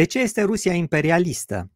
[0.00, 1.70] De ce este Rusia imperialistă?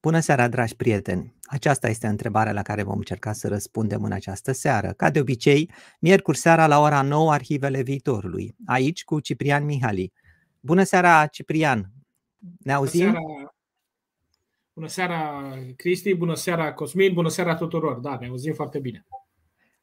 [0.00, 1.34] Bună seara, dragi prieteni!
[1.42, 4.92] Aceasta este întrebarea la care vom încerca să răspundem în această seară.
[4.92, 10.12] Ca de obicei, miercuri seara la ora 9, Arhivele Viitorului, aici cu Ciprian Mihali.
[10.60, 11.90] Bună seara, Ciprian!
[12.58, 13.12] Ne auzim?
[13.12, 13.50] Bună seara,
[14.72, 17.98] bună seara Cristi, bună seara Cosmin, bună seara tuturor!
[17.98, 19.06] Da, ne auzim foarte bine!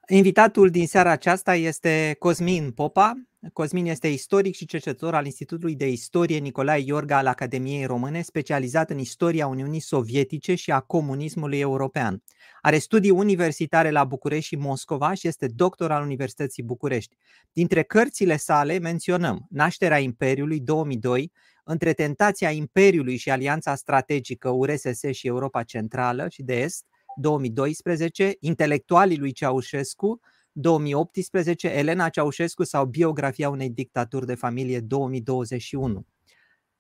[0.08, 3.29] Invitatul din seara aceasta este Cosmin Popa.
[3.54, 8.90] Cosmin este istoric și cercetător al Institutului de Istorie Nicolae Iorga al Academiei Române, specializat
[8.90, 12.24] în istoria Uniunii Sovietice și a comunismului european.
[12.62, 17.16] Are studii universitare la București și Moscova și este doctor al Universității București.
[17.52, 21.32] Dintre cărțile sale menționăm Nașterea Imperiului 2002,
[21.64, 29.18] Între tentația Imperiului și alianța strategică URSS și Europa Centrală și de Est, 2012, Intelectualii
[29.18, 30.20] lui Ceaușescu,
[30.60, 36.06] 2018, Elena Ceaușescu sau Biografia unei dictaturi de familie 2021.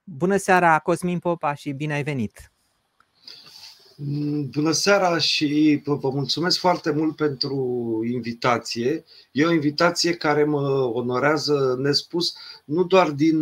[0.03, 2.51] Bună seara, Cosmin Popa și bine ai venit!
[4.51, 7.55] Bună seara și vă mulțumesc foarte mult pentru
[8.11, 9.03] invitație.
[9.31, 12.33] E o invitație care mă onorează nespus,
[12.65, 13.41] nu doar din,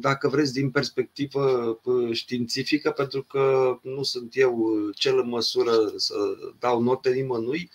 [0.00, 1.80] dacă vreți, din perspectivă
[2.12, 6.14] științifică, pentru că nu sunt eu cel în măsură să
[6.58, 7.70] dau note nimănui,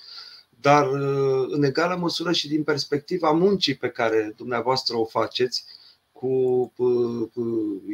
[0.63, 0.88] dar
[1.47, 5.66] în egală măsură și din perspectiva muncii pe care dumneavoastră o faceți
[6.12, 6.74] cu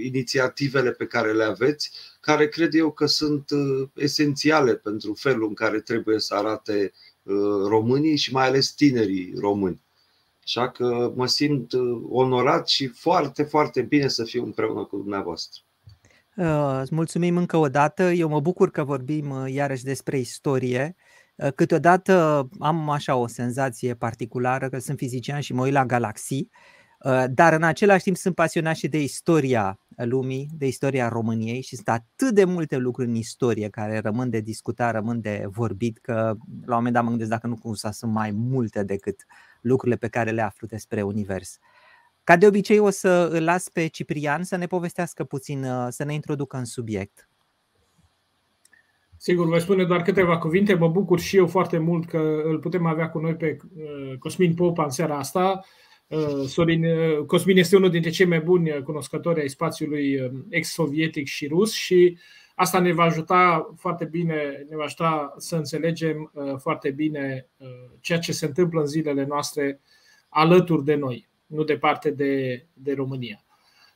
[0.04, 5.54] inițiativele pe care le aveți, care cred eu că sunt uh, esențiale pentru felul în
[5.54, 6.92] care trebuie să arate
[7.24, 7.36] uh,
[7.68, 9.82] românii și mai ales tinerii români.
[10.44, 15.62] Așa că mă simt uh, onorat și foarte, foarte bine să fiu împreună cu dumneavoastră.
[16.82, 18.04] Îți mulțumim încă o dată.
[18.04, 20.96] Eu mă bucur că vorbim iarăși despre istorie.
[21.56, 26.50] Câteodată am așa o senzație particulară că sunt fizician și mă uit la galaxii
[27.00, 31.76] Uh, dar în același timp sunt pasionat și de istoria lumii, de istoria României și
[31.76, 36.14] sunt atât de multe lucruri în istorie care rămân de discutat, rămân de vorbit, că
[36.66, 39.26] la un moment dat mă gândesc dacă nu cumva sunt mai multe decât
[39.62, 41.58] lucrurile pe care le aflu despre univers.
[42.24, 46.04] Ca de obicei o să îl las pe Ciprian să ne povestească puțin, uh, să
[46.04, 47.29] ne introducă în subiect.
[49.22, 50.74] Sigur, voi spune doar câteva cuvinte.
[50.74, 54.54] Mă bucur și eu foarte mult că îl putem avea cu noi pe uh, Cosmin
[54.54, 55.66] Popa în seara asta.
[56.08, 61.28] Uh, Sorin uh, Cosmin este unul dintre cei mai buni cunoscători ai spațiului uh, ex-sovietic
[61.28, 62.18] și rus și
[62.56, 67.50] asta ne va ajuta foarte bine, ne va ajuta să înțelegem foarte bine
[68.00, 69.82] ceea ce se întâmplă în zilele noastre
[70.30, 73.46] alături de noi, nu departe de, de România.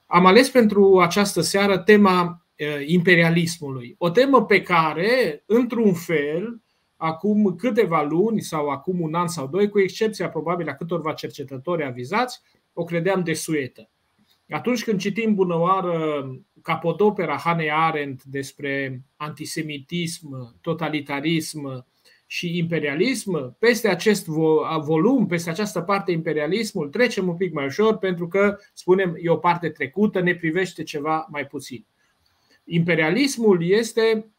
[0.05, 2.42] Am ales pentru această seară tema
[2.85, 6.61] imperialismului, o temă pe care, într-un fel,
[6.95, 11.83] acum câteva luni sau acum un an sau doi, cu excepția probabil a câtorva cercetători
[11.83, 12.41] avizați,
[12.73, 13.89] o credeam desuetă.
[14.49, 16.25] Atunci când citim bunăoară
[16.61, 21.85] capodopera Hannah Arendt despre antisemitism, totalitarism
[22.25, 24.25] și imperialism, peste acest
[24.79, 29.37] volum, peste această parte imperialismul, trecem un pic mai ușor pentru că, spunem, e o
[29.37, 31.85] parte trecută, ne privește ceva mai puțin.
[32.65, 34.33] Imperialismul este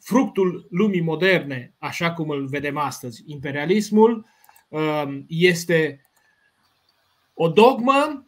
[0.00, 3.22] fructul lumii moderne, așa cum îl vedem astăzi.
[3.26, 4.26] Imperialismul
[4.68, 6.00] um, este
[7.34, 8.26] o dogmă,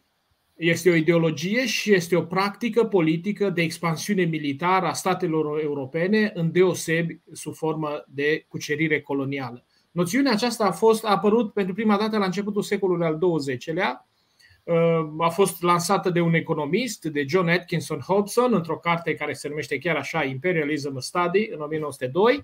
[0.57, 6.53] este o ideologie și este o practică politică de expansiune militară a statelor europene, în
[6.53, 9.65] deosebi sub formă de cucerire colonială.
[9.91, 14.08] Noțiunea aceasta a fost a apărut pentru prima dată la începutul secolului al XX-lea Uh,
[15.19, 19.79] a fost lansată de un economist, de John Atkinson Hobson, într-o carte care se numește
[19.79, 22.43] chiar așa Imperialism Study, în 1902,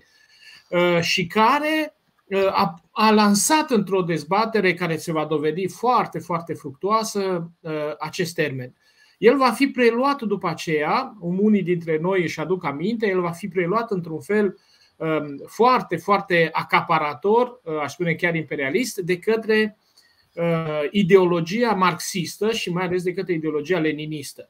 [0.69, 1.95] uh, și care
[2.25, 7.51] uh, a, a lansat într-o dezbatere care se va dovedi foarte, foarte fructuoasă
[7.99, 8.75] acest termen.
[9.17, 13.47] El va fi preluat după aceea, unii dintre noi își aduc aminte, el va fi
[13.47, 14.57] preluat într-un fel
[14.95, 19.84] um, foarte, foarte acaparator, aș spune chiar imperialist, de către Uh,
[20.91, 24.49] ideologia marxistă și mai ales de către ideologia leninistă.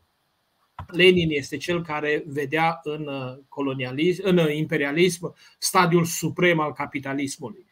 [0.87, 7.65] Lenin este cel care vedea în, uh, colonialism, în uh, imperialism stadiul suprem al capitalismului.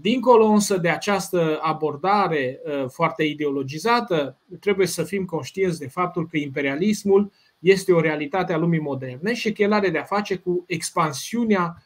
[0.00, 7.32] Dincolo însă de această abordare foarte ideologizată, trebuie să fim conștienți de faptul că imperialismul
[7.58, 11.82] este o realitate a lumii moderne și că el are de-a face cu expansiunea,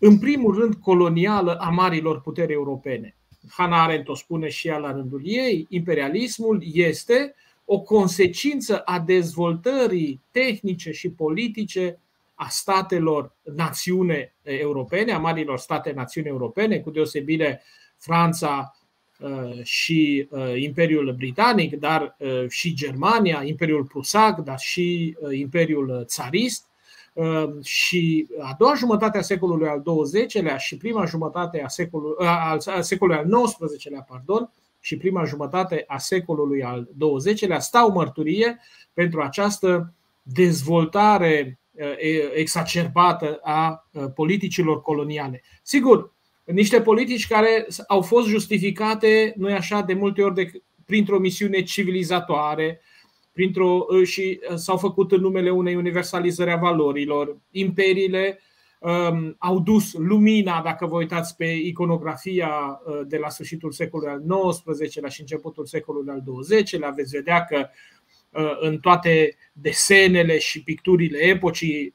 [0.00, 3.16] în primul rând, colonială a marilor puteri europene.
[3.50, 7.34] Hannah Arendt o spune și ea la rândul ei, imperialismul este
[7.64, 11.98] o consecință a dezvoltării tehnice și politice
[12.34, 17.62] a statelor națiune europene, a marilor state națiuni europene, cu deosebire
[17.96, 18.76] Franța,
[19.62, 22.16] și Imperiul Britanic, dar
[22.48, 26.66] și Germania, Imperiul Prusac, dar și Imperiul Țarist
[27.62, 33.20] și a doua jumătate a secolului al XX-lea și prima jumătate a secolului, al secolului
[33.20, 38.58] al XIX-lea, pardon, și prima jumătate a secolului al XX-lea stau mărturie
[38.92, 39.92] pentru această
[40.22, 41.58] dezvoltare
[42.34, 45.42] exacerbată a politicilor coloniale.
[45.62, 46.12] Sigur,
[46.44, 50.50] niște politici care au fost justificate, nu așa, de multe ori de,
[50.86, 52.80] printr-o misiune civilizatoare,
[53.36, 57.36] printr-o, și s-au făcut în numele unei universalizări a valorilor.
[57.50, 58.38] Imperiile
[58.80, 65.08] um, au dus lumina, dacă vă uitați pe iconografia de la sfârșitul secolului al XIX-lea
[65.08, 67.68] și începutul secolului al XX-lea, veți vedea că
[68.60, 71.94] în toate desenele și picturile epocii,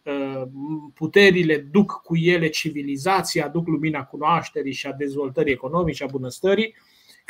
[0.94, 6.76] puterile duc cu ele civilizația, aduc lumina cunoașterii și a dezvoltării economice, a bunăstării,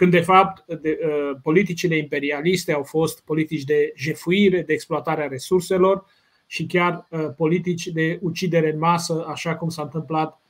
[0.01, 0.99] când de fapt de,
[1.43, 6.05] politicile imperialiste au fost politici de jefuire, de exploatare a resurselor
[6.47, 7.07] și chiar
[7.37, 10.41] politici de ucidere în masă, așa cum s-a întâmplat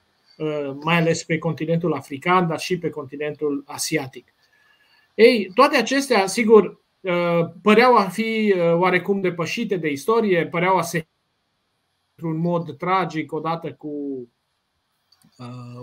[0.83, 4.33] mai ales pe continentul african, dar și pe continentul asiatic.
[5.15, 10.81] Ei, toate acestea, sigur, Uh, păreau a fi uh, oarecum depășite de istorie, păreau a
[10.81, 11.07] se
[12.15, 14.27] într-un mod tragic odată cu uh,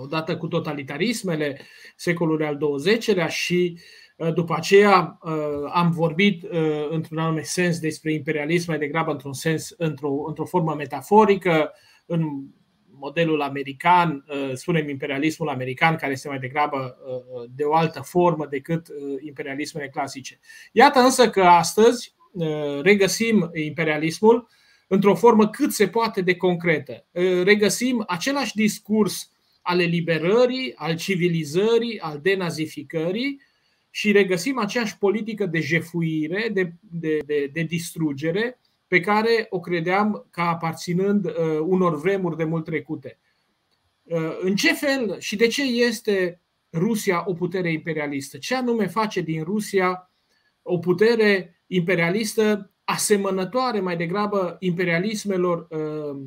[0.02, 1.60] odată cu totalitarismele
[1.96, 3.78] secolului al XX-lea și
[4.34, 5.18] după aceea
[5.72, 6.46] am vorbit
[6.90, 11.72] într-un anume sens despre imperialism mai degrabă într-un sens, într-o, într-o formă metaforică,
[12.06, 12.48] în
[12.98, 18.46] modelul american, uh, spunem imperialismul american, care este mai degrabă uh, de o altă formă
[18.46, 20.38] decât uh, imperialismele clasice.
[20.72, 22.16] Iată însă că astăzi
[22.82, 24.48] regăsim imperialismul
[24.88, 27.06] într-o formă cât se poate de concretă.
[27.42, 29.32] Regăsim același discurs
[29.68, 33.40] al eliberării, al civilizării, al denazificării
[33.90, 40.26] și regăsim aceeași politică de jefuire, de, de, de, de distrugere, pe care o credeam
[40.30, 43.18] ca aparținând uh, unor vremuri de mult trecute.
[44.02, 46.40] Uh, în ce fel și de ce este
[46.72, 48.38] Rusia o putere imperialistă?
[48.38, 50.10] Ce anume face din Rusia
[50.62, 56.20] o putere imperialistă asemănătoare mai degrabă imperialismelor uh,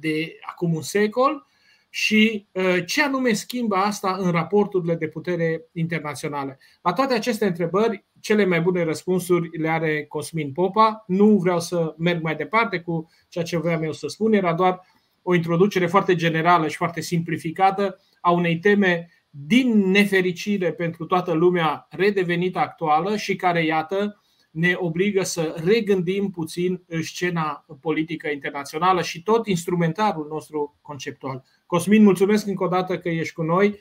[0.00, 1.47] de acum un secol
[1.90, 2.46] și
[2.86, 6.58] ce anume schimbă asta în raporturile de putere internaționale?
[6.82, 11.04] La toate aceste întrebări cele mai bune răspunsuri le are Cosmin Popa.
[11.06, 14.80] Nu vreau să merg mai departe cu ceea ce vreau eu să spun, era doar
[15.22, 21.86] o introducere foarte generală și foarte simplificată a unei teme din nefericire pentru toată lumea
[21.90, 29.46] redevenită actuală și care, iată, ne obligă să regândim puțin scena politică internațională și tot
[29.46, 31.44] instrumentarul nostru conceptual.
[31.68, 33.78] Cosmin, mulțumesc încă o dată că ești cu noi.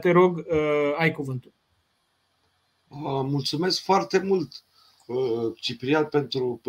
[0.00, 0.46] Te rog,
[0.96, 1.52] ai cuvântul.
[3.22, 4.64] Mulțumesc foarte mult,
[5.56, 6.60] Ciprian, pentru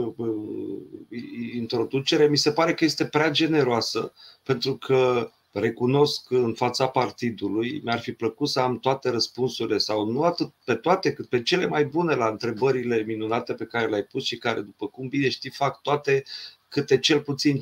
[1.53, 2.27] introducere.
[2.27, 8.11] Mi se pare că este prea generoasă, pentru că recunosc în fața partidului, mi-ar fi
[8.11, 12.15] plăcut să am toate răspunsurile sau nu atât pe toate, cât pe cele mai bune
[12.15, 16.23] la întrebările minunate pe care le-ai pus și care, după cum bine știi, fac toate
[16.67, 17.57] câte cel puțin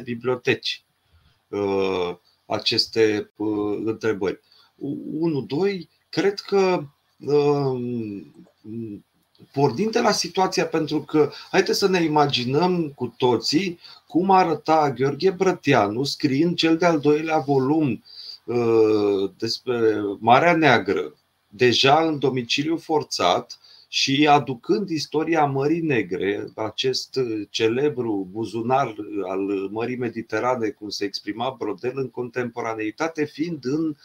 [0.00, 0.84] 5-6 biblioteci
[2.50, 3.30] aceste
[3.84, 4.40] întrebări.
[4.76, 6.84] 1, 2, cred că
[9.52, 15.30] pornind de la situația, pentru că haideți să ne imaginăm cu toții cum arăta Gheorghe
[15.30, 18.04] Brătianu scriind cel de-al doilea volum
[18.44, 21.14] uh, despre Marea Neagră,
[21.48, 23.58] deja în domiciliu forțat
[23.92, 27.20] și aducând istoria Mării Negre, acest
[27.50, 28.94] celebru buzunar
[29.28, 33.96] al Mării Mediterane, cum se exprima Brodel în contemporaneitate, fiind în uh,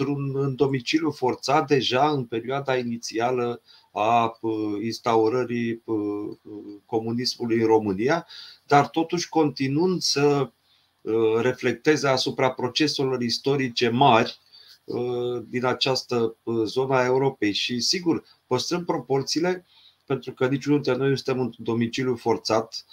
[0.00, 4.38] într-un domiciliu forțat deja în perioada inițială a
[4.82, 5.82] instaurării
[6.86, 8.26] comunismului în România,
[8.66, 10.50] dar totuși continuând să
[11.40, 14.38] reflecteze asupra proceselor istorice mari
[15.48, 17.52] din această zonă a Europei.
[17.52, 19.66] Și sigur, păstrăm proporțiile,
[20.06, 22.84] pentru că niciunul dintre noi nu suntem într-un domiciliu forțat,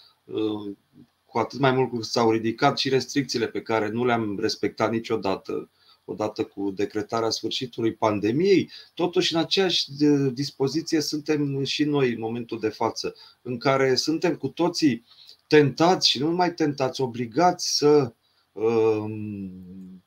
[1.25, 5.70] cu atât mai mult cât s-au ridicat și restricțiile pe care nu le-am respectat niciodată
[6.10, 9.92] odată cu decretarea sfârșitului pandemiei, totuși în aceeași
[10.34, 15.06] dispoziție suntem și noi în momentul de față, în care suntem cu toții
[15.48, 18.13] tentați și nu numai tentați, obligați să
[18.51, 20.07] um, uh,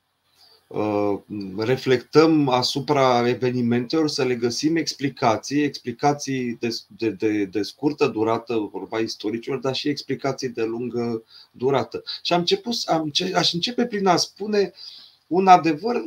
[1.57, 8.99] reflectăm asupra evenimentelor, să le găsim explicații, explicații de, de, de, de scurtă durată, vorba
[8.99, 12.03] istoricilor, dar și explicații de lungă durată.
[12.23, 15.01] Și am început, am, aș începe prin a spune uh,
[15.31, 16.05] un adevăr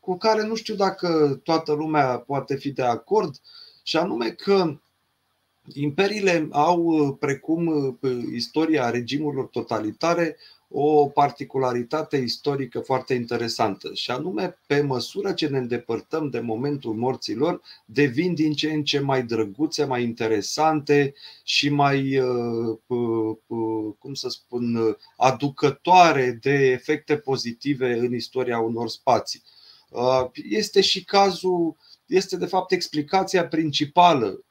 [0.00, 3.40] cu care nu știu dacă toată lumea poate fi de acord,
[3.82, 4.78] și anume că
[5.72, 7.98] imperiile au, precum
[8.34, 10.36] istoria regimurilor totalitare,
[10.76, 17.60] o particularitate istorică foarte interesantă și anume pe măsură ce ne îndepărtăm de momentul morților,
[17.84, 21.14] devin din ce în ce mai drăguțe, mai interesante
[21.44, 22.78] și mai, uh,
[23.98, 29.42] cum să spun, aducătoare de efecte pozitive în istoria unor spații.
[29.88, 31.76] Uh, este și cazul,
[32.06, 34.44] este de fapt explicația principală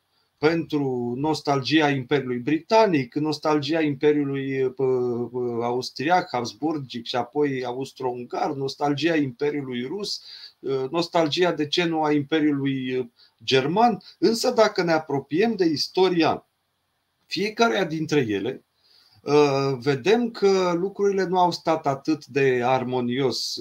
[0.49, 4.73] pentru nostalgia Imperiului Britanic, nostalgia Imperiului
[5.61, 10.23] Austriac, Habsburgic și apoi austro-ungar, nostalgia Imperiului Rus,
[10.89, 13.11] nostalgia de ce nu a Imperiului
[13.43, 13.97] German.
[14.17, 16.47] Însă dacă ne apropiem de istoria
[17.25, 18.63] fiecarea dintre ele,
[19.79, 23.55] vedem că lucrurile nu au stat atât de armonios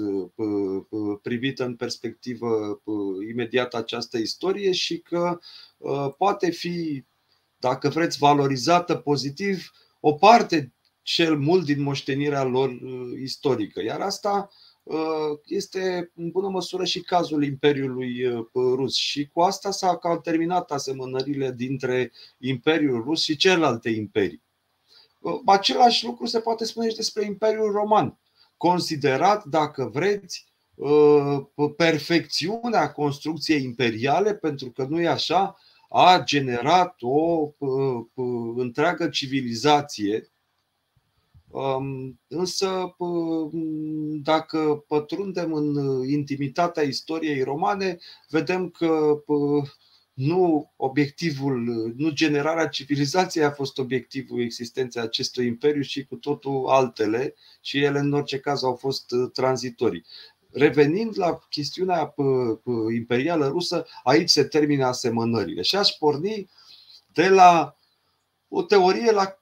[1.23, 2.83] privit în perspectivă
[3.31, 5.39] imediată această istorie și că
[5.83, 7.05] Uh, poate fi,
[7.59, 13.83] dacă vreți, valorizată pozitiv o parte cel mult din moștenirea lor uh, istorică.
[13.83, 14.51] Iar asta
[14.83, 18.95] uh, este în bună măsură și cazul Imperiului Rus.
[18.95, 24.43] Și cu asta s-au terminat asemănările dintre Imperiul Rus și celelalte imperii.
[25.47, 28.19] Același lucru se poate spune și despre Imperiul Roman,
[28.57, 30.53] considerat, dacă vreți,
[31.77, 35.57] perfecțiunea construcției imperiale, pentru că nu e așa,
[35.89, 37.51] a generat o
[38.57, 40.33] întreagă civilizație.
[41.49, 42.97] Um, însă,
[44.23, 45.75] dacă pătrundem în
[46.09, 47.99] intimitatea istoriei romane,
[48.29, 49.23] vedem că
[50.13, 51.59] nu obiectivul,
[51.97, 57.99] nu generarea civilizației a fost obiectivul existenței acestui imperiu, ci cu totul altele și ele
[57.99, 60.05] în orice caz au fost tranzitorii.
[60.51, 62.15] Revenind la chestiunea
[62.95, 65.63] imperială rusă, aici se termină asemănările.
[65.63, 66.51] Și aș porni
[67.13, 67.77] de la
[68.49, 69.42] o teorie la, pe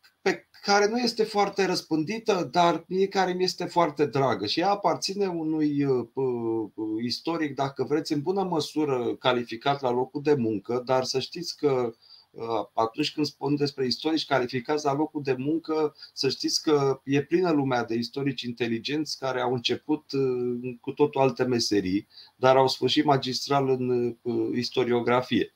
[0.62, 5.26] care nu este foarte răspândită, dar mie care mi este foarte dragă și ea aparține
[5.26, 5.86] unui
[7.02, 11.92] istoric, dacă vreți, în bună măsură calificat la locul de muncă, dar să știți că
[12.30, 17.22] Uh, atunci când spun despre istorici calificați la locul de muncă, să știți că e
[17.22, 22.68] plină lumea de istorici inteligenți care au început uh, cu totul alte meserii, dar au
[22.68, 25.54] sfârșit magistral în uh, istoriografie.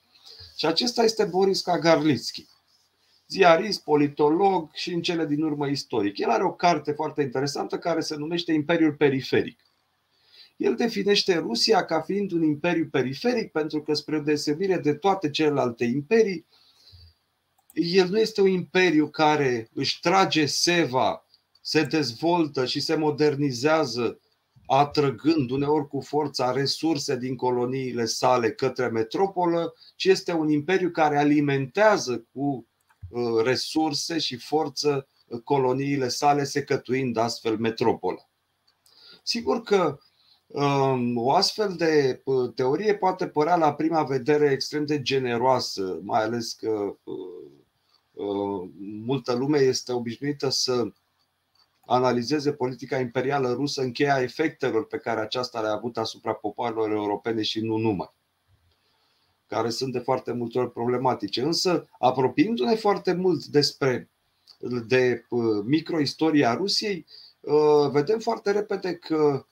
[0.57, 2.47] Și acesta este Boris Kagarlitsky,
[3.29, 6.19] ziarist, politolog și în cele din urmă istoric.
[6.19, 9.61] El are o carte foarte interesantă care se numește Imperiul Periferic.
[10.57, 15.85] El definește Rusia ca fiind un imperiu periferic pentru că, spre deosebire de toate celelalte
[15.85, 16.47] imperii,
[17.73, 21.27] el nu este un imperiu care își trage seva,
[21.61, 24.21] se dezvoltă și se modernizează,
[24.67, 31.19] atrăgând uneori cu forța resurse din coloniile sale către metropolă, ci este un imperiu care
[31.19, 32.65] alimentează cu uh,
[33.43, 38.29] resurse și forță uh, coloniile sale, secătuind astfel metropola.
[39.23, 39.99] Sigur că
[40.47, 46.23] um, o astfel de uh, teorie poate părea la prima vedere extrem de generoasă, mai
[46.23, 46.97] ales că
[48.15, 48.71] Uh,
[49.05, 50.93] multă lume este obișnuită să
[51.87, 57.43] analizeze politica imperială rusă în cheia efectelor pe care aceasta le-a avut asupra popoarelor europene
[57.43, 58.13] și nu numai
[59.55, 61.43] care sunt de foarte multe ori problematice.
[61.43, 64.11] Însă, apropiindu-ne foarte mult despre
[64.87, 67.07] de uh, microistoria Rusiei,
[67.41, 69.47] uh, vedem foarte repede că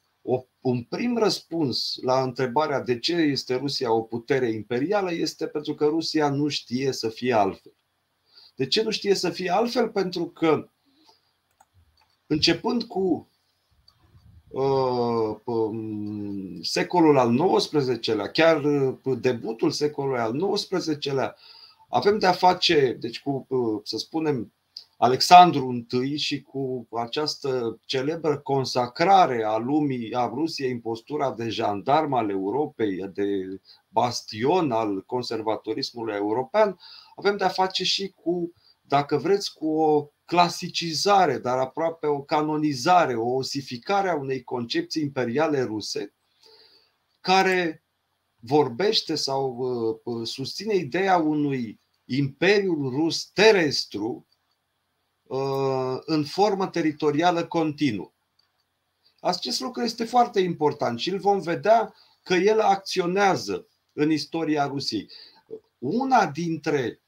[0.61, 5.87] un prim răspuns la întrebarea de ce este Rusia o putere imperială este pentru că
[5.87, 7.75] Rusia nu știe să fie altfel.
[8.55, 9.89] De ce nu știe să fie altfel?
[9.89, 10.71] Pentru că
[12.27, 13.32] începând cu uh, um,
[16.63, 21.37] secolul al XIX-lea, chiar uh, debutul secolului al XIX-lea,
[21.89, 24.53] avem de-a face, deci cu, uh, să spunem,
[24.97, 32.13] Alexandru I și cu această celebră consacrare a lumii, a Rusiei în postura de jandarm
[32.13, 36.79] al Europei, de bastion al conservatorismului european,
[37.17, 43.29] avem de-a face și cu, dacă vreți, cu o clasicizare, dar aproape o canonizare, o
[43.35, 46.15] osificare a unei concepții imperiale ruse,
[47.21, 47.85] care
[48.41, 49.57] vorbește sau
[50.05, 54.27] uh, susține ideea unui imperiu rus terestru
[55.23, 58.13] uh, în formă teritorială continuă.
[59.21, 65.11] Acest lucru este foarte important și îl vom vedea că el acționează în istoria Rusiei.
[65.79, 67.02] Una dintre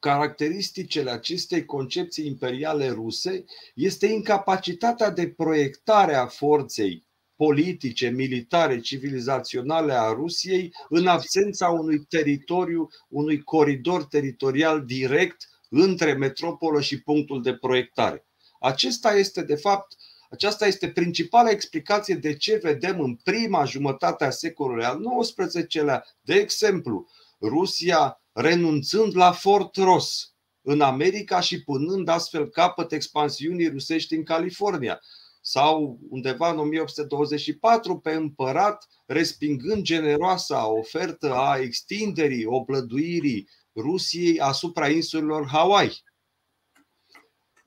[0.00, 10.12] caracteristicile acestei concepții imperiale ruse este incapacitatea de proiectare a forței politice, militare, civilizaționale a
[10.12, 18.26] Rusiei în absența unui teritoriu, unui coridor teritorial direct între metropolă și punctul de proiectare.
[18.60, 19.96] Acesta este, de fapt,
[20.30, 26.34] aceasta este principala explicație de ce vedem în prima jumătate a secolului al XIX-lea, de
[26.34, 27.08] exemplu,
[27.40, 35.00] Rusia renunțând la Fort Ross în America și punând astfel capăt expansiunii rusești în California
[35.40, 45.48] sau undeva în 1824 pe împărat, respingând generoasa ofertă a extinderii, oblăduirii Rusiei asupra insulelor
[45.48, 46.02] Hawaii.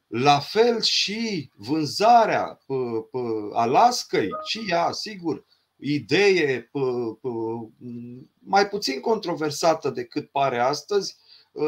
[0.08, 2.60] La fel și vânzarea
[3.54, 5.46] Alaskai, și ea, sigur,
[5.80, 6.72] idee
[8.40, 11.16] mai puțin controversată decât pare astăzi,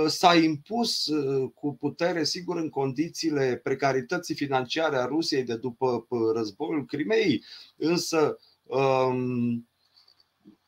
[0.07, 1.09] s-a impus
[1.53, 7.43] cu putere, sigur, în condițiile precarității financiare a Rusiei de după războiul Crimeei,
[7.75, 8.39] însă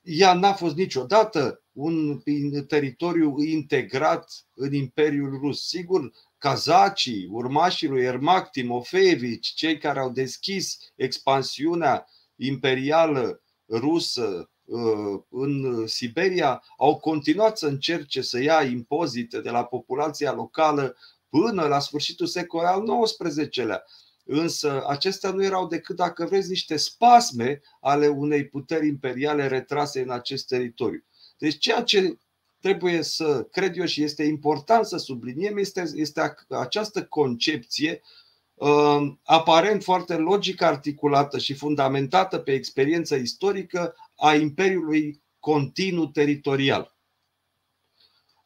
[0.02, 2.22] ea n-a fost niciodată un
[2.68, 5.68] teritoriu integrat în Imperiul Rus.
[5.68, 12.08] Sigur, cazacii, urmașii lui Ermac Timofeevici, cei care au deschis expansiunea
[12.46, 20.34] imperială rusă uh, în Siberia, au continuat să încerce să ia impozite de la populația
[20.34, 20.98] locală
[21.30, 23.84] până la sfârșitul secolului al XIX-lea.
[24.26, 30.10] Însă acestea nu erau decât, dacă vreți, niște spasme ale unei puteri imperiale retrase în
[30.10, 31.04] acest teritoriu.
[31.38, 32.18] Deci ceea ce
[32.60, 38.21] trebuie să cred eu și este important să subliniem este, este această concepție uh,
[39.24, 46.96] aparent foarte logic articulată și fundamentată pe experiență istorică a Imperiului continuu teritorial.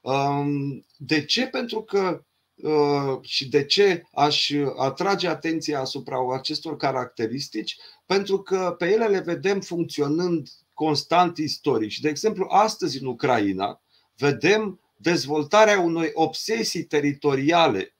[0.01, 1.47] Um, de ce?
[1.47, 2.25] Pentru că
[2.56, 7.78] uh, și de ce aș atrage atenția asupra acestor caracteristici?
[8.06, 11.89] Pentru că pe ele le vedem funcționând constant istoric.
[11.89, 13.82] Și, de exemplu, astăzi în Ucraina,
[14.15, 17.95] vedem dezvoltarea unei obsesii teritoriale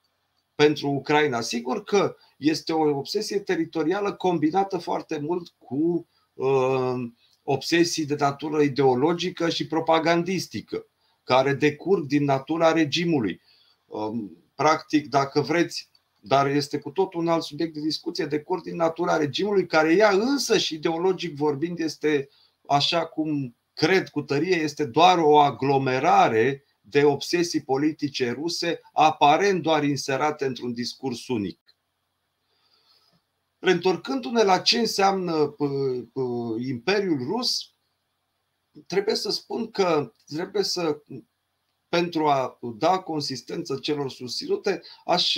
[0.56, 1.42] pentru Ucraina.
[1.42, 6.94] Sigur că este o obsesie teritorială combinată foarte mult cu uh,
[7.44, 10.86] obsesii de natură ideologică și propagandistică,
[11.24, 13.42] care decurg din natura regimului.
[13.86, 14.24] Uh,
[14.56, 15.90] practic, dacă vreți,
[16.20, 20.10] dar este cu tot un alt subiect de discuție, decurg din natura regimului, care ea
[20.10, 22.30] însă și ideologic vorbind este,
[22.68, 29.84] așa cum cred cu tărie, este doar o aglomerare de obsesii politice ruse, aparent doar
[29.84, 31.60] inserate într-un discurs unic.
[33.60, 35.56] Reîntorcându-ne la ce înseamnă
[36.68, 37.74] Imperiul Rus,
[38.88, 41.02] trebuie să spun că trebuie să,
[41.90, 45.38] pentru a da consistență celor susținute, aș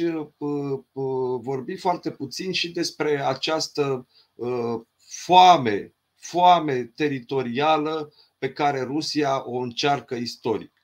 [1.41, 4.07] vorbi foarte puțin și despre această
[4.97, 10.76] foame, foame teritorială pe care Rusia o încearcă istoric.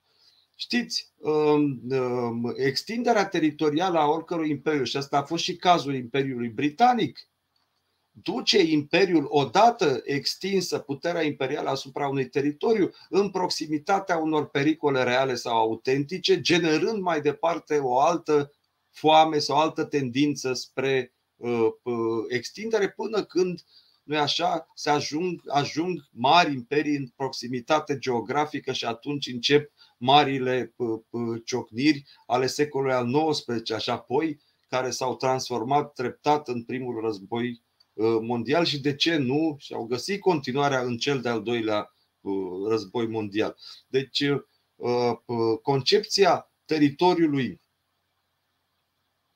[0.56, 6.50] Știți, um, um, extinderea teritorială a oricărui imperiu, și asta a fost și cazul Imperiului
[6.50, 7.28] Britanic,
[8.12, 15.58] duce Imperiul odată extinsă puterea imperială asupra unui teritoriu în proximitatea unor pericole reale sau
[15.58, 18.52] autentice, generând mai departe o altă
[18.89, 21.96] foame sau altă tendință spre uh, uh,
[22.30, 23.63] extindere până când
[24.04, 29.72] nu așa, se ajung, ajung mari imperii în proximitate geografică și atunci încep
[30.04, 30.76] marile
[31.46, 37.63] ciocniri ale secolului al XIX și apoi care s-au transformat treptat în primul război
[37.98, 41.94] ă, mondial și de ce nu și au găsit continuarea în cel de-al doilea
[42.68, 43.58] război mondial.
[43.88, 44.24] Deci
[44.80, 45.24] ă,
[45.62, 47.62] concepția teritoriului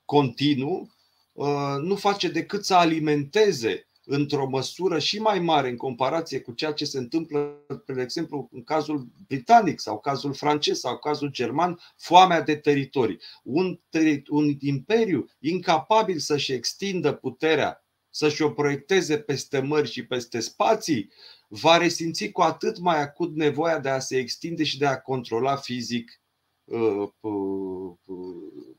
[0.04, 0.94] continuu
[1.36, 6.72] ă, nu face decât să alimenteze într-o măsură și mai mare în comparație cu ceea
[6.72, 12.42] ce se întâmplă, de exemplu, în cazul britanic sau cazul francez sau cazul german, foamea
[12.42, 13.20] de teritorii.
[13.42, 20.40] Un, teri- un imperiu incapabil să-și extindă puterea, să-și o proiecteze peste mări și peste
[20.40, 21.10] spații,
[21.48, 25.56] va resimți cu atât mai acut nevoia de a se extinde și de a controla
[25.56, 26.20] fizic
[26.64, 28.74] uh, uh, uh,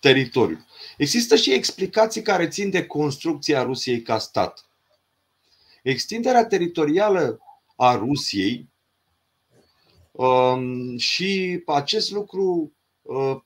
[0.00, 0.64] teritoriul.
[0.96, 4.68] Există și explicații care țin de construcția Rusiei ca stat.
[5.84, 7.40] Extinderea teritorială
[7.76, 8.68] a Rusiei
[10.12, 13.36] um, și acest lucru uh,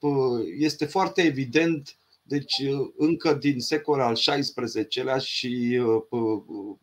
[0.58, 6.76] este foarte evident deci uh, încă din secolul al XVI-lea și uh,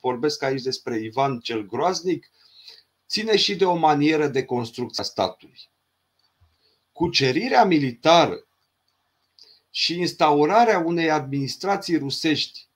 [0.00, 2.30] vorbesc aici despre Ivan cel Groaznic,
[3.08, 5.70] ține și de o manieră de construcție a statului.
[6.92, 8.46] Cucerirea militară
[9.70, 12.70] și instaurarea unei administrații rusești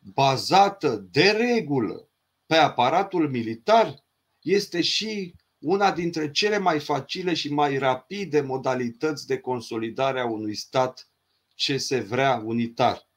[0.00, 2.08] bazată de regulă
[2.46, 4.04] pe aparatul militar
[4.40, 10.54] este și una dintre cele mai facile și mai rapide modalități de consolidare a unui
[10.54, 11.10] stat
[11.54, 13.08] ce se vrea unitar,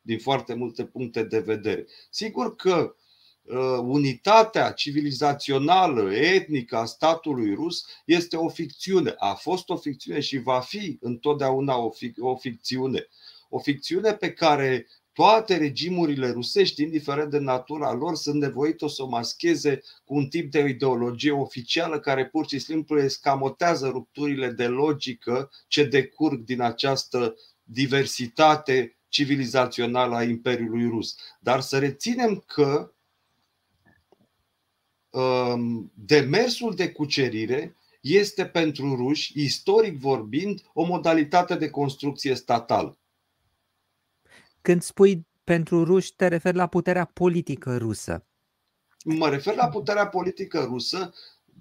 [0.00, 1.86] din foarte multe puncte de vedere.
[2.10, 2.94] Sigur că
[3.42, 9.14] uh, unitatea civilizațională, etnică a statului rus este o ficțiune.
[9.18, 13.08] A fost o ficțiune și va fi întotdeauna o, fic- o ficțiune.
[13.48, 14.86] O ficțiune pe care
[15.18, 20.50] toate regimurile rusești, indiferent de natura lor, sunt nevoite să o mascheze cu un tip
[20.50, 27.34] de ideologie oficială care pur și simplu escamotează rupturile de logică ce decurg din această
[27.62, 31.16] diversitate civilizațională a Imperiului Rus.
[31.40, 32.92] Dar să reținem că
[35.10, 42.98] um, demersul de cucerire este pentru ruși, istoric vorbind, o modalitate de construcție statală.
[44.68, 48.26] Când spui pentru ruși, te referi la puterea politică rusă.
[49.04, 51.14] Mă refer la puterea politică rusă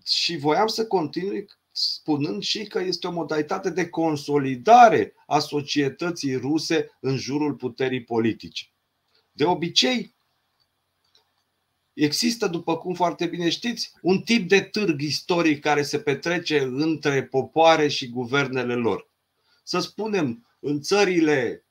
[0.06, 6.98] și voiam să continui spunând și că este o modalitate de consolidare a societății ruse
[7.00, 8.66] în jurul puterii politice.
[9.32, 10.16] De obicei,
[11.94, 17.24] există, după cum foarte bine știți, un tip de târg istoric care se petrece între
[17.24, 19.10] popoare și guvernele lor.
[19.64, 21.67] Să spunem, în țările Uh,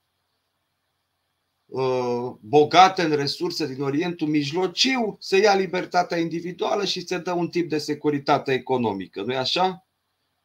[2.41, 7.69] bogate în resurse din Orientul Mijlociu, se ia libertatea individuală și se dă un tip
[7.69, 9.23] de securitate economică.
[9.23, 9.87] Nu-i așa?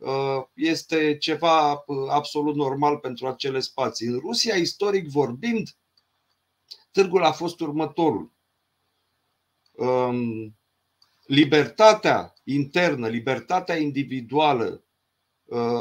[0.01, 4.07] Uh, este ceva uh, absolut normal pentru acele spații.
[4.07, 5.69] În Rusia, istoric vorbind,
[6.91, 8.33] târgul a fost următorul.
[9.71, 10.55] Um,
[11.25, 14.83] libertatea internă, libertatea individuală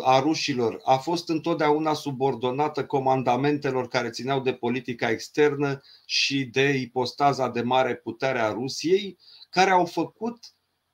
[0.02, 7.48] a rușilor a fost întotdeauna subordonată comandamentelor care țineau de politica externă și de ipostaza
[7.48, 9.18] de mare putere a Rusiei,
[9.50, 10.44] care au făcut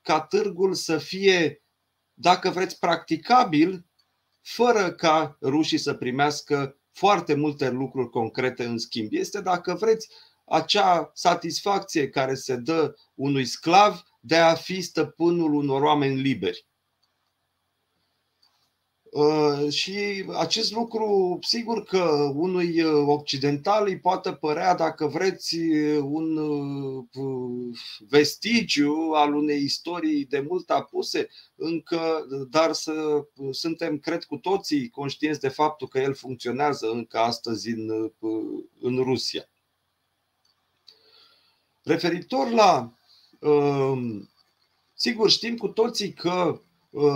[0.01, 1.63] ca târgul să fie,
[2.13, 3.85] dacă vreți, practicabil,
[4.41, 9.09] fără ca rușii să primească foarte multe lucruri concrete în schimb.
[9.11, 10.09] Este, dacă vreți,
[10.45, 16.67] acea satisfacție care se dă unui sclav de a fi stăpânul unor oameni liberi.
[19.17, 25.57] Uh, și acest lucru, sigur că unui uh, occidental îi poate părea, dacă vreți,
[26.01, 27.77] un uh,
[28.09, 35.39] vestigiu al unei istorii de mult apuse, încă, dar să suntem, cred cu toții, conștienți
[35.39, 38.11] de faptul că el funcționează încă astăzi în,
[38.79, 39.49] în Rusia.
[41.83, 42.93] Referitor la.
[44.93, 46.66] Sigur, știm cu toții că Uh,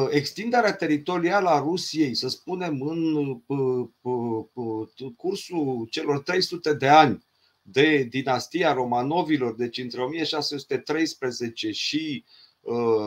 [0.09, 3.13] extinderea teritorială a Rusiei, să spunem, în
[3.45, 7.25] uh, uh, cursul celor 300 de ani
[7.61, 12.25] de dinastia Romanovilor, deci între 1613 și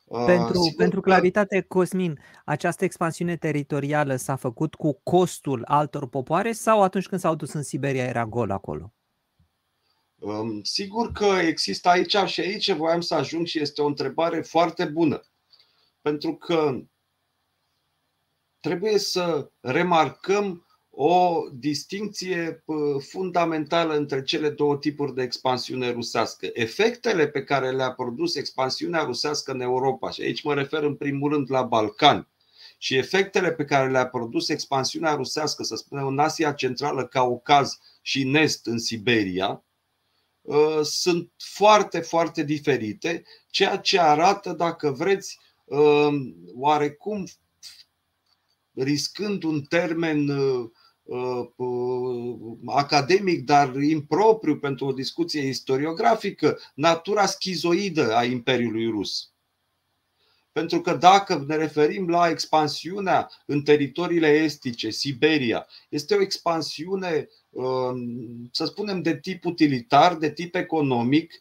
[0.04, 6.82] Uh, pentru, pentru claritate, Cosmin, această expansiune teritorială s-a făcut cu costul altor popoare sau
[6.82, 8.92] atunci când s-au dus în Siberia era gol acolo?
[10.18, 14.84] Um, sigur că există aici și aici voiam să ajung și este o întrebare foarte
[14.84, 15.22] bună.
[16.00, 16.82] Pentru că
[18.62, 22.64] trebuie să remarcăm o distinție
[22.98, 26.48] fundamentală între cele două tipuri de expansiune rusească.
[26.52, 31.32] Efectele pe care le-a produs expansiunea rusească în Europa, și aici mă refer în primul
[31.32, 32.28] rând la Balcani,
[32.78, 38.22] și efectele pe care le-a produs expansiunea rusească, să spunem, în Asia Centrală, Caucaz și
[38.22, 39.64] în Est, în Siberia,
[40.48, 45.38] ă, sunt foarte, foarte diferite, ceea ce arată, dacă vreți,
[45.70, 46.10] ă,
[46.54, 47.24] oarecum
[48.74, 50.70] riscând un termen uh,
[51.02, 59.26] uh, uh, academic, dar impropriu pentru o discuție istoriografică, natura schizoidă a Imperiului Rus.
[60.52, 67.28] Pentru că dacă ne referim la expansiunea în teritoriile estice, Siberia, este o expansiune,
[68.50, 71.34] să spunem, de tip utilitar, de tip economic.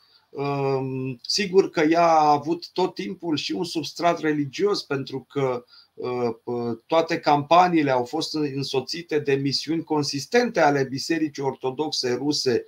[1.21, 5.63] Sigur că ea a avut tot timpul și un substrat religios, pentru că
[6.85, 12.65] toate campaniile au fost însoțite de misiuni consistente ale Bisericii Ortodoxe Ruse,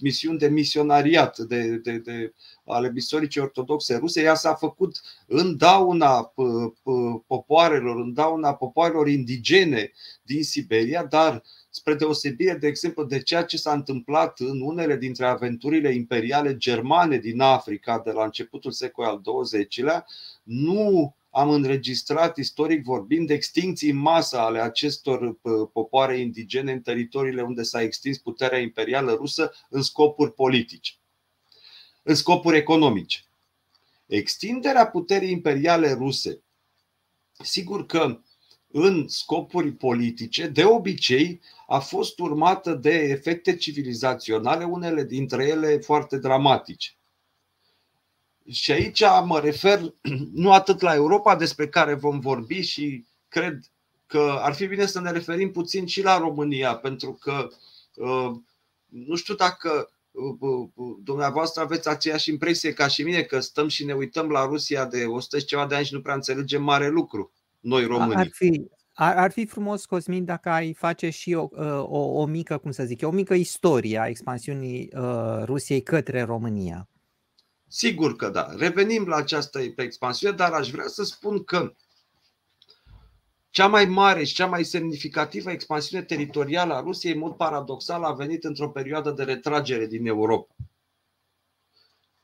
[0.00, 2.34] misiuni de misionariat de, de, de,
[2.66, 4.22] ale Bisericii Ortodoxe Ruse.
[4.22, 6.32] Ea s-a făcut în dauna
[7.26, 11.42] popoarelor, în dauna popoarelor indigene din Siberia, dar
[11.74, 17.18] spre deosebire, de exemplu, de ceea ce s-a întâmplat în unele dintre aventurile imperiale germane
[17.18, 20.06] din Africa de la începutul secolului al XX-lea,
[20.42, 25.36] nu am înregistrat, istoric vorbind, extinții în masă ale acestor
[25.72, 30.92] popoare indigene în teritoriile unde s-a extins puterea imperială rusă în scopuri politice,
[32.02, 33.24] în scopuri economice.
[34.06, 36.42] Extinderea puterii imperiale ruse,
[37.42, 38.20] sigur că
[38.72, 46.18] în scopuri politice, de obicei, a fost urmată de efecte civilizaționale, unele dintre ele foarte
[46.18, 46.90] dramatice.
[48.50, 49.94] Și aici mă refer
[50.42, 53.60] nu atât la Europa despre care vom vorbi și cred
[54.06, 57.48] că ar fi bine să ne referim puțin și la România, pentru că
[57.94, 58.30] uh,
[58.86, 60.36] nu știu dacă uh,
[60.74, 64.86] uh, dumneavoastră aveți aceeași impresie ca și mine că stăm și ne uităm la Rusia
[64.86, 68.14] de 100 și ceva de ani și nu prea înțelegem mare lucru, noi români.
[68.14, 71.48] Ar fi, ar, ar fi frumos, Cosmin, dacă ai face și o,
[71.82, 76.88] o, o mică, cum să zic, o mică istorie a expansiunii uh, Rusiei către România.
[77.68, 78.54] Sigur că da.
[78.56, 81.72] Revenim la această expansiune, dar aș vrea să spun că
[83.50, 88.12] cea mai mare și cea mai semnificativă expansiune teritorială a Rusiei, în mod paradoxal, a
[88.12, 90.54] venit într-o perioadă de retragere din Europa.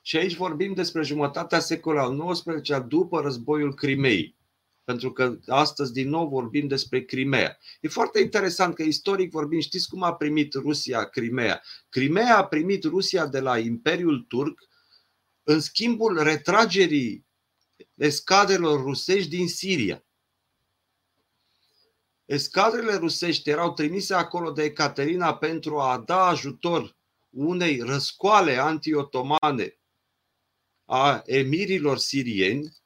[0.00, 4.37] Și aici vorbim despre jumătatea secolului al XIX-lea după războiul Crimei.
[4.88, 7.58] Pentru că astăzi din nou vorbim despre Crimea.
[7.80, 11.62] E foarte interesant că istoric vorbim, știți cum a primit Rusia Crimea?
[11.88, 14.60] Crimea a primit Rusia de la Imperiul Turc
[15.42, 17.26] în schimbul retragerii
[17.94, 20.04] escadelor rusești din Siria.
[22.24, 26.96] Escadrele rusești erau trimise acolo de Ecaterina pentru a da ajutor
[27.30, 29.78] unei răscoale anti-otomane
[30.84, 32.76] a emirilor sirieni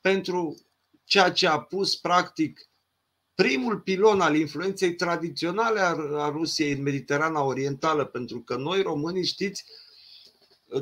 [0.00, 0.56] pentru
[1.12, 2.70] ceea ce a pus practic
[3.34, 5.80] primul pilon al influenței tradiționale
[6.16, 9.64] a Rusiei în Mediterana Orientală, pentru că noi românii știți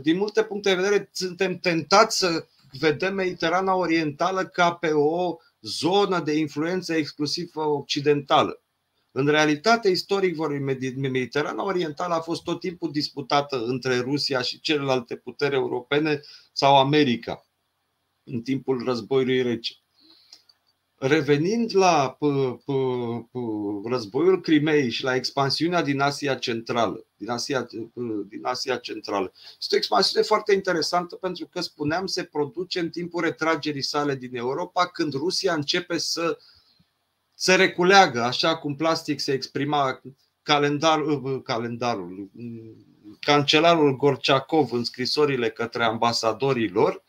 [0.03, 2.47] din multe puncte de vedere, suntem tentați să
[2.79, 8.63] vedem Mediterana Orientală ca pe o zonă de influență exclusiv occidentală.
[9.11, 10.65] În realitate, istoric vorbim,
[10.97, 16.21] Mediterana Orientală a fost tot timpul disputată între Rusia și celelalte puteri europene
[16.53, 17.47] sau America
[18.25, 19.75] în timpul războiului rece.
[21.03, 22.19] Revenind la
[23.85, 27.67] războiul Crimei și la expansiunea din Asia Centrală, din Asia,
[28.29, 33.23] din Asia Centrală, este o expansiune foarte interesantă pentru că, spuneam, se produce în timpul
[33.23, 36.39] retragerii sale din Europa, când Rusia începe să
[37.35, 40.01] se reculeagă, așa cum plastic se exprima
[40.43, 42.31] calendarul, calendarul
[43.21, 47.03] cancelarul Gorciakov în scrisorile către ambasadorii lor,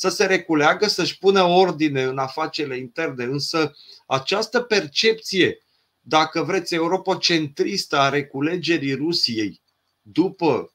[0.00, 3.24] să se reculeagă, să-și pună ordine în afacerile interne.
[3.24, 3.72] Însă
[4.06, 5.58] această percepție,
[6.00, 9.62] dacă vreți, europocentristă a reculegerii Rusiei
[10.02, 10.74] după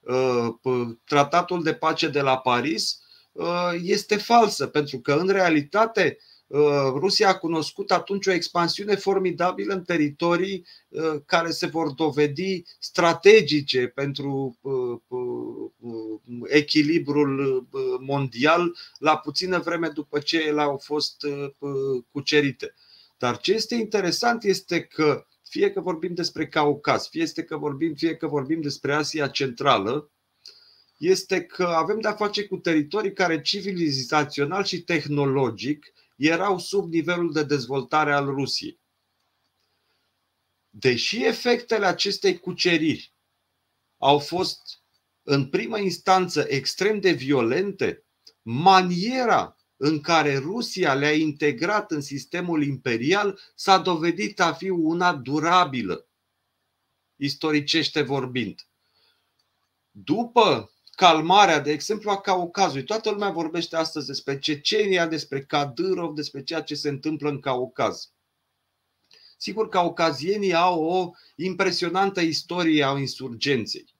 [0.00, 0.48] uh,
[1.04, 3.00] tratatul de pace de la Paris
[3.32, 6.39] uh, este falsă, pentru că în realitate Uh,
[6.94, 13.86] Rusia a cunoscut atunci o expansiune formidabilă în teritorii uh, care se vor dovedi strategice
[13.86, 15.00] pentru uh,
[16.44, 17.66] echilibrul
[18.00, 21.26] mondial la puțină vreme după ce ele au fost
[22.10, 22.74] cucerite.
[23.18, 28.16] Dar ce este interesant este că fie că vorbim despre Caucaz, fie că vorbim, fie
[28.16, 30.10] că vorbim despre Asia Centrală,
[30.96, 37.44] este că avem de-a face cu teritorii care civilizațional și tehnologic erau sub nivelul de
[37.44, 38.80] dezvoltare al Rusiei.
[40.70, 43.14] Deși efectele acestei cuceriri
[43.96, 44.60] au fost
[45.22, 48.04] în primă instanță extrem de violente,
[48.42, 56.08] maniera în care Rusia le-a integrat în sistemul imperial s-a dovedit a fi una durabilă,
[57.16, 58.68] istoricește vorbind.
[59.90, 62.84] După calmarea, de exemplu, a Caucazului.
[62.84, 68.12] Toată lumea vorbește astăzi despre Cecenia, despre Kadyrov, despre ceea ce se întâmplă în Caucaz.
[69.36, 73.94] Sigur, caucazienii au o impresionantă istorie a insurgenței.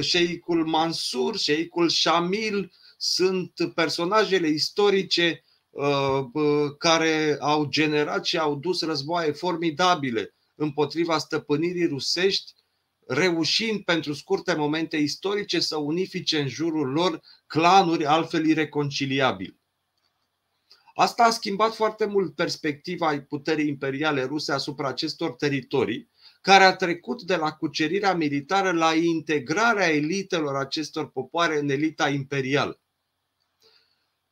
[0.00, 5.44] Sheikul Mansur, Sheikul Shamil sunt personajele istorice
[6.78, 12.52] care au generat și au dus războaie formidabile împotriva stăpânirii rusești
[13.06, 19.58] reușind pentru scurte momente istorice să unifice în jurul lor clanuri altfel ireconciliabile.
[20.94, 27.22] Asta a schimbat foarte mult perspectiva puterii imperiale ruse asupra acestor teritorii, care a trecut
[27.22, 32.80] de la cucerirea militară la integrarea elitelor acestor popoare în elita imperială.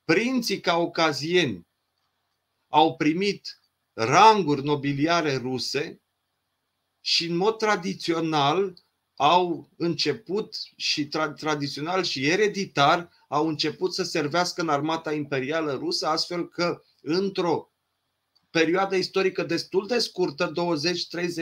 [0.05, 1.67] Prinții caucazieni
[2.69, 3.61] au primit
[3.93, 6.02] ranguri nobiliare ruse
[7.05, 8.75] și în mod tradițional
[9.17, 16.07] au început și tra- tradițional și ereditar au început să servească în armata imperială rusă,
[16.07, 17.73] astfel că într-o
[18.51, 20.53] perioadă istorică destul de scurtă,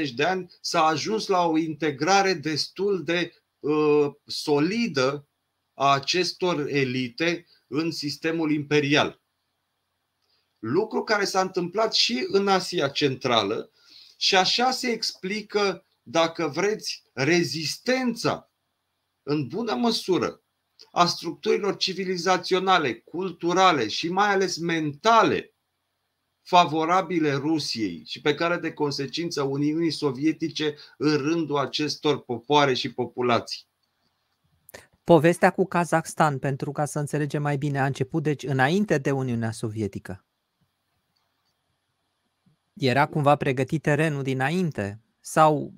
[0.06, 5.28] 20-30 de ani, s-a ajuns la o integrare destul de uh, solidă
[5.74, 9.20] a acestor elite în sistemul imperial.
[10.58, 13.70] Lucru care s-a întâmplat și în Asia Centrală
[14.22, 18.50] și așa se explică, dacă vreți, rezistența
[19.22, 20.42] în bună măsură
[20.92, 25.54] a structurilor civilizaționale, culturale și mai ales mentale
[26.42, 33.68] favorabile Rusiei și pe care de consecință Uniunii Sovietice în rândul acestor popoare și populații.
[35.04, 39.50] Povestea cu Kazakhstan, pentru ca să înțelegem mai bine, a început deci înainte de Uniunea
[39.50, 40.24] Sovietică.
[42.80, 45.72] Era cumva pregătit terenul dinainte sau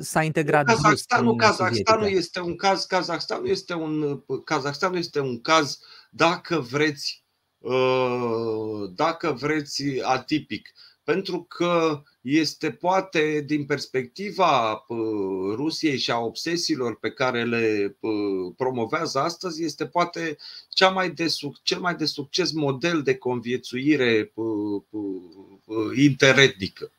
[0.00, 5.78] s-a integrat Kazakhstanul, Kazakhstanul este un caz, Kazakhstanul este un, Kazakhstanul este un caz,
[6.10, 7.24] dacă vreți,
[7.58, 10.72] uh, dacă vreți, atipic.
[11.04, 18.54] Pentru că este poate din perspectiva uh, Rusiei și a obsesiilor pe care le uh,
[18.56, 20.36] promovează astăzi, este poate
[20.68, 21.26] cea mai de,
[21.62, 24.32] cel mai de succes model de conviețuire
[25.96, 26.92] interetnică,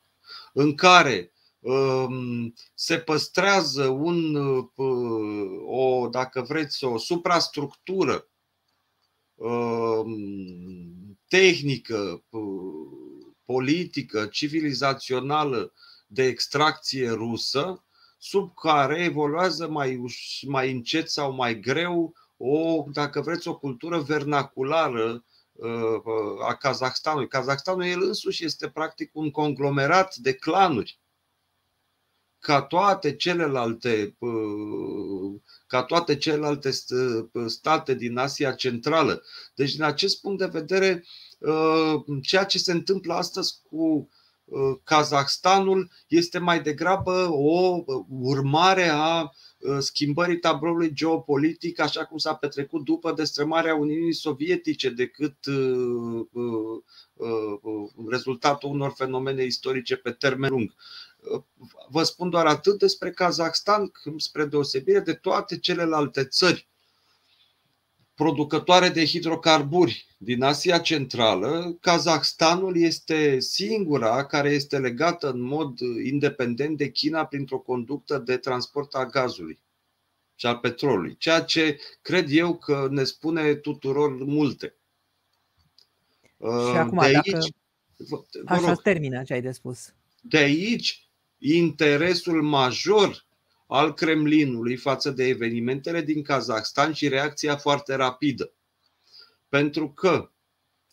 [0.54, 4.36] în care um, se păstrează un,
[5.66, 8.28] o, dacă vreți, o suprastructură
[9.36, 12.24] um, tehnică,
[13.46, 15.74] politică, civilizațională
[16.08, 17.84] de extracție rusă,
[18.18, 20.02] sub care evoluează mai,
[20.48, 25.22] mai încet sau mai greu o, dacă vreți, o cultură vernaculară uh,
[26.48, 27.28] a Kazahstanului.
[27.28, 31.00] Kazahstanul el însuși este practic un conglomerat de clanuri.
[32.40, 36.72] Ca toate celelalte, uh, ca toate celelalte
[37.46, 39.24] state din Asia Centrală.
[39.56, 41.04] Deci, din acest punct de vedere,
[41.44, 44.10] Uh, ceea ce se întâmplă astăzi cu
[44.44, 49.30] uh, Kazahstanul este mai degrabă o urmare a uh,
[49.80, 55.38] schimbării tabloului geopolitic, așa cum s-a petrecut după destrămarea Uniunii Sovietice, decât
[58.10, 60.74] rezultatul unor fenomene istorice pe termen lung.
[61.90, 66.68] Vă spun doar atât despre Kazahstan, spre deosebire de toate celelalte țări
[68.16, 76.78] producătoare de hidrocarburi din Asia Centrală, Kazahstanul este singura care este legată în mod independent
[76.78, 79.60] de China printr-o conductă de transport a gazului
[80.36, 84.76] și al petrolului, ceea ce cred eu că ne spune tuturor multe.
[86.40, 87.46] Și acum, de aici, dacă...
[88.46, 89.94] Așa termină ce ai de spus.
[90.22, 93.26] De aici, interesul major
[93.74, 98.54] al Kremlinului față de evenimentele din Kazahstan și reacția foarte rapidă.
[99.50, 100.30] Pentru că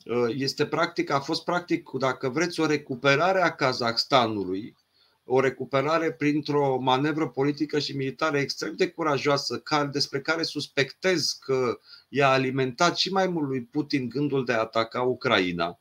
[0.05, 4.77] uh, este practic, a fost practic, dacă vreți, o recuperare a Kazahstanului,
[5.25, 11.79] o recuperare printr-o manevră politică și militară extrem de curajoasă, care, despre care suspectez că
[12.09, 15.81] i-a alimentat și mai mult lui Putin gândul de a ataca Ucraina.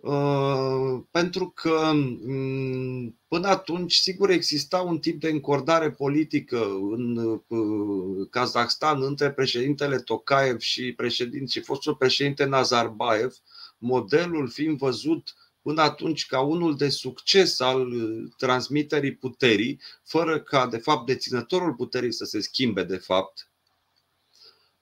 [0.00, 8.26] Uh, pentru că mm, până atunci, sigur, exista un tip de încordare politică în uh,
[8.30, 13.34] Kazahstan între președintele Tokayev și, președinte, și fostul președinte Nazarbayev,
[13.78, 20.66] modelul fiind văzut până atunci ca unul de succes al uh, transmiterii puterii, fără ca,
[20.66, 23.50] de fapt, deținătorul puterii să se schimbe, de fapt.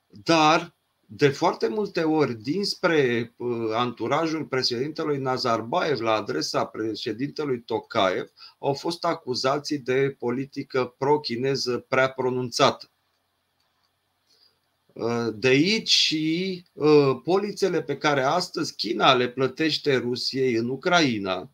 [0.06, 0.77] Dar
[1.10, 9.04] de foarte multe ori dinspre uh, anturajul președintelui Nazarbayev la adresa președintelui Tokayev au fost
[9.04, 12.90] acuzații de politică pro-chineză prea pronunțată.
[14.86, 21.50] Uh, de aici și uh, polițele pe care astăzi China le plătește Rusiei în Ucraina,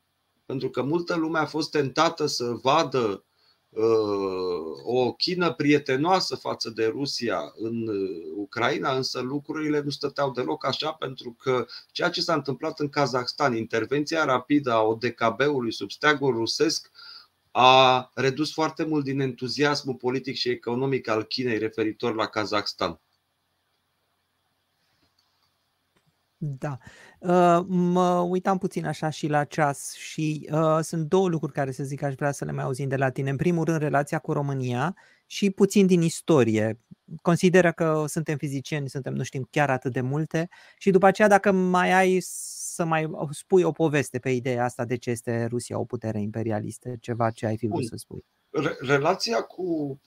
[0.47, 3.25] pentru că multă lume a fost tentată să vadă
[4.85, 7.89] o Chină prietenoasă față de Rusia în
[8.37, 13.57] Ucraina, însă lucrurile nu stăteau deloc așa pentru că ceea ce s-a întâmplat în Kazahstan,
[13.57, 16.91] intervenția rapidă a ODKB-ului sub steagul rusesc,
[17.51, 23.01] a redus foarte mult din entuziasmul politic și economic al Chinei referitor la Kazahstan.
[26.37, 26.79] Da.
[27.29, 31.85] Uh, mă uitam puțin așa și la ceas și uh, sunt două lucruri care să
[31.85, 33.31] zic aș vrea să le mai auzim de la tine.
[33.31, 34.97] În primul rând, relația cu România
[35.27, 36.81] și puțin din istorie.
[37.23, 40.49] Consideră că suntem fizicieni, suntem, nu știm chiar atât de multe
[40.79, 44.97] și după aceea dacă mai ai să mai spui o poveste pe ideea asta de
[44.97, 48.25] ce este Rusia o putere imperialistă, ceva ce ai fi vrut să spui.
[48.81, 49.99] Relația cu.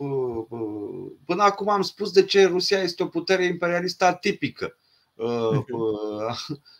[1.25, 4.77] Până acum am spus de ce Rusia este o putere imperialistă atipică.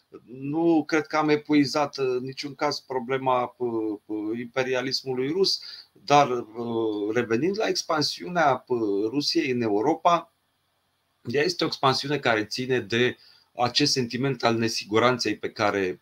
[0.10, 0.22] Mhm.
[0.26, 3.56] Nu cred că am epuizat în niciun caz problema
[4.40, 5.60] imperialismului rus,
[5.92, 6.46] dar
[7.14, 8.66] revenind la expansiunea
[9.10, 10.34] Rusiei în Europa,
[11.32, 13.18] ea este o expansiune care ține de
[13.56, 16.00] acest sentiment al nesiguranței pe care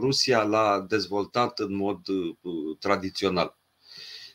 [0.00, 2.00] Rusia l-a dezvoltat în mod
[2.78, 3.58] tradițional.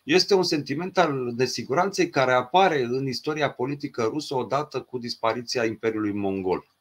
[0.03, 6.13] Este un sentiment al nesiguranței care apare în istoria politică rusă odată cu dispariția Imperiului
[6.13, 6.72] Mongol.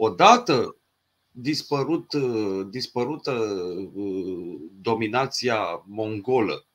[0.00, 0.76] Odată
[1.30, 2.14] dispărut,
[2.70, 3.56] dispărută
[4.80, 6.66] dominația mongolă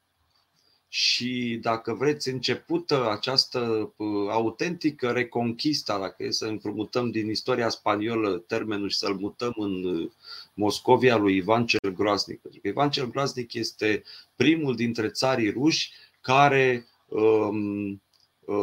[0.87, 3.93] și, dacă vreți, începută această
[4.29, 10.07] autentică reconquista, dacă e să împrumutăm din istoria spaniolă termenul și să-l mutăm în
[10.53, 12.41] Moscovia lui Ivan cel Groaznic.
[12.41, 14.03] Pentru că Ivan cel Groaznic este
[14.35, 18.01] primul dintre țarii ruși care um,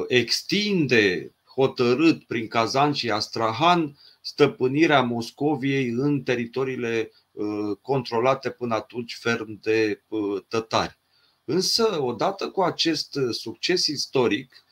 [0.08, 7.10] extinde hotărât prin Kazan și Astrahan stăpânirea Moscoviei în teritoriile
[7.82, 10.02] controlate până atunci ferm de
[10.48, 10.98] tătari.
[11.44, 14.64] Însă, odată cu acest succes istoric,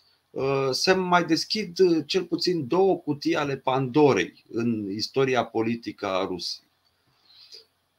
[0.70, 6.68] se mai deschid cel puțin două cutii ale Pandorei în istoria politică a Rusiei.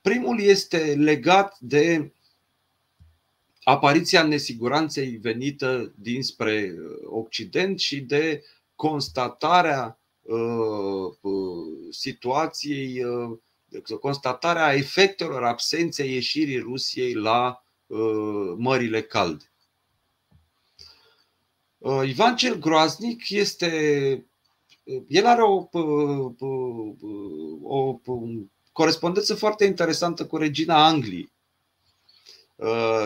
[0.01, 2.13] Primul este legat de
[3.63, 6.75] apariția nesiguranței venită dinspre
[7.05, 8.43] Occident și de
[8.75, 9.98] constatarea uh,
[11.89, 13.37] situației, uh,
[13.99, 19.51] constatarea efectelor absenței ieșirii Rusiei la Uh, mările calde.
[21.77, 24.27] Uh, Ivan cel Groaznic este.
[24.83, 25.67] Uh, el are o,
[26.39, 27.99] o, o
[28.71, 31.31] corespondență foarte interesantă cu regina Angliei,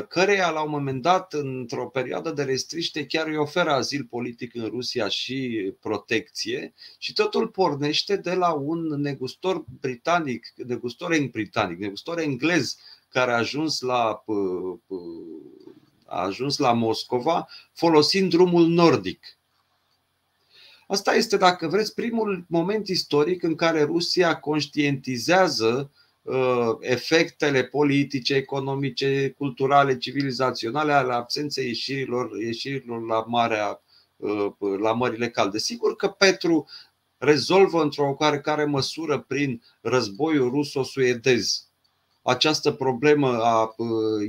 [0.08, 4.66] căreia la un moment dat, într-o perioadă de restriște, chiar îi oferă azil politic în
[4.66, 12.78] Rusia și protecție și totul pornește de la un negustor britanic, negustor britanic, negustor englez
[13.10, 14.24] care a ajuns la,
[16.06, 19.38] a ajuns la Moscova folosind drumul nordic.
[20.88, 26.01] Asta este, dacă vreți, primul moment istoric în care Rusia conștientizează uh,
[26.80, 33.82] efectele politice, economice, culturale, civilizaționale ale absenței ieșirilor, ieșirilor la, marea,
[34.15, 35.57] uh, la mările calde.
[35.57, 36.67] Sigur că Petru
[37.17, 41.67] rezolvă într-o oarecare măsură prin războiul ruso-suedez
[42.24, 43.76] această problemă a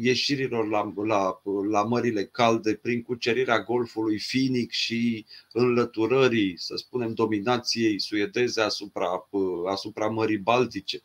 [0.00, 1.40] ieșirilor la, la,
[1.70, 9.28] la mările calde prin cucerirea golfului Finic și înlăturării, să spunem, dominației suedeze asupra,
[9.70, 11.02] asupra Mării Baltice.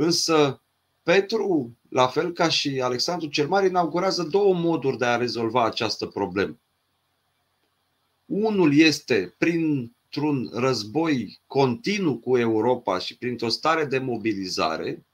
[0.00, 0.62] Însă
[1.02, 6.06] Petru, la fel ca și Alexandru cel Mare, inaugurează două moduri de a rezolva această
[6.06, 6.58] problemă.
[8.26, 15.06] Unul este printr-un război continuu cu Europa și printr-o stare de mobilizare,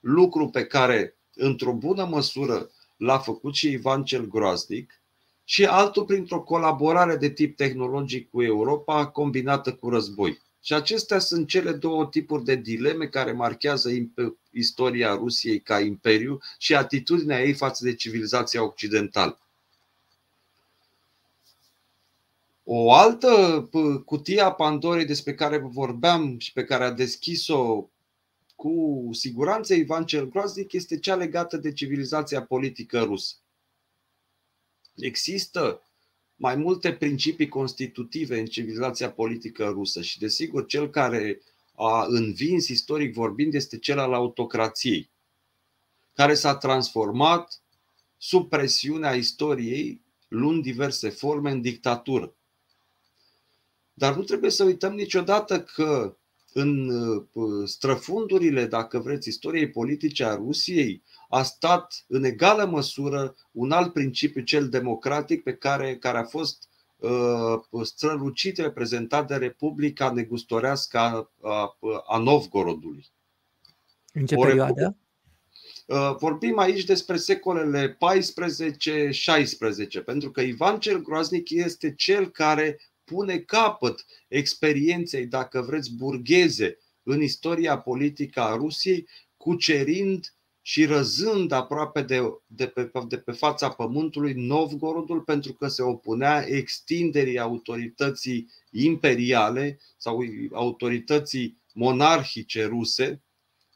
[0.00, 5.02] lucru pe care, într-o bună măsură, l-a făcut și Ivan cel Groaznic,
[5.44, 10.44] și altul printr-o colaborare de tip tehnologic cu Europa combinată cu război.
[10.66, 13.90] Și acestea sunt cele două tipuri de dileme care marchează
[14.50, 19.40] istoria Rusiei ca imperiu și atitudinea ei față de civilizația occidentală.
[22.64, 23.68] O altă
[24.04, 27.88] cutie a Pandorei despre care vorbeam și pe care a deschis-o
[28.56, 33.34] cu siguranță Ivan cel Groaznic este cea legată de civilizația politică rusă.
[34.96, 35.80] Există
[36.36, 41.40] mai multe principii constitutive în civilizația politică rusă și desigur cel care
[41.74, 45.10] a învins istoric vorbind este cel al autocrației,
[46.14, 47.60] care s-a transformat
[48.18, 52.34] sub presiunea istoriei, luând diverse forme în dictatură.
[53.94, 56.16] Dar nu trebuie să uităm niciodată că
[56.52, 63.70] în uh, străfundurile, dacă vreți, istoriei politice a Rusiei, a stat în egală măsură un
[63.70, 70.98] alt principiu, cel democratic, pe care, care a fost uh, strălucit reprezentat de Republica Negustorească
[70.98, 73.06] a, a, a Novgorodului.
[74.12, 74.96] În ce o perioadă?
[75.86, 77.98] Uh, vorbim aici despre secolele
[80.00, 86.78] 14-16, pentru că Ivan cel Groaznic este cel care pune capăt experienței, dacă vreți, burgheze
[87.02, 90.35] în istoria politică a Rusiei, cucerind
[90.68, 96.44] și răzând aproape de, de, pe, de pe fața pământului Novgorodul pentru că se opunea
[96.48, 103.22] extinderii autorității imperiale sau autorității monarhice ruse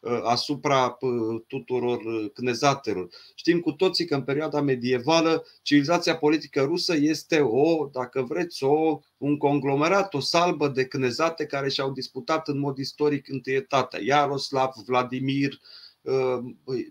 [0.00, 3.08] uh, asupra uh, tuturor cnezatelor.
[3.34, 9.00] Știm cu toții că în perioada medievală civilizația politică rusă este o, dacă vreți, o,
[9.16, 14.00] un conglomerat, o salbă de cnezate care și-au disputat în mod istoric întâietatea.
[14.02, 15.79] Iaroslav, Vladimir, Uh,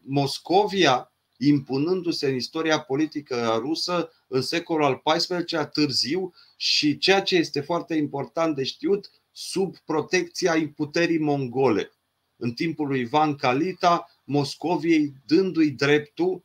[0.03, 7.61] Moscovia, impunându-se în istoria politică rusă în secolul al XIV-lea târziu și ceea ce este
[7.61, 11.91] foarte important de știut, sub protecția puterii mongole.
[12.35, 16.43] În timpul lui Ivan Kalita, Moscoviei dându-i dreptul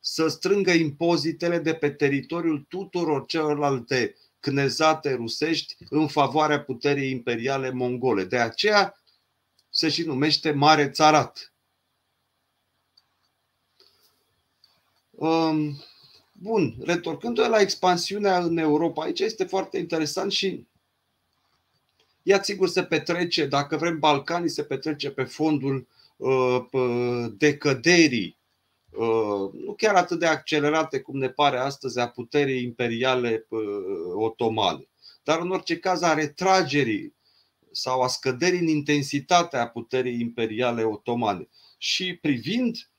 [0.00, 8.24] să strângă impozitele de pe teritoriul tuturor celorlalte cnezate rusești în favoarea puterii imperiale mongole.
[8.24, 9.02] De aceea
[9.70, 11.51] se și numește Mare Țarat.
[16.32, 20.66] Bun, retorcându-ne la expansiunea în Europa, aici este foarte interesant și
[22.22, 26.64] ea sigur se petrece, dacă vrem Balcanii, se petrece pe fondul uh,
[27.36, 28.38] decăderii,
[28.90, 33.60] uh, nu chiar atât de accelerate cum ne pare astăzi a puterii imperiale uh,
[34.14, 34.88] otomane,
[35.22, 37.14] dar în orice caz a retragerii
[37.70, 41.48] sau a scăderii în intensitatea puterii imperiale otomane.
[41.78, 42.91] Și privind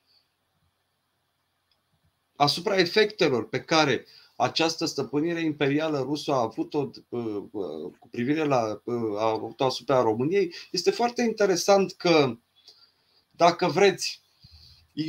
[2.36, 4.06] asupra efectelor pe care
[4.36, 10.02] această stăpânire imperială rusă a avut-o uh, uh, cu privire la uh, a avut-o asupra
[10.02, 12.38] României, este foarte interesant că,
[13.32, 14.22] dacă vreți,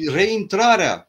[0.07, 1.09] reintrarea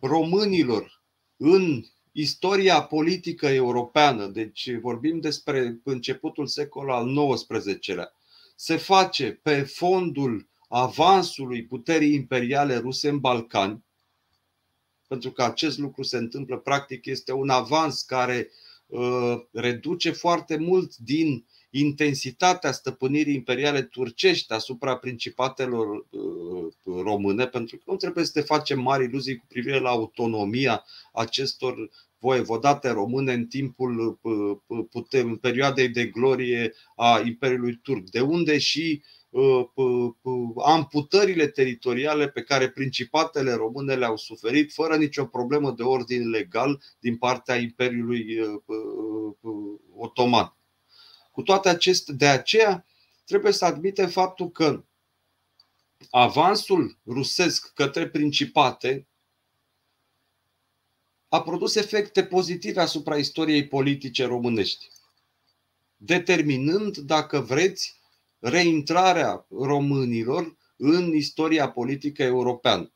[0.00, 1.02] românilor
[1.36, 8.12] în istoria politică europeană, deci vorbim despre începutul secolului al XIX-lea,
[8.56, 13.84] se face pe fondul avansului puterii imperiale ruse în Balcani,
[15.10, 18.50] pentru că acest lucru se întâmplă practic, este un avans care
[18.86, 27.82] uh, reduce foarte mult din intensitatea stăpânirii imperiale turcești asupra principatelor uh, române, pentru că
[27.86, 33.46] nu trebuie să te facem mari iluzii cu privire la autonomia acestor voievodate române în
[33.46, 39.19] timpul uh, putem, perioadei de glorie a Imperiului Turc, de unde și uh, Uh,
[40.64, 47.16] amputările teritoriale pe care principatele române le-au suferit fără nicio problemă de ordin legal din
[47.16, 48.60] partea Imperiului uh,
[49.40, 50.56] uh, Otoman.
[51.30, 52.86] Cu toate acestea, de aceea
[53.24, 54.84] trebuie să admitem faptul că
[56.10, 59.06] avansul rusesc către principate
[61.28, 64.88] a produs efecte pozitive asupra istoriei politice românești,
[65.96, 67.99] determinând, dacă vreți,
[68.40, 72.92] reintrarea românilor în istoria politică europeană.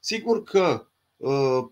[0.00, 0.86] Sigur că
[1.16, 1.64] uh,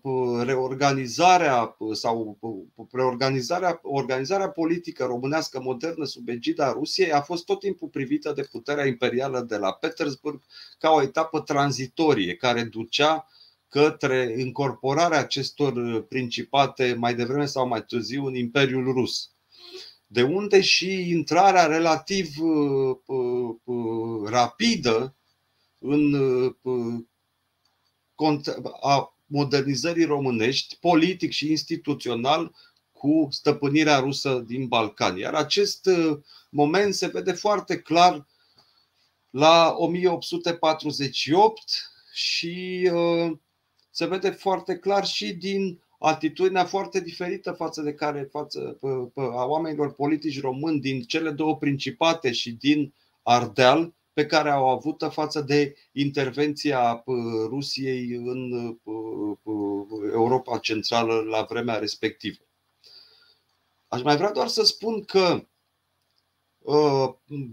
[0.43, 7.87] reorganizarea sau uh, reorganizarea organizarea politică românească modernă sub egida Rusiei a fost tot timpul
[7.87, 10.41] privită de puterea imperială de la Petersburg
[10.79, 13.27] ca o etapă tranzitorie care ducea
[13.69, 19.34] către incorporarea acestor principate mai devreme sau mai târziu în Imperiul Rus.
[20.15, 25.15] De unde și intrarea relativ uh, uh, uh, rapidă
[25.77, 26.15] în
[28.81, 32.55] a modernizării românești, politic și instituțional,
[32.91, 35.19] cu stăpânirea rusă din Balcani.
[35.19, 35.89] Iar acest
[36.49, 38.27] moment se vede foarte clar
[39.29, 41.61] la 1848
[42.13, 42.89] și
[43.89, 48.79] se vede foarte clar și din atitudinea foarte diferită față de care față
[49.15, 52.93] a oamenilor politici români din cele două principate și din
[53.23, 57.03] Ardeal pe care au avut față de intervenția
[57.47, 58.51] Rusiei în
[60.13, 62.43] Europa Centrală la vremea respectivă.
[63.87, 65.45] Aș mai vrea doar să spun că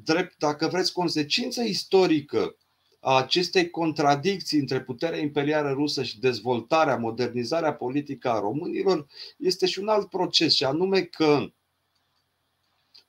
[0.05, 2.62] drept, dacă vreți, consecință istorică a
[3.05, 9.89] acestei contradicții între puterea imperială rusă și dezvoltarea, modernizarea politică a românilor este și un
[9.89, 11.53] alt proces, și anume că,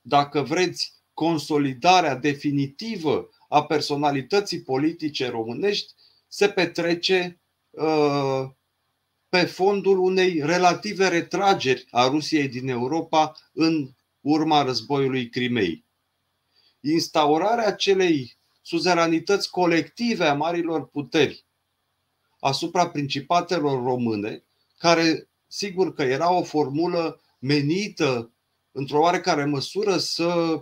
[0.00, 5.92] dacă vreți, consolidarea definitivă a personalității politice românești
[6.28, 7.40] se petrece
[7.70, 8.50] uh,
[9.28, 13.90] pe fondul unei relative retrageri a Rusiei din Europa în
[14.20, 15.84] urma războiului Crimei.
[16.80, 21.44] Instaurarea acelei suzeranități colective a marilor puteri
[22.40, 24.44] asupra principatelor române,
[24.78, 28.32] care sigur că era o formulă menită
[28.72, 30.60] într-o oarecare măsură, să Uh,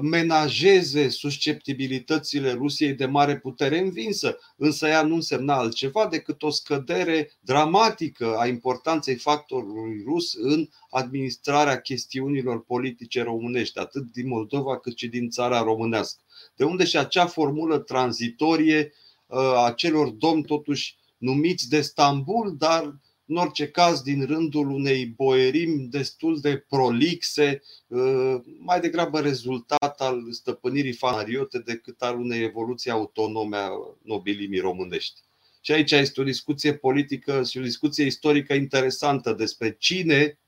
[0.00, 7.32] menajeze susceptibilitățile Rusiei de mare putere învinsă, însă ea nu însemna altceva decât o scădere
[7.40, 15.08] dramatică a importanței factorului rus în administrarea chestiunilor politice românești, atât din Moldova cât și
[15.08, 16.22] din țara românească.
[16.56, 18.92] De unde și acea formulă tranzitorie
[19.26, 22.94] uh, a celor domni totuși numiți de Stambul, dar
[23.28, 30.32] în orice caz din rândul unei boierim destul de prolixe, uh, mai degrabă rezultat al
[30.32, 33.68] stăpânirii fanariote decât al unei evoluții autonome a
[34.02, 35.20] nobilimii românești.
[35.60, 40.38] Și aici este o discuție politică și o discuție istorică interesantă despre cine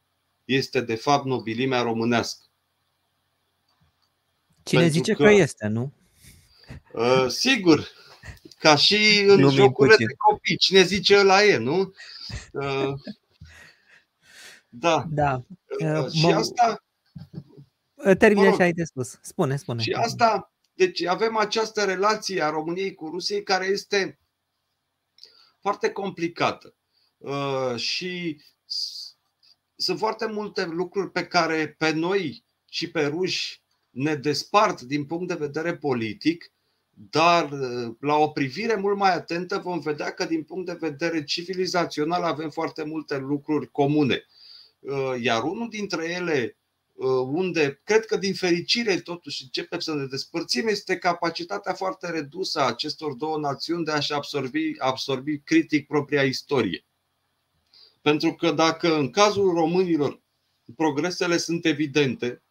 [0.44, 2.44] este de fapt nobilimea românească.
[4.62, 5.92] Cine Pentru zice că, că este, nu?
[6.92, 7.88] Uh, sigur,
[8.60, 10.56] ca și în Lumii jocurile de copii.
[10.56, 11.92] Cine zice ăla e, nu?
[12.52, 12.92] Uh,
[14.68, 15.04] da.
[15.08, 15.42] da.
[15.80, 16.84] Uh, uh, și asta.
[18.18, 19.18] Termine mă rog, ce ai de spus.
[19.22, 19.82] Spune, spune.
[19.82, 24.18] Și asta, deci avem această relație a României cu Rusiei care este
[25.60, 26.74] foarte complicată.
[27.76, 28.42] Și
[29.76, 35.28] sunt foarte multe lucruri pe care pe noi și pe ruși ne despart din punct
[35.28, 36.52] de vedere politic,
[37.08, 41.24] dar uh, la o privire mult mai atentă vom vedea că din punct de vedere
[41.24, 44.26] civilizațional avem foarte multe lucruri comune.
[44.78, 46.56] Uh, iar unul dintre ele,
[46.94, 52.60] uh, unde cred că din fericire totuși începem să ne despărțim, este capacitatea foarte redusă
[52.60, 56.84] a acestor două națiuni de a-și absorbi, absorbi critic propria istorie.
[58.02, 60.20] Pentru că dacă în cazul românilor
[60.76, 62.42] progresele sunt evidente,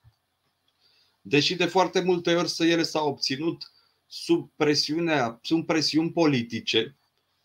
[1.21, 3.71] deși de foarte multe ori să ele s-au obținut
[4.11, 6.95] sub presiunea, sub presiuni politice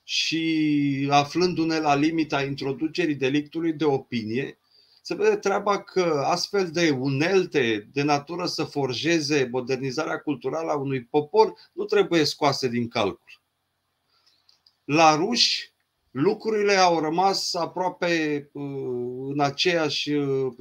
[0.02, 4.58] și aflându-ne la limita introducerii delictului de opinie,
[5.02, 11.04] se vede treaba că astfel de unelte de natură să forjeze modernizarea culturală a unui
[11.04, 13.42] popor nu trebuie scoase din calcul.
[14.84, 15.72] La ruși,
[16.10, 18.62] lucrurile au rămas aproape uh,
[19.28, 20.52] în aceeași, uh,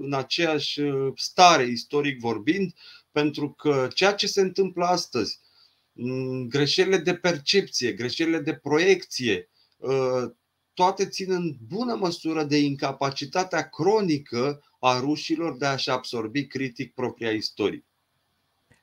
[0.00, 0.80] în aceeași
[1.14, 2.74] stare, istoric vorbind,
[3.12, 5.40] pentru că ceea ce se întâmplă astăzi,
[5.92, 9.50] mm, greșelile de percepție, greșelile de proiecție,
[9.82, 10.34] ă,
[10.74, 17.30] toate țin în bună măsură de incapacitatea cronică a rușilor de a-și absorbi critic propria
[17.30, 17.84] istorie.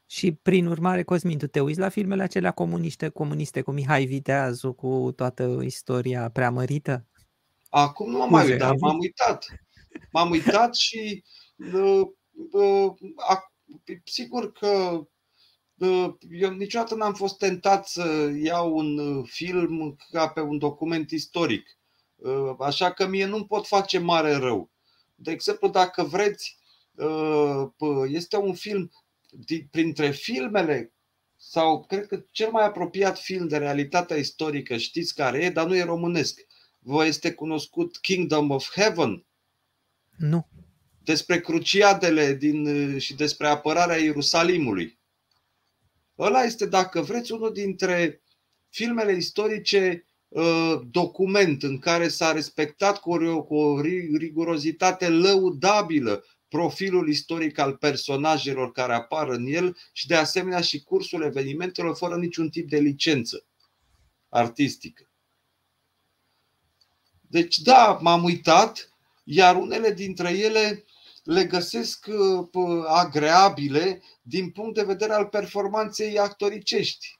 [0.10, 4.74] Și prin urmare, Cosmin, tu te uiți la filmele acelea comuniste, comuniste cu Mihai Viteazu,
[4.74, 7.06] cu toată istoria preamărită?
[7.70, 9.46] Acum nu m-am mai uitat, m-am uitat.
[10.12, 11.24] M-am uitat și
[11.74, 12.02] uh,
[12.52, 12.94] uh,
[14.04, 15.02] sigur că
[16.30, 21.78] eu niciodată n-am fost tentat să iau un uh, film ca pe un document istoric.
[22.16, 24.72] Uh, așa că mie nu pot face mare rău.
[25.16, 26.58] De exemplu, dacă vreți,
[26.96, 27.68] uh,
[28.08, 28.92] este un film
[29.72, 30.94] printre filmele
[31.36, 35.76] sau cred că cel mai apropiat film de realitatea istorică, știți care e, dar nu
[35.76, 36.40] e românesc.
[36.80, 39.26] Vă este cunoscut Kingdom of Heaven?
[40.18, 40.48] Nu
[41.08, 45.00] despre cruciadele din, și despre apărarea Ierusalimului.
[46.20, 48.22] Ăla este, dacă vreți, unul dintre
[48.70, 53.82] filmele istorice uh, document în care s-a respectat cu o, cu o
[54.18, 61.22] rigurozitate lăudabilă profilul istoric al personajelor care apar în el și de asemenea și cursul
[61.22, 63.46] evenimentelor fără niciun tip de licență
[64.30, 65.10] artistică.
[67.22, 68.90] Deci da, m-am uitat,
[69.24, 70.86] iar unele dintre ele
[71.28, 72.06] le găsesc
[72.52, 77.20] uh, agreabile din punct de vedere al performanței actoricești.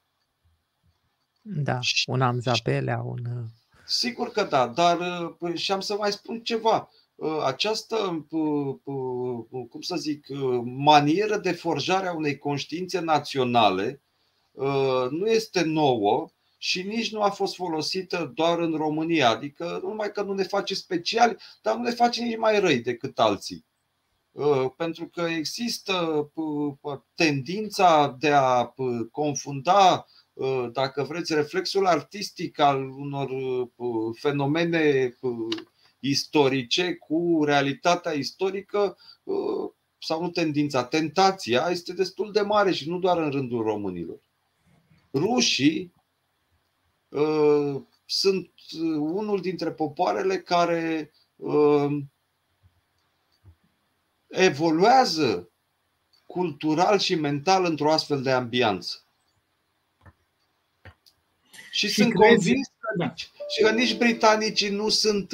[1.42, 3.24] Da, un am zapelea, un...
[3.24, 3.44] Uh,
[3.86, 4.98] Sigur că da, dar
[5.38, 6.90] uh, și am să mai spun ceva.
[7.44, 8.26] Această,
[9.70, 10.26] cum să zic,
[10.64, 14.02] manieră de forjare a unei conștiințe naționale
[15.10, 19.28] nu este nouă și nici nu a fost folosită doar în România.
[19.28, 22.78] Adică nu numai că nu ne face speciali, dar nu ne face nici mai răi
[22.78, 23.66] decât alții.
[24.38, 30.06] Uh, pentru că există uh, tendința de a uh, confunda,
[30.72, 33.30] dacă vreți, reflexul artistic al unor
[34.12, 35.14] fenomene
[35.98, 38.96] istorice cu realitatea istorică
[39.98, 44.20] sau nu tendința, tentația este destul de mare și nu doar în rândul românilor.
[45.12, 45.92] Rușii
[47.08, 48.50] uh, sunt
[48.98, 51.98] unul dintre popoarele care uh,
[54.28, 55.50] evoluează
[56.26, 59.02] cultural și mental într-o astfel de ambianță.
[61.70, 63.04] Și, și sunt crezi, convins că, da.
[63.04, 65.32] nici, și că nici britanicii nu sunt,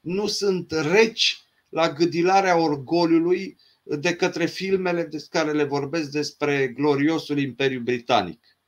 [0.00, 7.38] nu sunt reci la gâdilarea orgoliului de către filmele de care le vorbesc despre gloriosul
[7.38, 8.58] Imperiu Britanic.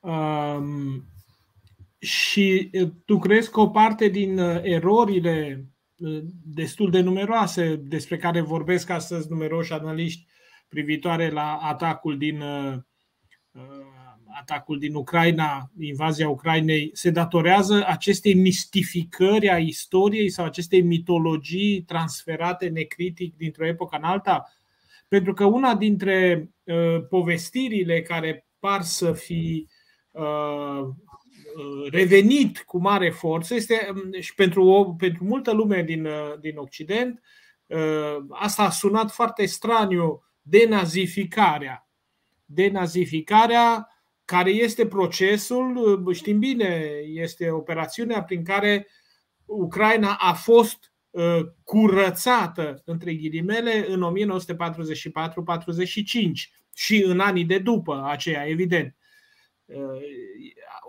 [0.00, 1.13] Um,
[2.04, 2.70] și
[3.04, 5.64] tu crezi că o parte din erorile
[6.44, 10.26] destul de numeroase despre care vorbesc astăzi numeroși analiști
[10.68, 12.42] privitoare la atacul din
[14.40, 22.68] atacul din Ucraina, invazia Ucrainei, se datorează acestei mistificări a istoriei sau acestei mitologii transferate
[22.68, 24.52] necritic dintr-o epocă în alta?
[25.08, 29.66] Pentru că una dintre uh, povestirile care par să fi
[30.10, 30.88] uh,
[31.90, 36.56] revenit cu mare forță este um, și pentru, o, pentru multă lume din, uh, din
[36.56, 37.22] Occident,
[37.66, 41.88] uh, asta a sunat foarte straniu, denazificarea.
[42.44, 43.88] Denazificarea
[44.24, 48.86] care este procesul, știm bine, este operațiunea prin care
[49.44, 54.14] Ucraina a fost uh, curățată, între ghilimele, în 1944-45
[56.74, 58.96] și în anii de după aceea, evident.
[59.64, 59.76] Uh,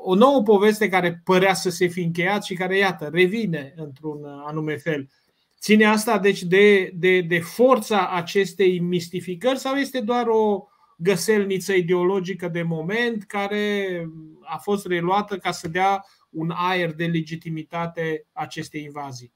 [0.03, 4.76] o nouă poveste care părea să se fi încheiat și care, iată, revine într-un anume
[4.76, 5.09] fel.
[5.59, 10.67] Ține asta, deci, de, de, de forța acestei mistificări sau este doar o,
[10.97, 14.07] găselniță ideologică de moment care
[14.41, 19.34] a fost reluată ca să dea un aer de legitimitate acestei invazii.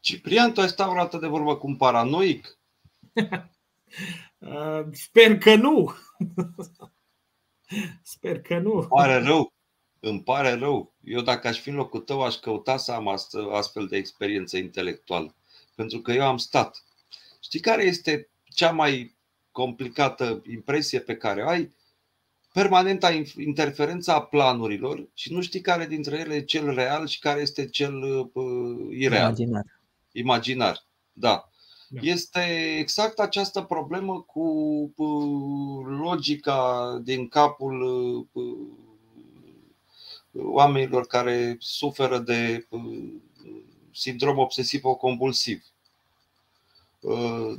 [0.00, 2.58] Ciprian, tu ai stat vreodată de vorbă cu un paranoic?
[4.38, 5.94] Uh, sper că nu.
[8.02, 8.72] Sper că nu.
[8.72, 9.52] Îmi pare rău.
[10.00, 10.94] Îmi pare rău.
[11.04, 13.08] Eu dacă aș fi în locul tău, aș căuta să am
[13.52, 15.34] astfel de experiență intelectuală.
[15.74, 16.86] Pentru că eu am stat
[17.46, 19.16] Știi care este cea mai
[19.50, 21.74] complicată impresie pe care o ai?
[22.52, 27.40] Permanenta interferența a planurilor și nu știi care dintre ele e cel real și care
[27.40, 29.22] este cel uh, ireal.
[29.22, 29.64] Imaginar.
[30.12, 31.50] Imaginar, da.
[31.88, 32.00] Da.
[32.02, 34.40] Este exact această problemă cu
[34.96, 37.82] uh, logica din capul
[38.32, 38.56] uh,
[40.32, 43.12] oamenilor care suferă de uh,
[43.92, 45.64] sindrom obsesiv-compulsiv.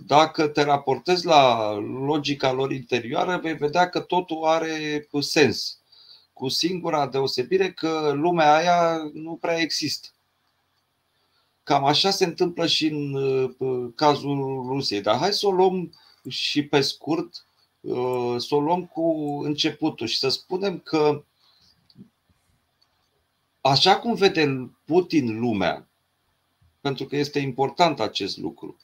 [0.05, 5.79] Dacă te raportezi la logica lor interioară, vei vedea că totul are sens.
[6.33, 10.07] Cu singura deosebire că lumea aia nu prea există.
[11.67, 13.15] Cam așa se întâmplă și în
[13.95, 15.01] cazul Rusiei.
[15.01, 15.93] Dar hai să o luăm
[16.27, 17.45] și pe scurt,
[18.37, 21.23] să o luăm cu începutul și să spunem că
[23.61, 25.87] așa cum vede Putin lumea,
[26.81, 28.77] pentru că este important acest lucru,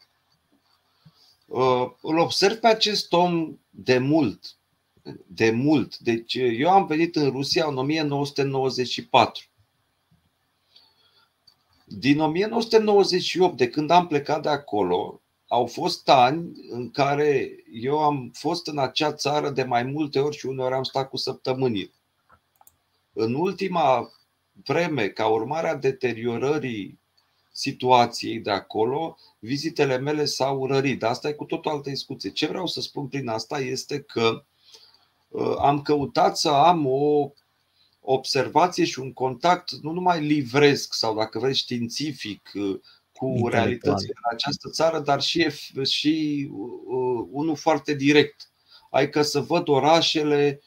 [1.54, 4.56] Uh, îl observ pe acest om de mult.
[5.28, 5.98] De mult.
[5.98, 9.44] Deci eu am venit în Rusia în 1994.
[11.86, 18.32] Din 1998, de când am plecat de acolo, au fost ani în care eu am
[18.34, 21.92] fost în acea țară de mai multe ori și uneori am stat cu săptămâni.
[23.14, 24.12] În ultima
[24.66, 27.00] vreme, ca urmare a deteriorării
[27.52, 31.00] situației de acolo, vizitele mele s-au rărit.
[31.00, 32.30] Dar asta e cu tot o altă discuție.
[32.30, 34.44] Ce vreau să spun prin asta este că
[35.28, 37.32] uh, am căutat să am o
[38.04, 42.80] observație și un contact nu numai livresc sau, dacă vrei, științific uh,
[43.14, 45.50] cu realitățile în această țară, dar și,
[45.84, 48.52] și uh, unul foarte direct.
[48.90, 50.62] Adică să văd orașele,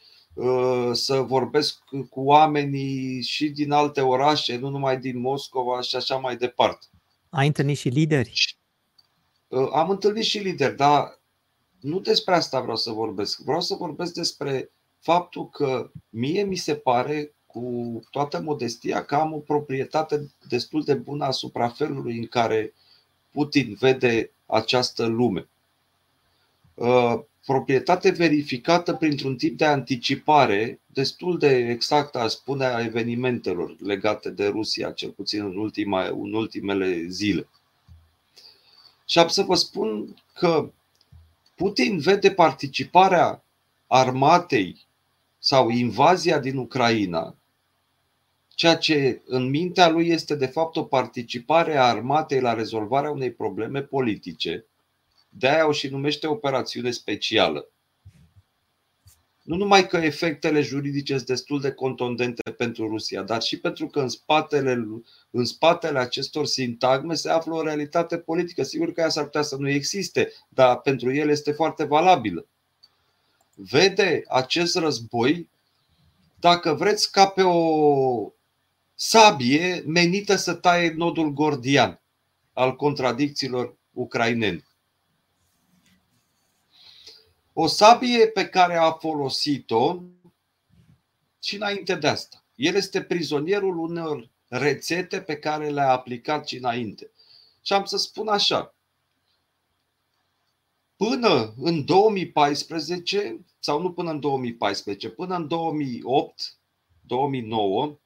[0.92, 1.78] să vorbesc
[2.10, 6.86] cu oamenii și din alte orașe, nu numai din Moscova și așa mai departe.
[7.30, 8.58] Ai întâlnit și lideri?
[9.48, 11.20] Uh, am întâlnit și lideri, dar
[11.80, 13.38] nu despre asta vreau să vorbesc.
[13.38, 14.70] Vreau să vorbesc despre
[15.06, 20.94] faptul că mie mi se pare, cu toată modestia, că am o proprietate destul de
[20.94, 22.74] bună asupra felului în care
[23.30, 25.48] Putin vede această lume.
[26.74, 34.30] Uh, proprietate verificată printr-un tip de anticipare destul de exactă, aș spune, a evenimentelor legate
[34.30, 37.48] de Rusia, cel puțin în, ultima, în ultimele zile.
[39.04, 40.70] Și am să vă spun că
[41.54, 43.44] Putin vede participarea
[43.86, 44.85] armatei
[45.48, 47.36] sau invazia din Ucraina,
[48.48, 53.32] ceea ce în mintea lui este de fapt o participare a armatei la rezolvarea unei
[53.32, 54.66] probleme politice.
[55.28, 57.68] De aia o și numește operațiune specială.
[59.42, 64.00] Nu numai că efectele juridice sunt destul de contundente pentru Rusia, dar și pentru că
[64.00, 64.86] în spatele,
[65.30, 68.62] în spatele acestor sintagme se află o realitate politică.
[68.62, 72.46] Sigur că ea s-ar putea să nu existe, dar pentru el este foarte valabilă.
[73.58, 75.50] Vede acest război
[76.40, 78.32] dacă vreți, ca pe o
[78.94, 82.00] sabie menită să taie nodul gordian
[82.52, 84.64] al contradicțiilor ucrainene.
[87.52, 90.02] O sabie pe care a folosit-o
[91.42, 92.44] și înainte de asta.
[92.54, 97.10] El este prizonierul unor rețete pe care le-a aplicat și înainte.
[97.62, 98.75] Și am să spun așa.
[100.96, 106.58] Până în 2014, sau nu până în 2014, până în 2008,
[107.06, 107.98] 2009,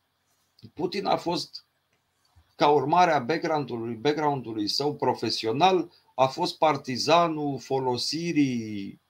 [0.74, 1.66] Putin a fost,
[2.57, 9.01] ca urmare a background-ului, background-ului său profesional, a fost partizanul folosirii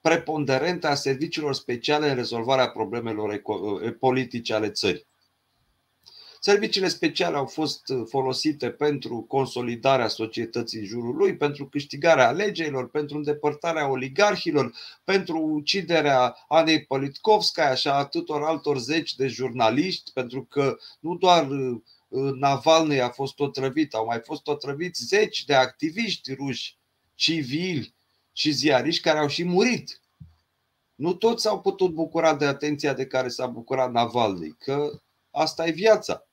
[0.00, 3.42] preponderente a serviciilor speciale în rezolvarea problemelor
[3.98, 5.06] politice ale țării.
[6.44, 13.16] Serviciile speciale au fost folosite pentru consolidarea societății în jurul lui, pentru câștigarea alegerilor, pentru
[13.16, 14.74] îndepărtarea oligarhilor,
[15.04, 21.48] pentru uciderea Anei Politkovskaya și a atâtor altor zeci de jurnaliști, pentru că nu doar
[21.48, 26.76] uh, Navalny a fost otrăvit, au mai fost otrăviți zeci de activiști ruși,
[27.14, 27.94] civili
[28.32, 30.00] și ziariști care au și murit.
[30.94, 34.90] Nu toți s-au putut bucura de atenția de care s-a bucurat Navalny, că
[35.30, 36.26] asta e viața.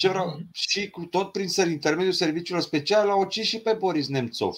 [0.00, 0.48] Ce vreau, mhm.
[0.52, 4.56] și cu tot prin intermediul serviciilor speciale l-au ucis și pe Boris Nemțov.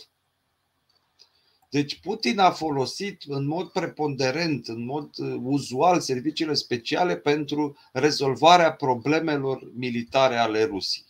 [1.70, 8.72] Deci Putin a folosit în mod preponderent, în mod uh, uzual, serviciile speciale pentru rezolvarea
[8.72, 11.06] problemelor militare ale Rusiei.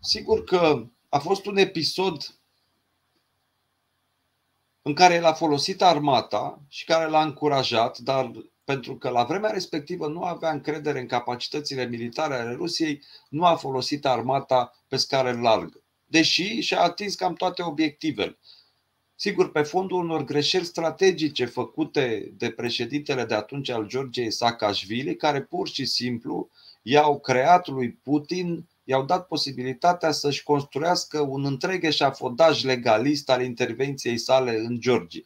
[0.00, 2.40] Sigur că a fost un episod
[4.82, 8.30] în care el a folosit armata și care l-a încurajat, dar
[8.64, 13.56] pentru că la vremea respectivă nu avea încredere în capacitățile militare ale Rusiei, nu a
[13.56, 15.82] folosit armata pe scară largă.
[16.06, 18.38] Deși și-a atins cam toate obiectivele.
[19.14, 25.42] Sigur, pe fondul unor greșeli strategice făcute de președintele de atunci al Georgiei Saakashvili, care
[25.42, 26.50] pur și simplu
[26.82, 34.18] i-au creat lui Putin, i-au dat posibilitatea să-și construiască un întreg eșafodaj legalist al intervenției
[34.18, 35.22] sale în Georgia.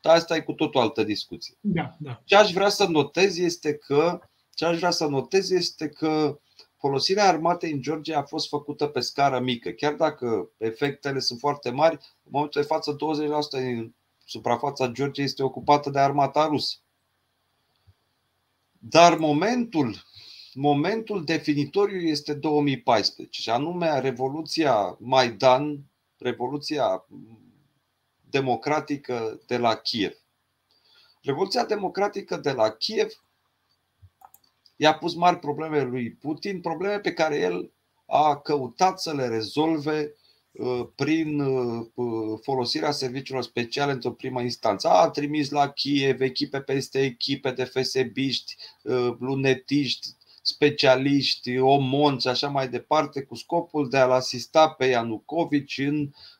[0.00, 1.54] Dar asta e cu tot o altă discuție.
[1.60, 2.22] Da, da.
[2.24, 4.20] Ce aș vrea să notez este că
[4.54, 6.38] ce aș vrea să notez este că
[6.76, 9.70] folosirea armatei în Georgia a fost făcută pe scară mică.
[9.70, 12.96] Chiar dacă efectele sunt foarte mari, în momentul de față
[13.60, 13.94] 20% din
[14.24, 16.76] suprafața Georgiei este ocupată de armata rusă.
[18.78, 20.04] Dar momentul,
[20.54, 25.78] momentul definitoriu este 2014, și anume Revoluția Maidan,
[26.18, 27.06] Revoluția
[28.30, 30.12] democratică de la Kiev.
[31.22, 33.08] Revoluția democratică de la Kiev
[34.76, 37.72] i-a pus mari probleme lui Putin, probleme pe care el
[38.06, 40.14] a căutat să le rezolve
[40.52, 41.86] uh, prin uh,
[42.42, 44.88] folosirea serviciilor speciale într-o primă instanță.
[44.88, 50.08] A trimis la Kiev echipe peste echipe de fesebiști, uh, lunetiști,
[50.42, 56.10] specialiști, omonți și așa mai departe, cu scopul de a-l asista pe Ianucovici în Uh,
[56.10, 56.37] uh,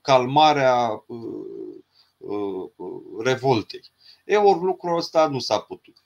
[0.00, 2.70] calmarea uh,
[3.18, 3.90] revoltei.
[4.24, 5.96] E ori lucrul ăsta nu s-a putut.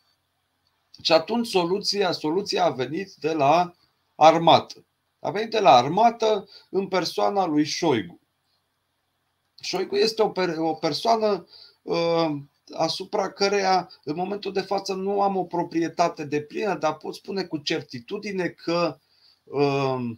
[1.02, 3.74] Și atunci soluția, soluția a venit de la
[4.14, 4.84] armată.
[5.20, 8.20] A venit de la armată în persoana lui Șoigu.
[9.60, 10.32] Șoigu este o,
[10.68, 11.46] o persoană
[11.82, 12.36] uh,
[12.72, 17.44] asupra căreia în momentul de față nu am o proprietate de plină, dar pot spune
[17.44, 18.98] cu certitudine că
[19.44, 20.10] uh,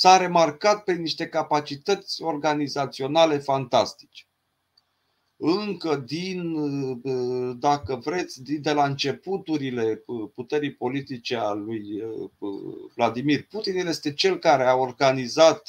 [0.00, 4.24] s-a remarcat pe niște capacități organizaționale fantastice.
[5.36, 6.54] Încă din,
[7.58, 12.02] dacă vreți, de la începuturile puterii politice a lui
[12.94, 15.68] Vladimir Putin, el este cel care a organizat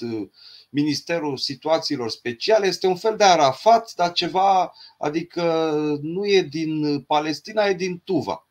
[0.69, 2.67] Ministerul Situațiilor Speciale.
[2.67, 8.45] Este un fel de Arafat, dar ceva, adică nu e din Palestina, e din Tuva
[8.45, 8.50] Um,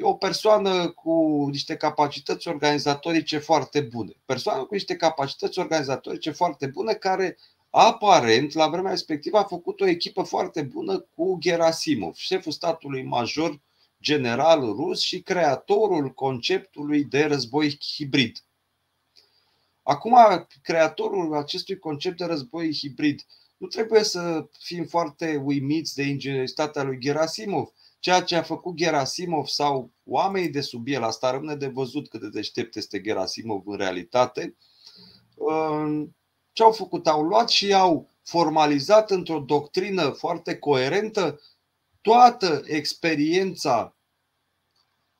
[0.00, 4.12] o persoană cu niște capacități organizatorice foarte bune.
[4.24, 7.38] Persoană cu niște capacități organizatorice foarte bune care
[7.70, 13.60] aparent la vremea respectivă a făcut o echipă foarte bună cu Gerasimov, șeful statului major
[14.00, 18.44] general rus și creatorul conceptului de război hibrid.
[19.82, 20.16] Acum,
[20.62, 26.98] creatorul acestui concept de război hibrid nu trebuie să fim foarte uimiți de ingenieritatea lui
[26.98, 27.72] Gerasimov
[28.02, 32.20] ceea ce a făcut Gerasimov sau oamenii de sub el, asta rămâne de văzut cât
[32.20, 34.56] de deștept este Gerasimov în realitate,
[36.52, 37.06] ce au făcut?
[37.06, 41.40] Au luat și au formalizat într-o doctrină foarte coerentă
[42.00, 43.96] toată experiența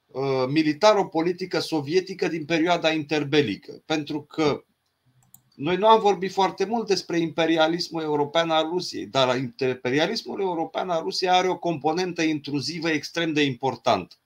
[0.07, 3.83] uh, militaro-politică sovietică din perioada interbelică.
[3.87, 4.65] Pentru că
[5.63, 11.03] Noi nu am vorbit foarte mult despre imperialismul european al Rusiei, dar imperialismul european al
[11.03, 14.17] Rusiei are o componentă intruzivă extrem de importantă.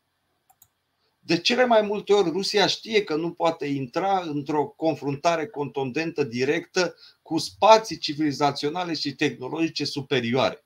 [1.18, 6.94] De cele mai multe ori Rusia știe că nu poate intra într-o confruntare contundentă directă
[7.22, 10.64] cu spații civilizaționale și tehnologice superioare.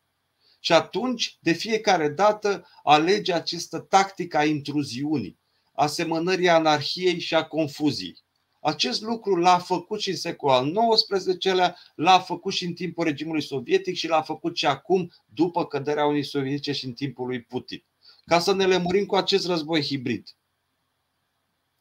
[0.61, 5.39] Și atunci, de fiecare dată, alege această tactică a intruziunii,
[5.73, 8.29] asemănării anarhiei și a confuziei.
[8.61, 13.43] Acest lucru l-a făcut și în secolul al XIX-lea, l-a făcut și în timpul regimului
[13.43, 17.85] sovietic și l-a făcut și acum, după căderea Unii Sovietice și în timpul lui Putin.
[18.25, 20.29] Ca să ne lămurim cu acest război hibrid.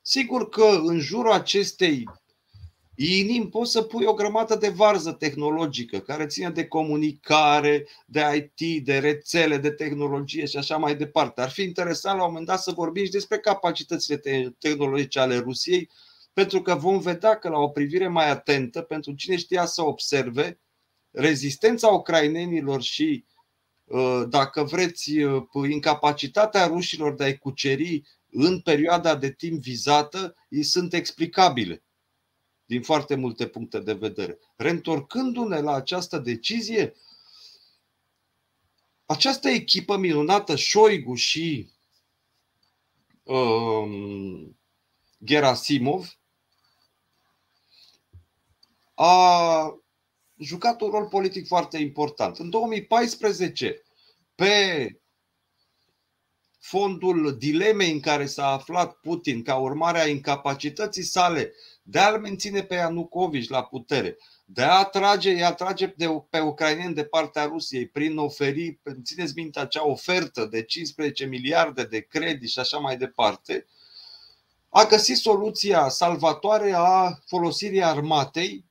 [0.02, 2.04] Sigur că în jurul acestei
[2.96, 8.86] inim poți să pui o grămadă de varză tehnologică care ține de comunicare, de IT,
[8.86, 11.42] de rețele, de tehnologie și așa mai departe.
[11.42, 14.18] Ar fi interesant la un moment dat să vorbim și despre capacitățile
[14.60, 15.90] tehnologice ale Rusiei,
[16.40, 20.60] pentru că vom vedea că la o privire mai atentă, pentru cine știa să observe,
[21.12, 23.26] rezistența ucrainenilor și,
[23.86, 30.64] uh, dacă vreți, uh, incapacitatea rușilor de a-i cuceri în perioada de timp vizată, îi
[30.64, 31.84] sunt explicabile
[32.66, 34.40] din foarte multe puncte de vedere.
[34.56, 36.94] Reîntorcându-ne la această decizie,
[39.06, 41.70] această echipă minunată, Șoigu și
[43.24, 44.60] um,
[45.24, 46.19] Gerasimov,
[49.02, 49.82] a
[50.38, 52.38] jucat un rol politic foarte important.
[52.38, 53.84] În 2014,
[54.36, 54.88] pe
[56.60, 62.64] fondul dilemei în care s-a aflat Putin ca urmare a incapacității sale de a-l menține
[62.64, 67.88] pe Ianucovici la putere, de a atrage, a atrage de, pe ucraineni de partea Rusiei
[67.88, 73.66] prin oferi, țineți minte acea ofertă de 15 miliarde de credit și așa mai departe,
[74.70, 78.68] a găsit soluția salvatoare a folosirii armatei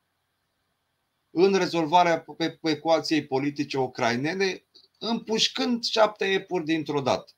[1.30, 2.24] în rezolvarea
[2.62, 4.64] ecuației politice ucrainene,
[4.98, 7.32] împușcând șapte epuri dintr-o dată.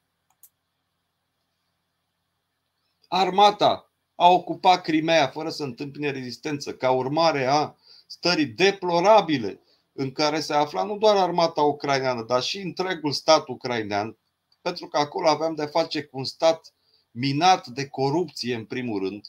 [3.08, 7.74] Armata a ocupat Crimea fără să întâmpine rezistență, ca urmare a
[8.06, 9.62] stării deplorabile
[9.92, 14.18] în care se afla nu doar armata ucraineană, dar și întregul stat ucrainean,
[14.60, 16.74] pentru că acolo aveam de face cu un stat
[17.10, 19.26] minat de corupție, în primul rând,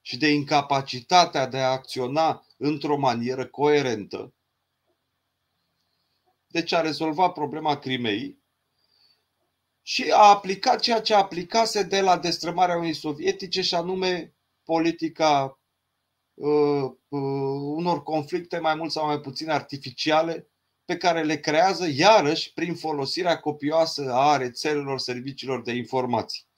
[0.00, 4.34] și de incapacitatea de a acționa într-o manieră coerentă.
[6.46, 8.42] Deci a rezolvat problema Crimei
[9.82, 14.34] și a aplicat ceea ce aplicase de la destrămarea Unii Sovietice și anume
[14.64, 15.60] politica
[16.34, 17.20] uh, uh,
[17.76, 20.50] unor conflicte mai mult sau mai puțin artificiale
[20.84, 26.50] pe care le creează iarăși prin folosirea copioasă a rețelelor serviciilor de informații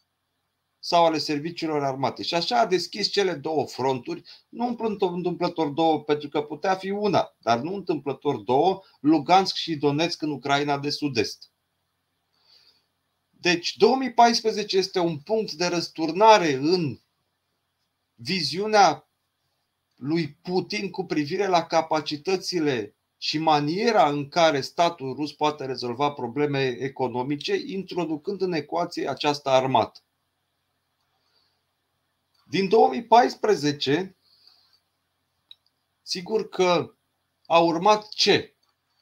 [0.87, 2.23] sau ale serviciilor armate.
[2.23, 7.35] Și așa a deschis cele două fronturi, nu întâmplător două, pentru că putea fi una,
[7.39, 11.51] dar nu întâmplător două, Lugansk și Donetsk în Ucraina de Sud-Est.
[13.31, 17.01] Deci 2014 este un punct de răsturnare în
[18.15, 19.09] viziunea
[19.95, 26.67] lui Putin cu privire la capacitățile și maniera în care statul rus poate rezolva probleme
[26.67, 30.04] economice, introducând în ecuație această armată.
[32.55, 34.17] Din 2014,
[36.03, 36.97] sigur că
[37.47, 38.57] a urmat ce?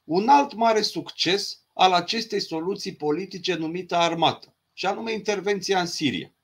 [0.04, 6.34] Un alt mare succes al acestei soluții politice numită armată, și anume intervenția în Siria.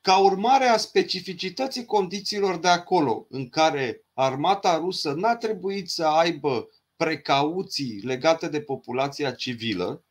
[0.00, 6.68] Ca urmare a specificității condițiilor de acolo, în care armata rusă n-a trebuit să aibă
[6.96, 10.04] precauții legate de populația civilă,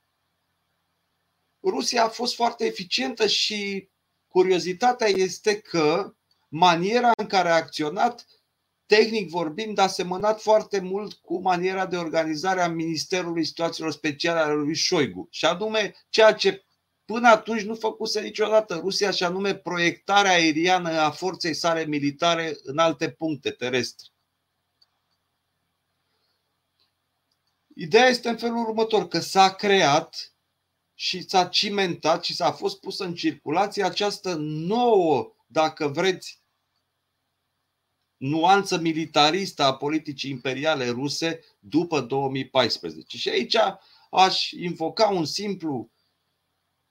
[1.64, 3.90] Rusia a fost foarte eficientă și
[4.36, 6.16] curiozitatea este că
[6.48, 8.28] maniera în care a acționat
[8.86, 14.54] tehnic vorbind, a semănat foarte mult cu maniera de organizare a Ministerului Situațiilor Speciale ale
[14.54, 15.28] lui Șoigu.
[15.32, 16.66] Și anume, ceea ce
[17.06, 22.78] până atunci nu făcuse niciodată Rusia, și anume proiectarea aeriană a forței sale militare în
[22.78, 24.08] alte puncte terestre.
[27.76, 30.35] Ideea este în felul următor, că s-a creat
[30.96, 36.44] și s-a cimentat și s-a fost pusă în circulație această nouă, dacă vreți,
[38.18, 43.18] nuanță militaristă a politicii imperiale ruse după 2014.
[43.18, 43.56] Și aici
[44.12, 45.90] aș invoca un simplu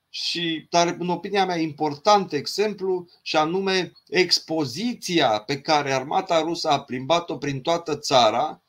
[0.08, 6.82] și, dar în opinia mea, important exemplu, și anume expoziția pe care armata rusă a
[6.82, 8.63] plimbat-o prin toată țara, ă,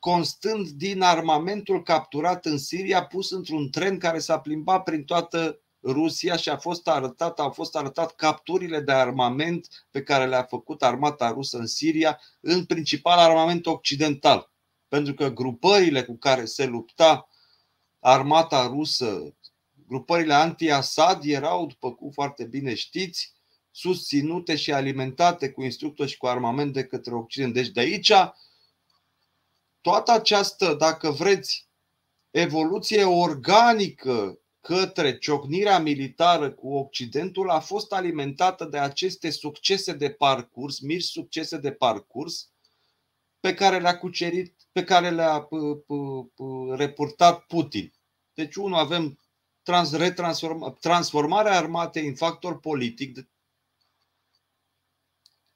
[0.00, 6.36] constând din armamentul capturat în Siria, pus într-un tren care s-a plimbat prin toată Rusia
[6.36, 11.30] și a fost arătat, au fost arătat capturile de armament pe care le-a făcut armata
[11.30, 14.50] rusă în Siria, în principal armament occidental.
[14.88, 17.28] Pentru că grupările cu care se lupta
[17.98, 19.36] armata rusă,
[19.86, 23.34] grupările anti-Assad erau, după cum foarte bine știți,
[23.70, 27.54] susținute și alimentate cu instructori și cu armament de către Occident.
[27.54, 28.12] Deci de aici
[29.86, 31.68] toată această, dacă vreți,
[32.30, 40.80] evoluție organică către ciocnirea militară cu Occidentul a fost alimentată de aceste succese de parcurs,
[40.80, 42.50] mici succese de parcurs,
[43.40, 45.48] pe care le-a cucerit, pe care le-a
[46.70, 47.92] reportat Putin.
[48.34, 49.18] Deci, unul, avem
[49.62, 49.90] trans,
[50.80, 53.28] transformarea armatei în factor politic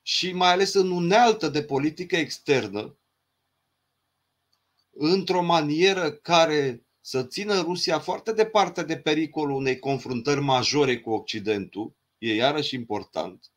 [0.02, 2.94] și mai ales în unealtă de politică externă,
[4.90, 11.94] într-o manieră care să țină Rusia foarte departe de pericolul unei confruntări majore cu Occidentul,
[12.18, 13.50] e iarăși important.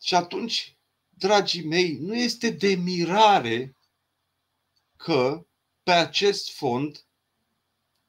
[0.00, 0.76] Și atunci,
[1.08, 3.76] dragii mei, nu este de mirare
[4.96, 5.46] că
[5.82, 7.04] pe acest fond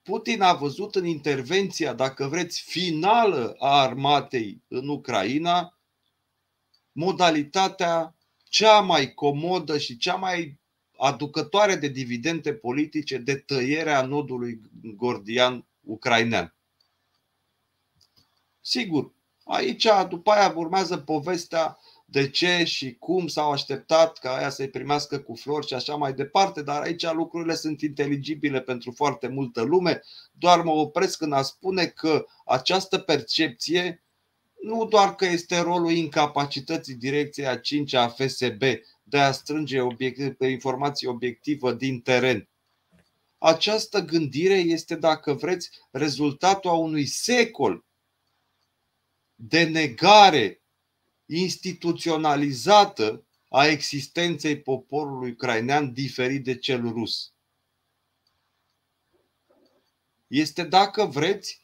[0.03, 5.77] Putin a văzut în intervenția, dacă vreți, finală a armatei în Ucraina,
[6.91, 8.15] modalitatea
[8.53, 10.59] cea mai comodă și cea mai
[10.97, 14.61] aducătoare de dividende politice de tăierea nodului
[14.95, 16.55] gordian ucrainean.
[18.61, 24.69] Sigur, aici după aia urmează povestea de ce și cum s-au așteptat ca aia să-i
[24.69, 29.61] primească cu flori și așa mai departe, dar aici lucrurile sunt inteligibile pentru foarte multă
[29.61, 30.01] lume.
[30.31, 34.02] Doar mă opresc în a spune că această percepție
[34.63, 38.61] nu doar că este rolul incapacității direcției a 5 a FSB
[39.03, 42.49] de a strânge obiect, informații obiectivă din teren.
[43.37, 47.85] Această gândire este, dacă vreți, rezultatul a unui secol
[49.35, 50.61] de negare
[51.25, 57.33] instituționalizată a existenței poporului ucrainean diferit de cel rus.
[60.27, 61.62] Este, dacă vreți,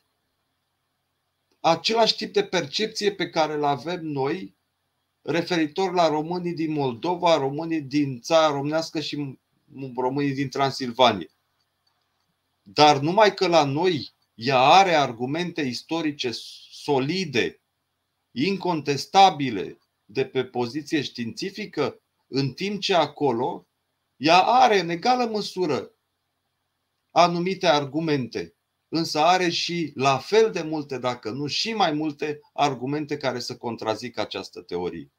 [1.60, 4.58] același tip de percepție pe care îl avem noi
[5.22, 9.38] referitor la românii din Moldova, românii din țara românească și
[9.96, 11.30] românii din Transilvania.
[12.62, 16.32] Dar numai că la noi ea are argumente istorice
[16.72, 17.62] solide,
[18.32, 23.68] incontestabile, de pe poziție științifică, în timp ce acolo
[24.16, 25.92] ea are în egală măsură
[27.12, 28.56] anumite argumente
[28.90, 33.58] însă are și la fel de multe, dacă nu și mai multe, argumente care să
[33.58, 35.12] contrazică această teorie,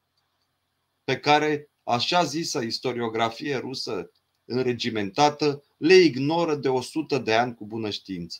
[1.04, 4.10] pe care așa zisă istoriografie rusă
[4.44, 8.38] înregimentată le ignoră de 100 de ani cu bună știință.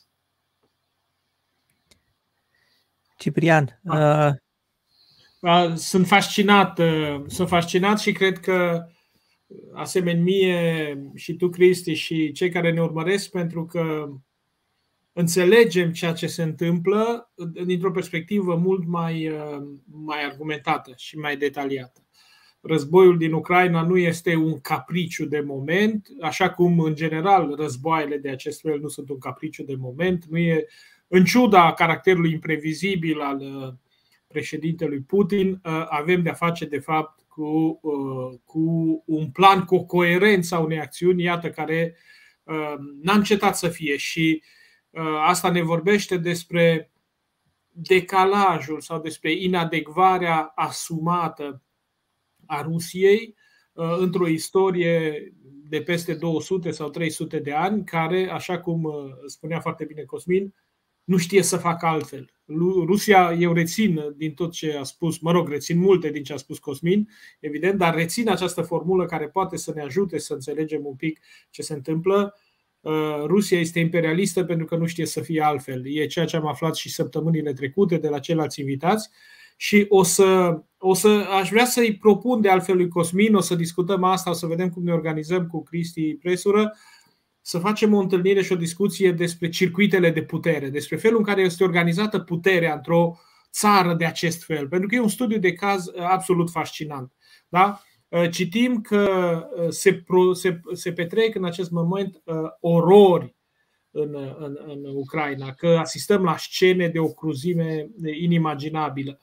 [3.17, 4.33] Ciprian, uh...
[5.75, 8.87] sunt fascinat, uh, sunt fascinat și cred că
[9.73, 14.09] asemenea mie și tu, Cristi, și cei care ne urmăresc, pentru că
[15.13, 17.31] înțelegem ceea ce se întâmplă
[17.65, 22.05] dintr-o perspectivă mult mai, uh, mai argumentată și mai detaliată.
[22.61, 28.29] Războiul din Ucraina nu este un capriciu de moment, așa cum, în general, războaiele de
[28.29, 30.25] acest fel nu sunt un capriciu de moment.
[30.25, 30.65] Nu e,
[31.07, 33.73] în ciuda caracterului imprevizibil al uh,
[34.27, 37.79] președintelui Putin, uh, avem de-a face, de fapt, cu,
[38.45, 38.59] cu
[39.05, 41.95] un plan, cu o coerență a unei acțiuni, iată, care
[43.01, 43.97] n-a încetat să fie.
[43.97, 44.60] Și uh, Uh,
[45.21, 46.91] asta ne vorbește despre
[47.71, 51.61] decalajul sau despre inadecvarea asumată
[52.45, 53.35] a Rusiei
[53.73, 55.33] uh, într-o istorie
[55.69, 58.93] de peste 200 sau 300 de ani, care, așa cum uh,
[59.25, 60.53] spunea foarte bine Cosmin,
[61.03, 62.29] nu știe să facă altfel.
[62.85, 66.37] Rusia, eu rețin din tot ce a spus, mă rog, rețin multe din ce a
[66.37, 67.09] spus Cosmin,
[67.39, 71.19] evident, dar rețin această formulă care poate să ne ajute să înțelegem un pic
[71.49, 72.35] ce se întâmplă.
[72.81, 75.81] Uh, Rusia este imperialistă pentru că nu știe să fie altfel.
[75.85, 79.09] E ceea ce am aflat și săptămânile trecute de la ceilalți invitați
[79.57, 83.55] și o să, o să aș vrea să-i propun de altfel lui Cosmin, o să
[83.55, 86.73] discutăm asta, o să vedem cum ne organizăm cu Cristi Presură,
[87.41, 91.41] să facem o întâlnire și o discuție despre circuitele de putere, despre felul în care
[91.41, 93.17] este organizată puterea într-o
[93.51, 97.11] țară de acest fel, pentru că e un studiu de caz absolut fascinant.
[97.49, 97.81] Da?
[98.11, 99.09] Uh, citim că
[99.55, 103.35] uh, se, pro, se, se petrec în acest moment uh, orori
[103.91, 107.89] în, în, în Ucraina, că asistăm la scene de o cruzime
[108.19, 109.19] inimaginabilă.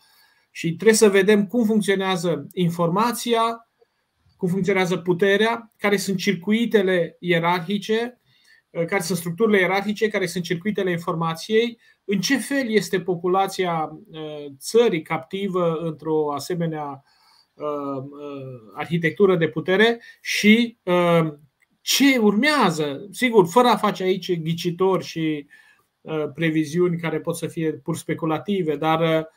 [0.51, 3.69] Și trebuie să vedem cum funcționează informația,
[4.36, 8.20] cum funcționează puterea, care sunt circuitele ierarhice
[8.70, 13.98] care sunt structurile ierarhice, care sunt circuitele informației, în ce fel este populația
[14.59, 17.02] țării captivă într-o asemenea
[18.74, 20.78] arhitectură de putere și
[21.80, 25.47] ce urmează, sigur, fără a face aici ghicitori și
[26.35, 29.28] previziuni care pot să fie pur speculative, dar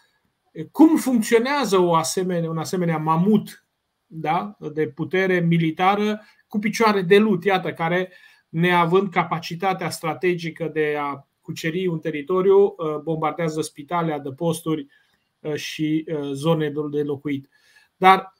[0.71, 3.65] cum funcționează o asemenea, un asemenea mamut
[4.05, 8.11] da, de putere militară cu picioare de lut, iată, care,
[8.49, 14.87] neavând capacitatea strategică de a cuceri un teritoriu, uh, bombardează spitale, adăposturi
[15.39, 17.49] uh, și uh, zone de locuit.
[18.01, 18.33] Dar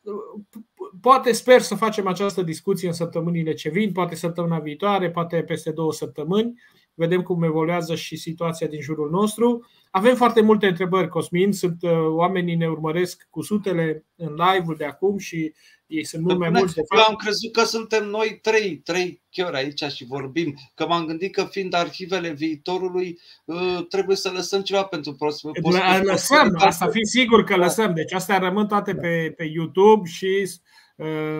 [1.01, 5.71] poate sper să facem această discuție în săptămânile ce vin, poate săptămâna viitoare, poate peste
[5.71, 6.61] două săptămâni
[7.01, 9.65] vedem cum evoluează și situația din jurul nostru.
[9.91, 14.85] Avem foarte multe întrebări, Cosmin, sunt uh, oamenii ne urmăresc cu sutele în live-ul de
[14.85, 15.53] acum și
[15.85, 16.73] ei sunt mult mai mulți.
[16.75, 21.05] De Eu am crezut că suntem noi trei, trei chiori aici și vorbim, că m-am
[21.05, 25.55] gândit că fiind arhivele viitorului, uh, trebuie să lăsăm ceva pentru prosperul.
[26.03, 27.93] Lăsăm, asta fi sigur că lăsăm.
[27.93, 30.71] Deci astea rămân toate pe, pe YouTube și Uh,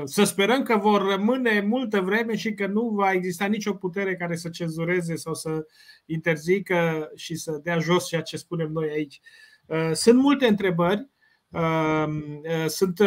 [0.04, 4.36] să sperăm că vor rămâne multă vreme și că nu va exista nicio putere care
[4.36, 5.66] să cenzureze sau să
[6.06, 9.22] interzică și să dea jos ceea ce spunem noi aici.
[9.66, 11.10] Uh, sunt multe întrebări.
[11.50, 12.06] Uh,
[12.68, 13.00] sunt,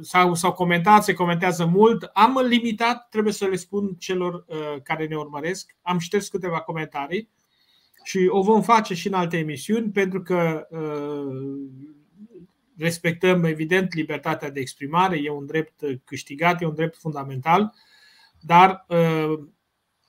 [0.00, 2.02] sau, sau comentat, se comentează mult.
[2.12, 4.44] Am limitat, trebuie să le spun celor
[4.82, 5.76] care ne urmăresc.
[5.82, 7.30] Am șters câteva comentarii
[8.02, 10.68] și o vom face și în alte emisiuni pentru că
[12.80, 17.74] respectăm, evident, libertatea de exprimare, e un drept câștigat, e un drept fundamental,
[18.40, 19.38] dar uh,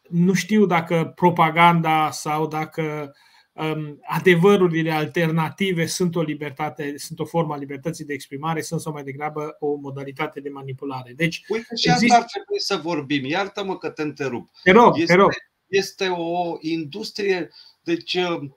[0.10, 3.15] nu știu dacă propaganda sau dacă
[3.53, 8.93] um, adevărurile alternative sunt o libertate, sunt o formă a libertății de exprimare, sunt sau
[8.93, 11.14] mai degrabă o modalitate de manipulare.
[11.15, 13.26] Deci, Uite, și asta ar trebui să vorbim.
[13.26, 14.49] Iartă-mă că te întrerup.
[14.64, 15.31] Te rog, este, te rog.
[15.68, 17.49] Este o industrie,
[17.84, 18.49] deci uh,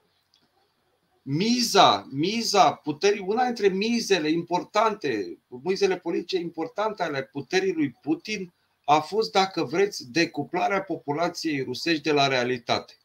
[1.27, 8.53] miza, miza puterii, una dintre mizele importante, mizele politice importante ale puterii lui Putin
[8.83, 12.97] a fost, dacă vreți, decuplarea populației rusești de la realitate.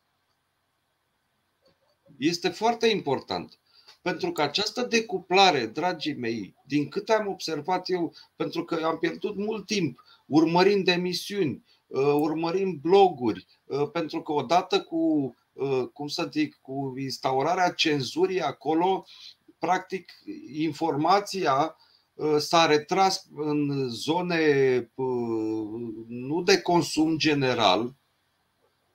[2.18, 3.59] Este foarte important.
[4.02, 9.36] Pentru că această decuplare, dragii mei, din câte am observat eu, pentru că am pierdut
[9.36, 15.39] mult timp urmărind emisiuni, uh, urmărind bloguri, uh, pentru că odată cu Uh,
[15.93, 19.05] cum să zic, cu instaurarea cenzurii acolo,
[19.60, 20.12] practic
[20.52, 21.77] informația
[22.14, 24.40] uh, s-a retras în zone
[24.94, 27.94] uh, nu de consum general.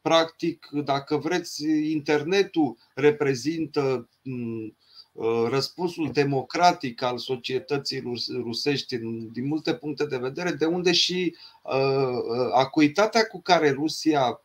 [0.02, 4.78] Practic, dacă vreți, internetul reprezintă mm,
[5.50, 8.04] răspunsul democratic al societății
[8.44, 8.98] rusești
[9.32, 11.36] din multe puncte de vedere, de unde și
[12.54, 14.42] acuitatea cu care Rusia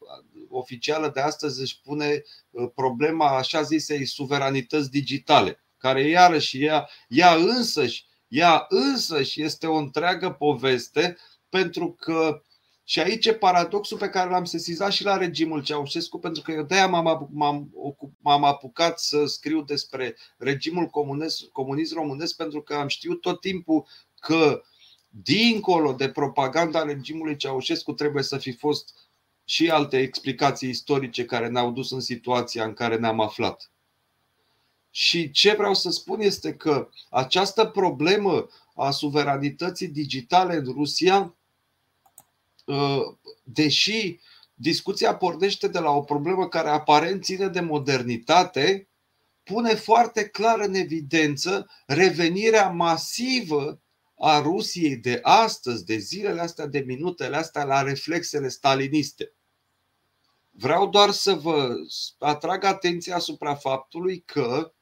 [0.50, 7.34] oficială de astăzi își pune uh, problema așa zisei suveranități digitale, care iarăși ea, ea
[7.34, 11.16] însăși, ea însăși este o întreagă poveste
[11.48, 12.42] pentru că
[12.90, 16.62] și aici e paradoxul pe care l-am sesizat și la regimul Ceaușescu, pentru că eu
[16.62, 17.70] de-aia m-am, m-am,
[18.20, 23.86] m-am apucat să scriu despre regimul comunist, comunist românesc, pentru că am știut tot timpul
[24.20, 24.62] că
[25.08, 28.94] dincolo de propaganda regimului Ceaușescu trebuie să fi fost
[29.44, 33.70] și alte explicații istorice care ne-au dus în situația în care ne-am aflat.
[34.90, 41.34] Și ce vreau să spun este că această problemă a suveranității digitale în Rusia,
[42.68, 44.18] ă, deși
[44.54, 48.88] discuția pornește de la o problemă care aparent ține de modernitate,
[49.42, 53.80] pune foarte clar în evidență revenirea masivă
[54.22, 59.32] a Rusiei de astăzi, de zilele astea, de minutele astea, la reflexele staliniste.
[60.50, 61.74] Vreau doar să vă
[62.18, 64.72] atrag atenția asupra faptului că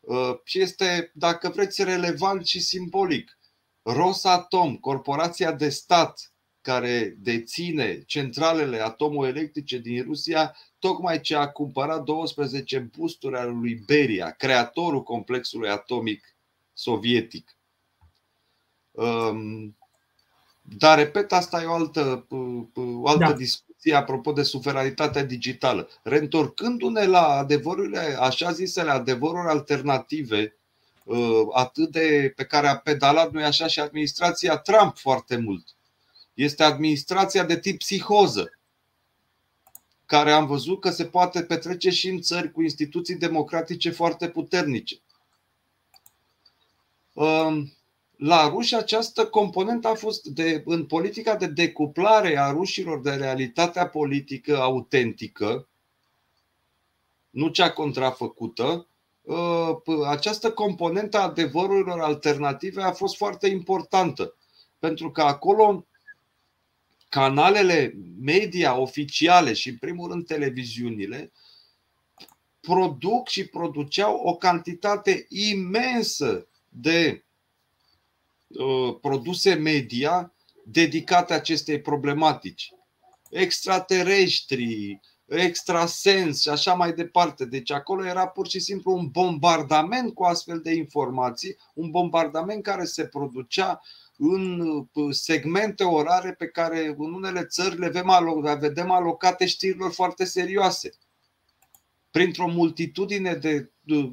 [0.00, 3.38] uh, este, dacă vreți, relevant și simbolic.
[3.82, 12.78] Rosatom, corporația de stat care deține centralele atomoelectrice din Rusia, tocmai ce a cumpărat 12
[12.78, 16.36] busturi ale lui Beria, creatorul complexului atomic
[16.72, 17.57] sovietic.
[19.02, 19.76] Um,
[20.62, 23.32] dar, repet, asta e o altă, uh, o altă da.
[23.32, 25.88] discuție discuție apropo de suveranitatea digitală.
[26.02, 30.56] Reîntorcându-ne la adevărurile, așa zisele adevăruri alternative,
[31.04, 35.68] uh, atât de pe care a pedalat noi așa și administrația Trump foarte mult.
[36.34, 38.58] Este administrația de tip psihoză,
[40.06, 45.00] care am văzut că se poate petrece și în țări cu instituții democratice foarte puternice.
[47.12, 47.72] Um,
[48.18, 53.88] la ruși această componentă a fost de, în politica de decuplare a rușilor de realitatea
[53.88, 55.68] politică autentică,
[57.30, 58.86] nu cea contrafăcută,
[59.22, 59.76] uh,
[60.06, 64.34] această componentă a adevărurilor alternative a fost foarte importantă.
[64.78, 65.86] Pentru că acolo
[67.08, 71.32] canalele media oficiale și, în primul rând, televiziunile
[72.60, 77.27] produc și produceau o cantitate imensă de uh,
[79.00, 80.32] produse media
[80.64, 82.72] dedicate acestei problematici.
[83.30, 87.44] Extraterestri, extrasens și așa mai departe.
[87.44, 92.84] Deci acolo era pur și simplu un bombardament cu astfel de informații, un bombardament care
[92.84, 93.80] se producea
[94.16, 97.92] în uh, segmente orare pe care în unele țări le
[98.60, 100.92] vedem alocate știrilor foarte serioase.
[102.10, 104.12] Printr-o multitudine de, de,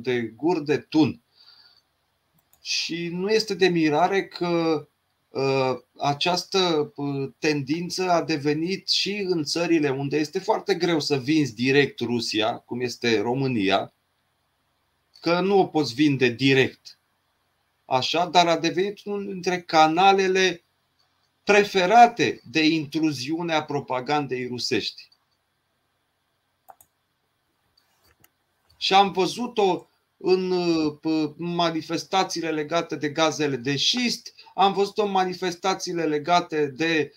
[0.00, 1.21] de guri de tun.
[2.64, 4.86] Și nu este de mirare că
[5.28, 11.54] uh, această uh, tendință a devenit și în țările unde este foarte greu să vinzi
[11.54, 13.92] direct Rusia, cum este România,
[15.20, 16.98] că nu o poți vinde direct
[17.84, 20.64] așa, dar a devenit unul dintre canalele
[21.44, 25.08] preferate de intruziune a propagandei rusești.
[28.76, 29.86] Și am văzut-o
[30.24, 30.52] în
[31.36, 37.12] manifestațiile legate de gazele de șist, am văzut-o în manifestațiile legate de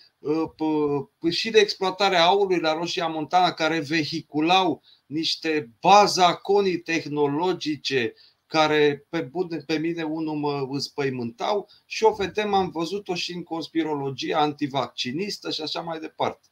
[1.30, 8.14] și de exploatarea aurului la Roșia Montana, care vehiculau niște bazaconii tehnologice
[8.46, 13.42] care pe, bune, pe mine unul mă înspăimântau și o vedem, am văzut-o și în
[13.42, 16.48] conspirologia antivaccinistă și așa mai departe.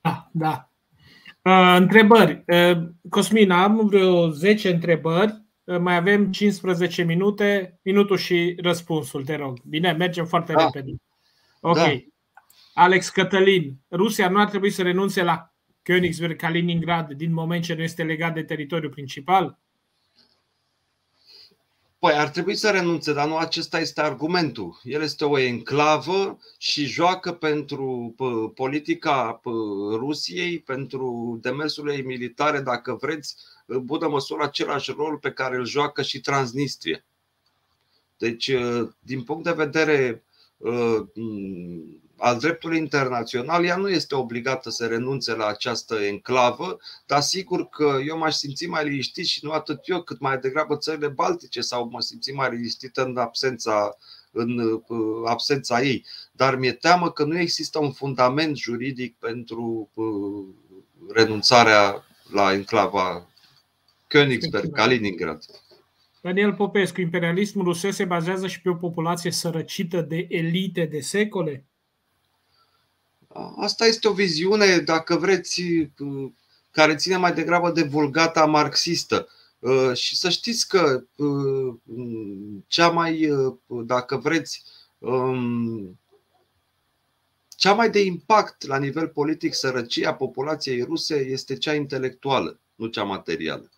[0.00, 0.73] Da, da.
[1.44, 2.44] Uh, întrebări.
[2.46, 5.42] Uh, Cosmin, am vreo 10 întrebări.
[5.64, 9.58] Uh, mai avem 15 minute, minutul și răspunsul, te rog.
[9.62, 10.64] Bine, mergem foarte da.
[10.64, 10.96] repede.
[11.60, 11.76] Ok.
[11.76, 11.90] Da.
[12.74, 17.82] Alex Cătălin, Rusia nu ar trebui să renunțe la Königsberg, Kaliningrad, din moment ce nu
[17.82, 19.58] este legat de teritoriul principal?
[22.04, 24.80] Păi ar trebui să renunțe, dar nu acesta este argumentul.
[24.82, 28.14] El este o enclavă și joacă pentru
[28.54, 29.40] politica
[29.90, 33.36] Rusiei, pentru demersurile militare, dacă vreți,
[33.66, 37.04] în bună măsură același rol pe care îl joacă și Transnistria.
[38.18, 38.50] Deci,
[38.98, 40.24] din punct de vedere
[42.24, 47.98] al dreptului internațional, ea nu este obligată să renunțe la această enclavă, dar sigur că
[48.06, 51.88] eu m-aș simți mai liniștit și nu atât eu, cât mai degrabă țările baltice sau
[51.88, 53.96] mă simți mai liniștit în absența,
[54.32, 56.04] în uh, absența ei.
[56.32, 60.44] Dar mi-e teamă că nu există un fundament juridic pentru uh,
[61.14, 63.28] renunțarea la enclava
[64.06, 65.42] Königsberg, Kaliningrad.
[66.20, 71.64] Daniel Popescu, imperialismul rusesc se bazează și pe o populație sărăcită de elite de secole?
[73.56, 75.62] Asta este o viziune, dacă vreți,
[76.70, 79.28] care ține mai degrabă de vulgata marxistă.
[79.58, 81.74] Uh, și să știți că uh,
[82.66, 84.62] cea mai, uh, dacă vreți,
[84.98, 86.00] um,
[87.56, 93.02] cea mai de impact la nivel politic sărăcia populației ruse este cea intelectuală, nu cea
[93.02, 93.70] materială.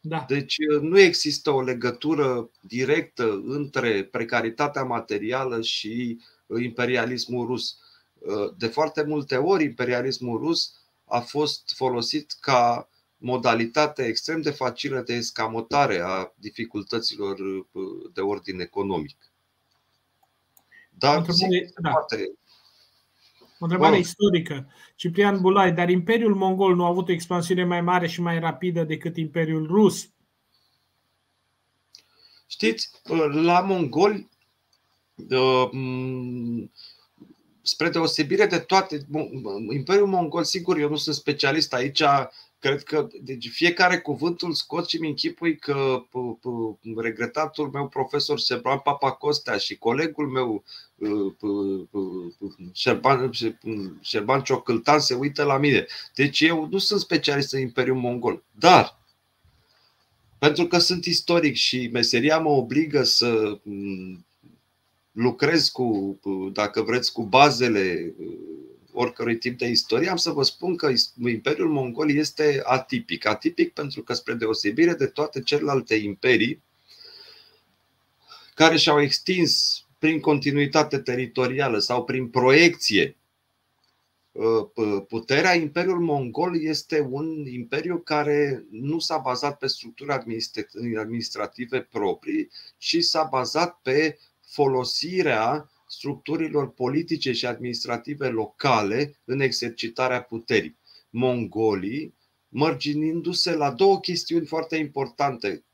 [0.00, 0.24] Da.
[0.28, 6.20] Deci nu există o legătură directă între precaritatea materială și
[6.60, 7.78] imperialismul rus.
[8.56, 15.14] De foarte multe ori, imperialismul rus a fost folosit ca modalitate extrem de facilă de
[15.14, 17.36] escamotare a dificultăților
[18.12, 19.16] de ordin economic.
[20.98, 21.90] Dar, întrebare, da.
[21.90, 22.32] poate,
[23.58, 24.72] o întrebare istorică.
[24.94, 28.84] Ciprian Bulai, dar Imperiul Mongol nu a avut o expansiune mai mare și mai rapidă
[28.84, 30.10] decât Imperiul Rus?
[32.46, 32.90] Știți,
[33.32, 34.28] la mongoli
[37.62, 39.06] spre deosebire de toate,
[39.72, 42.02] Imperiul Mongol, sigur, eu nu sunt specialist aici,
[42.58, 46.04] cred că deci fiecare cuvânt îl scot și mi închipui că
[46.96, 50.64] regretatul meu profesor Șerban Papacostea și colegul meu
[52.72, 53.30] Șerban,
[54.00, 55.86] Șerban Ciocâltan se uită la mine.
[56.14, 59.00] Deci eu nu sunt specialist în Imperiul Mongol, dar
[60.38, 63.60] pentru că sunt istoric și meseria mă obligă să
[65.16, 66.20] lucrez cu,
[66.52, 68.26] dacă vreți, cu bazele uh,
[68.92, 70.92] oricărui tip de istorie, am să vă spun că
[71.28, 73.26] Imperiul Mongol este atipic.
[73.26, 76.62] Atipic pentru că, spre deosebire de toate celelalte imperii,
[78.54, 83.16] care și-au extins prin continuitate teritorială sau prin proiecție
[85.08, 90.12] puterea, Imperiul Mongol este un imperiu care nu s-a bazat pe structuri
[90.96, 94.18] administrative proprii, ci s-a bazat pe
[94.56, 100.78] folosirea structurilor politice și administrative locale în exercitarea puterii.
[101.10, 102.14] Mongolii,
[102.48, 105.64] mărginindu-se la două chestiuni foarte importante,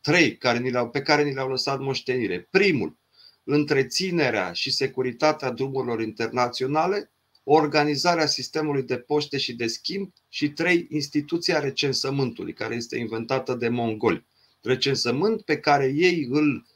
[0.00, 2.48] trei care ni le-au, pe care ni le-au lăsat moștenire.
[2.50, 2.96] Primul,
[3.44, 7.10] întreținerea și securitatea drumurilor internaționale,
[7.44, 13.68] organizarea sistemului de poște și de schimb și trei, instituția recensământului, care este inventată de
[13.68, 14.26] mongoli.
[14.62, 16.72] Recensământ pe care ei îl uh,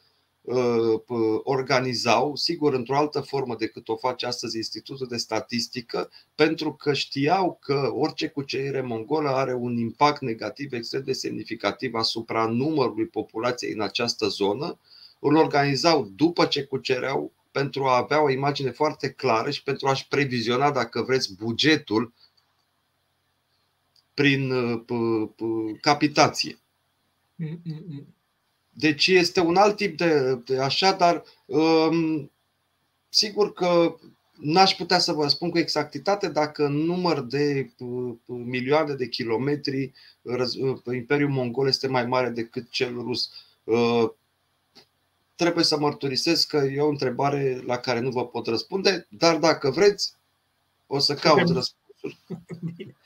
[1.42, 7.58] organizau, sigur, într-o altă formă decât o face astăzi Institutul de Statistică, pentru că știau
[7.60, 13.80] că orice cucerire mongolă are un impact negativ extrem de semnificativ asupra numărului populației în
[13.80, 14.78] această zonă.
[15.18, 20.08] Îl organizau după ce cucereau pentru a avea o imagine foarte clară și pentru a-și
[20.08, 22.12] previziona, dacă vreți, bugetul
[24.14, 24.80] prin uh,
[25.80, 26.58] capitație.
[28.78, 32.30] Deci este un alt tip de, de așa, dar um,
[33.08, 33.96] sigur că
[34.32, 39.92] n-aș putea să vă spun cu exactitate dacă în număr de uh, milioane de kilometri
[40.22, 43.30] uh, Imperiul Mongol este mai mare decât cel rus
[45.38, 49.70] trebuie să mărturisesc că e o întrebare la care nu vă pot răspunde, dar dacă
[49.70, 50.12] vreți,
[50.86, 52.18] o să caut răspunsuri.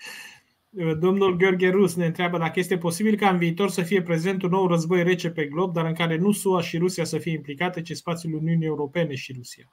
[0.99, 4.51] Domnul Gheorghe Rus ne întreabă dacă este posibil ca în viitor să fie prezent un
[4.51, 7.82] nou război rece pe glob, dar în care nu SUA și Rusia să fie implicate,
[7.82, 9.73] ci spațiul Uniunii Europene și Rusia.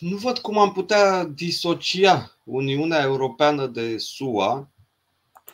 [0.00, 4.70] Nu văd cum am putea disocia Uniunea Europeană de SUA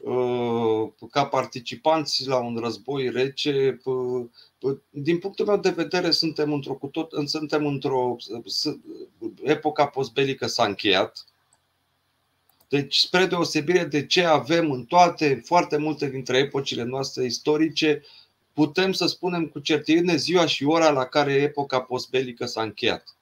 [0.03, 3.81] Uh, ca participanți la un război rece.
[3.85, 4.27] Uh,
[4.61, 8.17] uh, din punctul meu de vedere, suntem într-o, cu tot, suntem într-o
[9.43, 11.27] epoca postbelică s-a încheiat.
[12.73, 18.03] Deci, spre deosebire de ce avem în toate, foarte multe dintre epocile noastre istorice,
[18.53, 23.17] putem să spunem cu certitudine ziua și ora la care epoca postbelică s-a încheiat.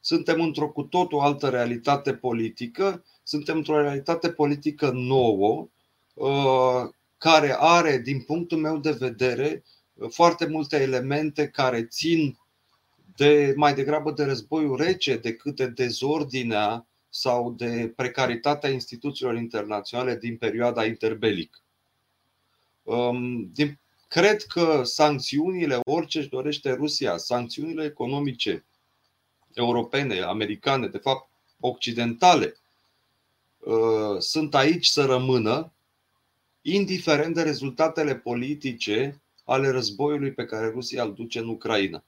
[0.00, 5.68] Suntem într-o cu totul altă realitate politică suntem într-o realitate politică nouă,
[6.14, 9.64] uh, care are, din punctul meu de vedere,
[10.10, 12.38] foarte multe elemente care țin
[13.16, 20.36] de mai degrabă de războiul rece decât de dezordinea sau de precaritatea instituțiilor internaționale din
[20.36, 21.58] perioada interbelică.
[22.82, 23.52] Um,
[24.08, 28.64] cred că sancțiunile, orice își dorește Rusia, sancțiunile economice
[29.52, 31.28] europene, americane, de fapt
[31.60, 32.56] occidentale,
[33.64, 35.72] Uh, sunt aici să rămână,
[36.62, 42.04] indiferent de rezultatele politice ale războiului pe care Rusia îl duce în Ucraina.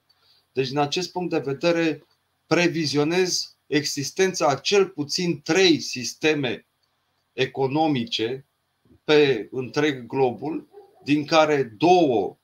[0.52, 2.06] Deci, din acest punct de vedere,
[2.46, 6.66] previzionez existența a cel puțin trei sisteme
[7.32, 8.46] economice
[9.04, 10.68] pe întreg globul,
[11.04, 12.38] din care două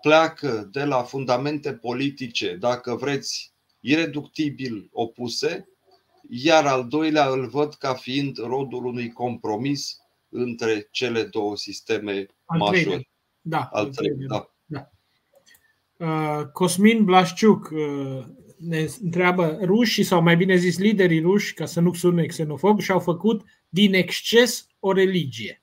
[0.00, 5.68] pleacă de la fundamente politice, dacă vreți, ireductibil opuse,
[6.28, 9.98] iar al doilea îl văd ca fiind rodul unui compromis
[10.28, 13.08] între cele două sisteme al majore.
[13.40, 14.26] Da, al treilea.
[14.28, 14.50] Da.
[14.66, 14.90] da.
[16.06, 18.24] Uh, Cosmin Blașciuc uh,
[18.68, 22.98] ne întreabă rușii, sau mai bine zis liderii ruși, ca să nu sune xenofob, și-au
[22.98, 25.62] făcut din exces o religie.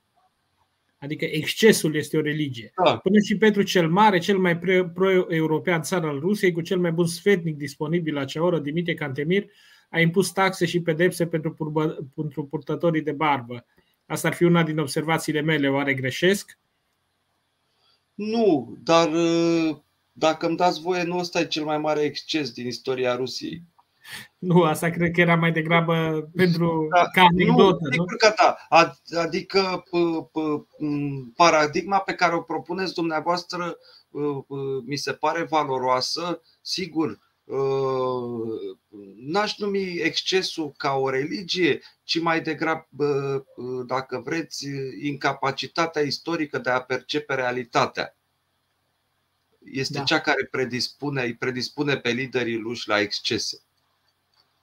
[0.98, 2.72] Adică excesul este o religie.
[2.84, 2.96] Da.
[2.96, 4.58] Până și Petru cel Mare, cel mai
[4.94, 9.44] pro-european țar al Rusiei, cu cel mai bun sfetnic disponibil la acea oră, Dimitrie Cantemir,
[9.90, 13.66] a impus taxe și pedepse pentru, purbă, pentru purtătorii de barbă.
[14.06, 15.68] Asta ar fi una din observațiile mele.
[15.68, 16.58] Oare greșesc?
[18.14, 19.76] Nu, dar uh,
[20.12, 23.62] dacă îmi dați voie, nu ăsta e cel mai mare exces din istoria Rusiei.
[24.38, 27.96] Nu, asta cred că era mai degrabă pentru da, ca anecdotă, nu?
[27.96, 28.04] nu?
[28.04, 28.56] Că da.
[29.20, 30.66] Adică p- p-
[31.36, 33.76] paradigma pe care o propuneți dumneavoastră
[34.84, 36.42] mi se pare valoroasă.
[36.60, 38.76] Sigur, Uh,
[39.16, 44.66] n-aș numi excesul ca o religie, ci mai degrabă, uh, dacă vreți,
[45.00, 48.16] incapacitatea istorică de a percepe realitatea.
[49.64, 50.02] Este da.
[50.02, 53.60] cea care predispune, îi predispune pe liderii luși la excese.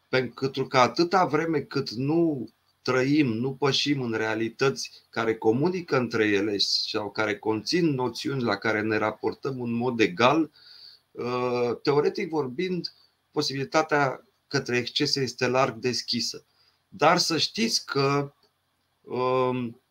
[0.09, 2.49] Pentru că atâta vreme cât nu
[2.81, 8.81] trăim, nu pășim în realități care comunică între ele sau care conțin noțiuni la care
[8.81, 10.49] ne raportăm în mod egal, uh,
[11.11, 12.93] Uh, teoretic vorbind,
[13.31, 16.45] posibilitatea către excese este larg deschisă.
[16.87, 18.33] Dar să știți că
[19.01, 19.81] um,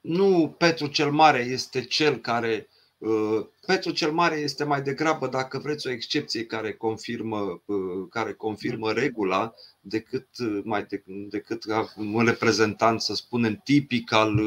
[0.00, 2.68] nu Petru cel Mare este cel care
[3.00, 8.32] Uh, Petru cel Mare este mai degrabă, dacă vreți, o excepție care confirmă, uh, care
[8.32, 11.64] confirmă regula decât, uh, mai de, decât
[11.96, 14.40] un reprezentant, să spunem, tipic al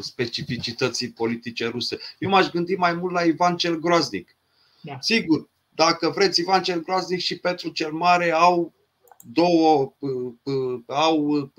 [0.00, 1.98] specificității politice ruse.
[2.18, 4.36] Eu m-aș gândi mai mult la Ivan cel Groaznic.
[4.80, 4.96] Da.
[5.00, 8.72] Sigur, dacă vreți, Ivan cel Groaznic și Petru cel Mare au
[9.24, 9.92] două
[10.86, 11.52] au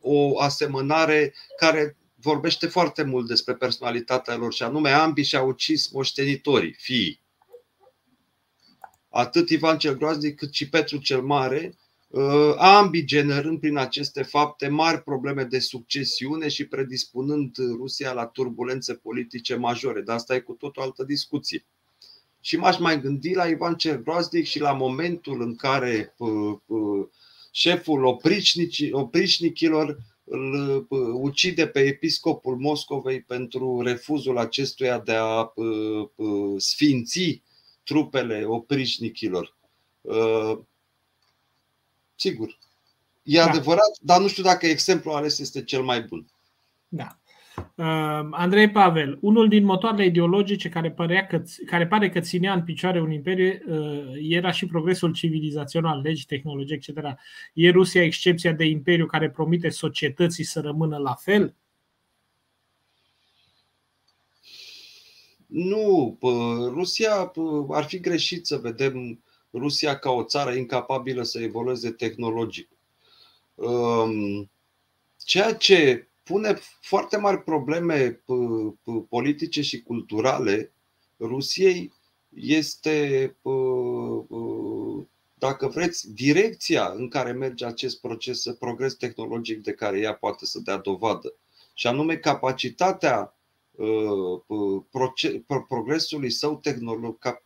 [0.00, 6.72] o asemănare care vorbește foarte mult despre personalitatea lor și anume ambii și-au ucis moștenitorii,
[6.72, 7.20] fiii.
[9.08, 11.74] Atât Ivan cel Groaznic cât și Petru cel Mare,
[12.08, 18.94] uh, ambii generând prin aceste fapte mari probleme de succesiune și predispunând Rusia la turbulențe
[18.94, 20.00] politice majore.
[20.00, 21.64] Dar asta e cu tot o altă discuție.
[22.40, 27.06] Și m-aș mai gândi la Ivan cel Groaznic și la momentul în care uh, uh,
[27.50, 28.04] șeful
[28.92, 29.98] oprișnicilor
[30.30, 35.52] îl ucide pe episcopul Moscovei pentru refuzul acestuia de a
[36.56, 37.42] sfinți
[37.84, 39.56] trupele oprișnichilor.
[42.16, 42.58] Sigur,
[43.22, 43.44] e da.
[43.44, 46.26] adevărat, dar nu știu dacă exemplul ales este cel mai bun.
[46.88, 47.19] Da.
[47.76, 52.64] Uh, Andrei Pavel, unul din motoarele ideologice care, părea că, care pare că ținea în
[52.64, 56.98] picioare un imperiu uh, era și progresul civilizațional, legi, tehnologie, etc.
[57.52, 61.54] E Rusia excepția de imperiu care promite societății să rămână la fel?
[65.46, 66.18] Nu,
[66.72, 67.32] Rusia
[67.70, 69.22] ar fi greșit să vedem
[69.52, 72.68] Rusia ca o țară incapabilă să evolueze tehnologic.
[73.54, 74.50] Um,
[75.24, 78.24] ceea ce pune foarte mari probleme
[79.08, 80.72] politice și culturale
[81.18, 81.92] Rusiei
[82.34, 83.36] este,
[85.34, 90.58] dacă vreți, direcția în care merge acest proces, progres tehnologic de care ea poate să
[90.58, 91.34] dea dovadă.
[91.74, 93.34] Și anume capacitatea
[95.68, 97.42] progresului său tehnologic,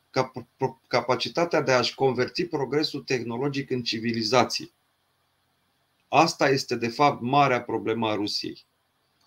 [0.86, 4.68] capacitatea de a-și converti progresul tehnologic în civilizație.
[6.16, 8.66] Asta este, de fapt, marea problemă a Rusiei.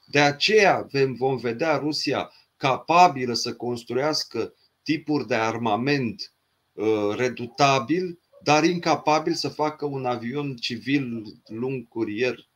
[0.06, 0.88] De aceea
[1.18, 4.54] vom vedea Rusia capabilă să construiască
[4.84, 6.34] tipuri de armament
[6.74, 12.48] uh, redutabil, dar incapabil să facă un avion civil lung curier.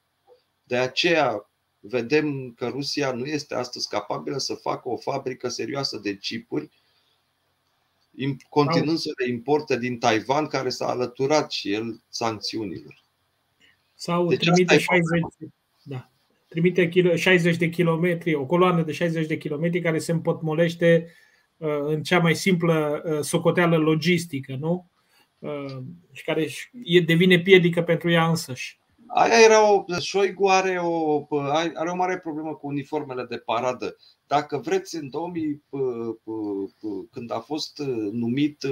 [0.64, 1.50] De aceea
[1.80, 6.70] vedem că Rusia nu este astăzi capabilă să facă o fabrică serioasă de chipuri,
[8.50, 13.01] continuând să le importe din Taiwan, care s-a alăturat și el sancțiunilor.
[14.02, 15.22] Sau deci trimite 60,
[15.84, 16.12] da
[16.52, 21.08] trimite 60 de kilometri, o coloană de 60 de kilometri care se împotmolește
[21.58, 24.90] uh, în cea mai simplă uh, socoteală logistică, nu?
[25.40, 25.78] Uh,
[26.12, 26.48] și care
[27.06, 28.80] devine piedică pentru ea însăși.
[29.08, 29.86] Aia era o.
[30.00, 31.26] Șoigu are o,
[31.76, 33.98] are o mare problemă cu uniformele de paradă.
[34.28, 35.64] Dacă vreți, în 2000,
[37.12, 38.64] când a fost numit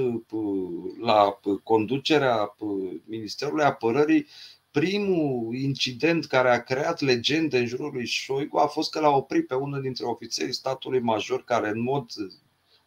[1.00, 2.56] la conducerea
[3.04, 4.26] Ministerului Apărării,
[4.70, 9.46] primul incident care a creat legende în jurul lui Șoigu a fost că l-a oprit
[9.46, 12.10] pe unul dintre ofițerii statului major care în mod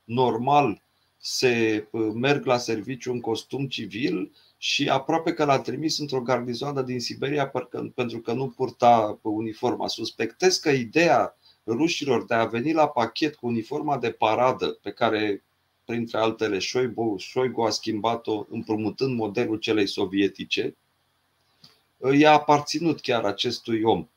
[0.03, 0.81] normal
[1.17, 6.99] se merg la serviciu în costum civil și aproape că l-a trimis într-o garnizoană din
[6.99, 7.51] Siberia
[7.95, 9.87] pentru că nu purta uniforma.
[9.87, 15.43] Suspectez că ideea rușilor de a veni la pachet cu uniforma de paradă pe care
[15.85, 20.75] printre altele Șoigu, Șoigu a schimbat-o împrumutând modelul celei sovietice,
[22.11, 24.07] i-a aparținut chiar acestui om.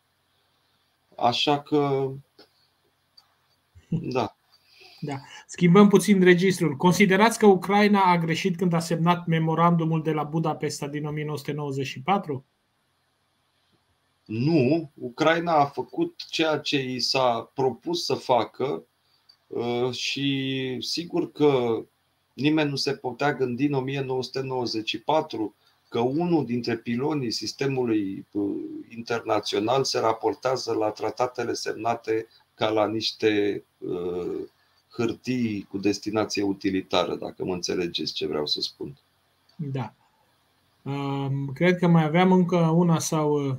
[1.17, 2.11] Așa că,
[3.89, 4.37] da.
[5.01, 5.21] Da.
[5.47, 6.77] Schimbăm puțin registrul.
[6.77, 12.45] Considerați că Ucraina a greșit când a semnat memorandumul de la Budapesta din 1994?
[14.25, 14.91] Nu.
[14.95, 18.87] Ucraina a făcut ceea ce i s-a propus să facă
[19.47, 21.83] uh, și sigur că
[22.33, 25.55] nimeni nu se putea gândi în 1994
[25.97, 28.57] că unul dintre pilonii sistemului uh,
[28.89, 34.41] internațional se raportează la tratatele semnate ca la niște uh,
[34.91, 38.97] hârtii cu destinație utilitară, dacă mă înțelegeți ce vreau să spun.
[39.57, 39.93] Da.
[40.83, 43.59] Um, cred că mai aveam încă una sau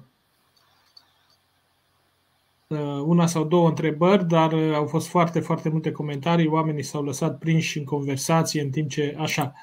[2.68, 6.48] uh, una sau două întrebări, dar au fost foarte, foarte multe comentarii.
[6.48, 9.54] Oamenii s-au lăsat prinși în conversație în timp ce așa.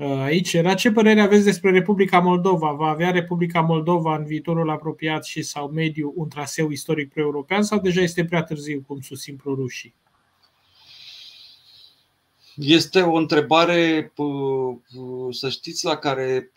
[0.00, 2.72] Aici era ce părere aveți despre Republica Moldova?
[2.72, 7.78] Va avea Republica Moldova în viitorul apropiat și sau mediu un traseu istoric pro-european sau
[7.80, 9.94] deja este prea târziu, cum susțin pro-rușii?
[12.56, 14.12] Este o întrebare,
[15.30, 16.52] să știți, la care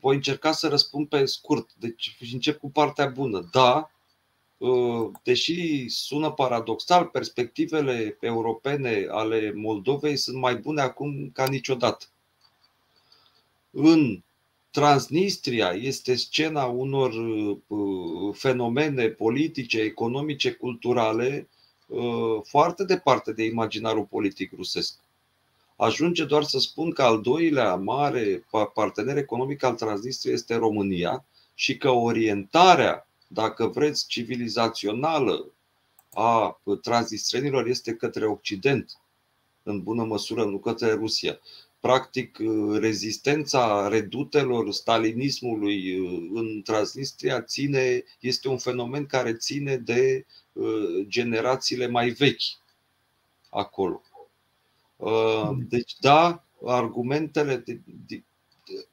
[0.00, 1.70] voi încerca să răspund pe scurt.
[1.78, 3.48] Deci încep cu partea bună.
[3.52, 3.90] Da,
[5.22, 12.04] deși sună paradoxal, perspectivele europene ale Moldovei sunt mai bune acum ca niciodată.
[13.70, 14.22] În
[14.70, 17.12] Transnistria este scena unor
[18.32, 21.48] fenomene politice, economice, culturale
[22.42, 24.98] foarte departe de imaginarul politic rusesc.
[25.76, 28.44] Ajunge doar să spun că al doilea mare
[28.74, 31.24] partener economic al Transnistriei este România
[31.54, 35.52] și că orientarea dacă vreți, civilizațională
[36.12, 38.96] a transnistrenilor este către Occident,
[39.62, 41.38] în bună măsură, nu către Rusia.
[41.80, 42.38] Practic,
[42.72, 45.96] rezistența redutelor stalinismului
[46.34, 50.26] în Transnistria ține, este un fenomen care ține de
[51.06, 52.60] generațiile mai vechi
[53.50, 54.02] acolo.
[55.68, 58.22] Deci, da, argumentele, de, de,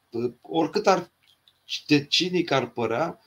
[0.09, 1.11] de, oricât ar
[1.87, 3.19] de cinic ar părea,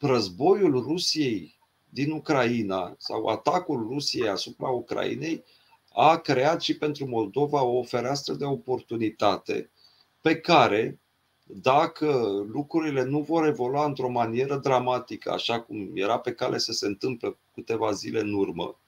[0.00, 1.58] războiul Rusiei
[1.88, 5.44] din Ucraina sau atacul Rusiei asupra Ucrainei
[5.92, 9.70] a creat și pentru Moldova o fereastră de oportunitate
[10.20, 11.00] pe care,
[11.44, 12.06] dacă
[12.52, 17.36] lucrurile nu vor evolua într-o manieră dramatică, așa cum era pe cale să se întâmple
[17.54, 18.78] câteva zile în urmă,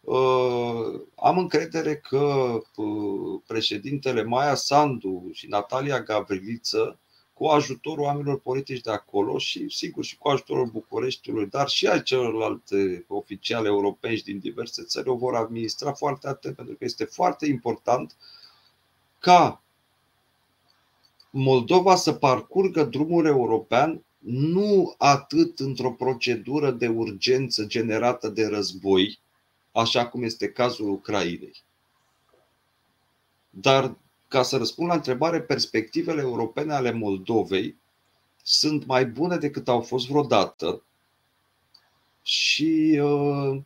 [0.00, 6.98] uh, am încredere că uh, președintele Maia Sandu și Natalia Gavriliță
[7.40, 12.02] cu ajutorul oamenilor politici de acolo și, sigur, și cu ajutorul Bucureștiului, dar și ai
[12.02, 17.46] celorlalte oficiale europeni din diverse țări o vor administra foarte atent, pentru că este foarte
[17.46, 18.16] important
[19.18, 19.62] ca
[21.30, 29.18] Moldova să parcurgă drumul european nu atât într-o procedură de urgență generată de război,
[29.72, 31.62] așa cum este cazul Ucrainei,
[33.50, 33.96] dar
[34.30, 37.76] ca să răspund la întrebare, perspectivele europene ale Moldovei
[38.42, 40.82] sunt mai bune decât au fost vreodată
[42.22, 43.60] și uh,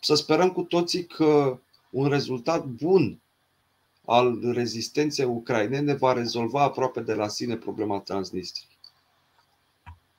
[0.00, 3.20] să sperăm cu toții că un rezultat bun
[4.06, 8.78] al rezistenței ucrainene va rezolva aproape de la sine problema Transnistriei.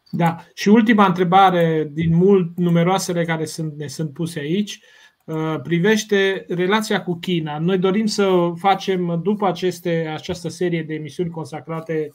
[0.10, 0.46] Da.
[0.54, 4.76] Și ultima întrebare din mult numeroasele care sunt, ne sunt puse aici.
[4.76, 5.03] Uh,
[5.64, 7.60] privește relația cu China.
[7.60, 12.14] Noi dorim să facem, după aceste, această serie de emisiuni consacrate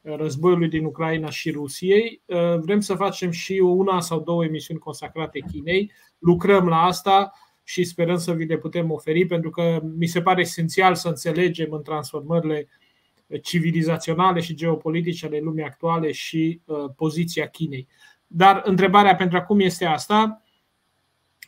[0.00, 4.80] uh, războiului din Ucraina și Rusiei, uh, vrem să facem și una sau două emisiuni
[4.80, 5.92] consacrate Chinei.
[6.18, 7.32] Lucrăm la asta
[7.64, 11.72] și sperăm să vi le putem oferi, pentru că mi se pare esențial să înțelegem
[11.72, 12.68] în transformările
[13.42, 16.60] civilizaționale și geopolitice ale lumii actuale și
[16.96, 17.86] poziția Chinei.
[18.26, 20.45] Dar întrebarea pentru acum este asta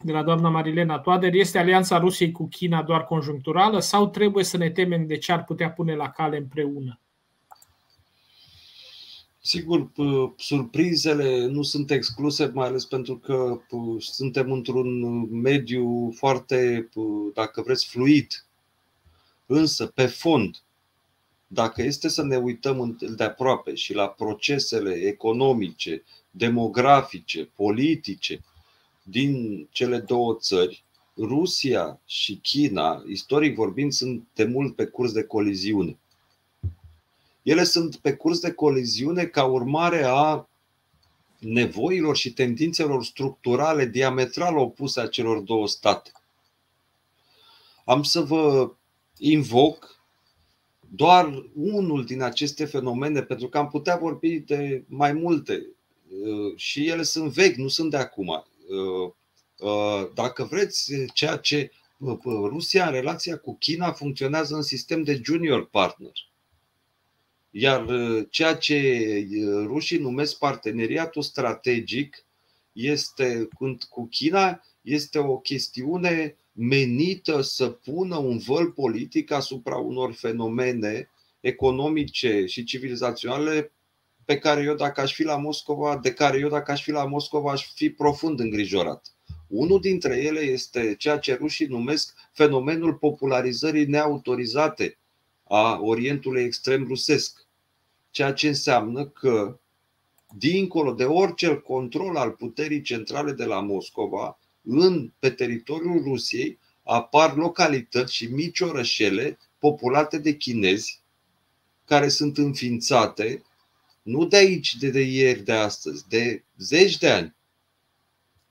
[0.03, 4.57] de la doamna Marilena Toader, este alianța Rusiei cu China doar conjuncturală sau trebuie să
[4.57, 7.01] ne temem de ce ar putea pune la cale împreună?
[9.41, 9.91] Sigur,
[10.37, 13.61] surprizele nu sunt excluse, mai ales pentru că
[13.99, 15.01] suntem într-un
[15.41, 16.89] mediu foarte,
[17.35, 18.47] dacă vreți, fluid.
[19.47, 20.63] Însă, pe fond,
[21.47, 28.41] dacă este să ne uităm de aproape și la procesele economice, demografice, politice,
[29.11, 30.85] din cele două țări,
[31.17, 35.99] Rusia și China, istoric vorbind, sunt de mult pe curs de coliziune.
[37.43, 40.49] Ele sunt pe curs de coliziune ca urmare a
[41.39, 46.13] nevoilor și tendințelor structurale diametral opuse a celor două state.
[47.85, 48.73] Am să vă
[49.19, 50.03] invoc
[50.91, 55.67] doar unul din aceste fenomene, pentru că am putea vorbi de mai multe
[56.57, 58.45] și ele sunt vechi, nu sunt de acum.
[58.69, 59.13] Uh,
[59.57, 65.21] uh, dacă vreți, ceea ce uh, Rusia în relația cu China funcționează în sistem de
[65.25, 66.13] junior partner.
[67.51, 67.87] Iar
[68.31, 69.27] ceea ce
[69.65, 72.25] rușii numesc parteneriatul strategic
[72.73, 73.49] este
[73.89, 82.47] cu China este o chestiune menită să pună un văl politic asupra unor fenomene economice
[82.47, 83.73] și civilizaționale
[84.29, 87.05] pe care eu dacă aș fi la Moscova, de care eu dacă aș fi la
[87.05, 89.13] Moscova aș fi profund îngrijorat.
[89.47, 94.99] Unul dintre ele este ceea ce rușii numesc fenomenul popularizării neautorizate
[95.45, 97.47] a Orientului extrem rusesc.
[98.11, 99.59] Ceea ce înseamnă că,
[100.37, 107.37] dincolo de orice control al puterii centrale de la Moscova, în, pe teritoriul Rusiei apar
[107.37, 111.03] localități și mici orășele populate de chinezi
[111.85, 113.43] care sunt înființate
[114.09, 117.37] nu de aici, de, de ieri, de astăzi, de zeci de ani.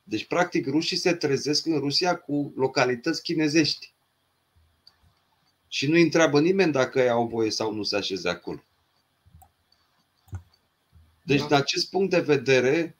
[0.03, 3.93] Deci, practic, rușii se trezesc în Rusia cu localități chinezești.
[5.67, 8.63] Și nu întreabă nimeni dacă ei au voie sau nu să așeze acolo.
[11.23, 11.45] Deci, da.
[11.45, 12.97] din acest punct de vedere,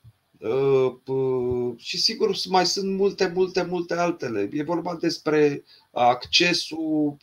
[1.76, 4.48] Și sigur mai sunt multe, multe, multe altele.
[4.52, 7.16] E vorba despre accesul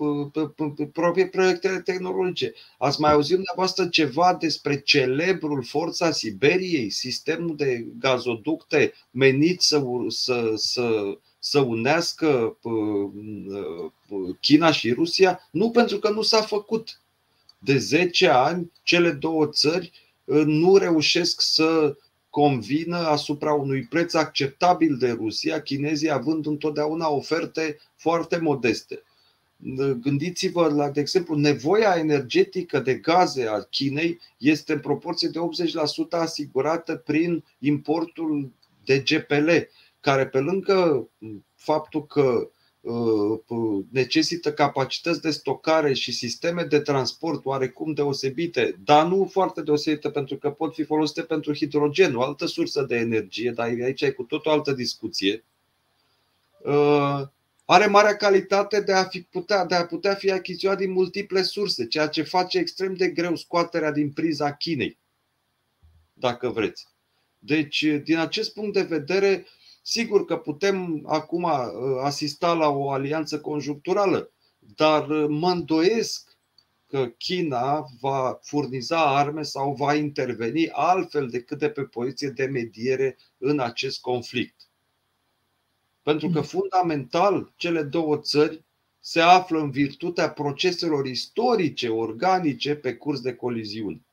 [1.16, 2.54] pe proiectele tehnologice.
[2.78, 10.54] Ați mai auzit dumneavoastră ceva despre celebrul Forța Siberiei, sistemul de gazoducte menit să, să,
[10.56, 12.58] să, să unească
[14.40, 15.40] China și Rusia?
[15.52, 17.00] Nu, pentru că nu s-a făcut.
[17.58, 19.92] De 10 ani, cele două țări
[20.46, 21.96] nu reușesc să
[22.36, 29.03] convină asupra unui preț acceptabil de Rusia, chinezii având întotdeauna oferte foarte modeste.
[30.02, 35.44] Gândiți-vă la, de exemplu, nevoia energetică de gaze a Chinei este în proporție de 80%
[36.10, 38.52] asigurată prin importul
[38.86, 39.49] de GPL,
[39.99, 41.10] care pe lângă
[41.56, 42.48] faptul că Uh,
[43.90, 50.38] necesită capacități de stocare și sisteme de transport oarecum deosebite, dar nu foarte deosebite pentru
[50.38, 54.24] că pot fi folosite pentru hidrogen, o altă sursă de energie, dar aici e cu
[54.24, 55.44] tot o altă discuție.
[56.64, 57.22] Uh,
[57.66, 61.86] are marea calitate de a, fi putea, de a putea fi achiziționat din multiple surse,
[61.88, 64.98] ceea ce face extrem de greu scoaterea din priza Chinei,
[66.14, 66.88] dacă vreți.
[67.40, 69.45] Deci, din acest punct de vedere,
[69.88, 71.52] Sigur că putem acum uh,
[72.02, 76.38] asista la o alianță conjuncturală, dar uh, mă îndoiesc
[76.88, 83.18] că China va furniza arme sau va interveni altfel decât de pe poziție de mediere
[83.38, 84.56] în acest conflict.
[86.02, 88.64] Pentru că, fundamental, cele două țări
[88.99, 94.05] se află în virtutea proceselor istorice, organice, pe curs de coliziune.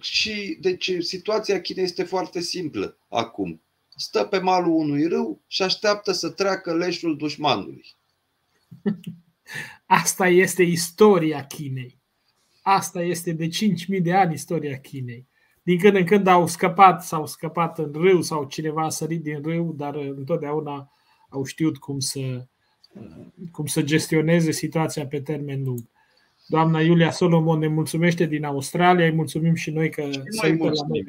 [0.00, 3.62] Și deci situația Chinei este foarte simplă acum.
[3.96, 7.84] Stă pe malul unui râu și așteaptă să treacă leșul dușmanului.
[9.86, 11.98] Asta este istoria Chinei.
[12.62, 15.26] Asta este de 5.000 de ani istoria Chinei.
[15.62, 19.42] Din când în când au scăpat, s-au scăpat în râu sau cineva a sărit din
[19.42, 20.92] râu, dar întotdeauna
[21.28, 22.46] au știut cum să,
[23.50, 25.80] cum să gestioneze situația pe termen lung.
[26.50, 30.86] Doamna Iulia Solomon ne mulțumește din Australia, îi mulțumim și noi că se uită la
[30.88, 31.04] noi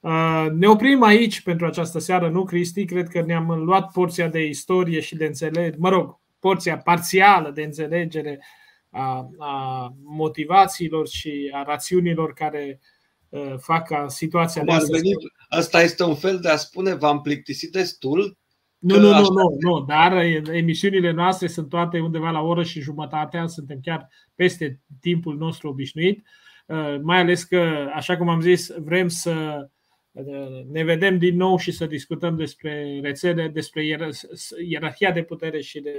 [0.00, 2.84] uh, Ne oprim aici pentru această seară, nu, Cristi?
[2.84, 7.62] Cred că ne-am luat porția de istorie și de înțelegere, mă rog, porția parțială de
[7.62, 8.44] înțelegere
[8.90, 12.80] a, a motivațiilor și a rațiunilor care
[13.28, 15.02] uh, fac ca situația de astăzi.
[15.48, 18.38] Asta este un fel de a spune, v-am plictisit destul,
[18.82, 20.12] nu, nu, nu, nu, nu, dar
[20.52, 25.68] emisiunile noastre sunt toate undeva la o oră și jumătate, suntem chiar peste timpul nostru
[25.68, 26.26] obișnuit,
[26.66, 29.66] uh, mai ales că, așa cum am zis, vrem să
[30.12, 33.86] uh, ne vedem din nou și să discutăm despre rețele, despre
[34.66, 35.94] ierarhia de putere și de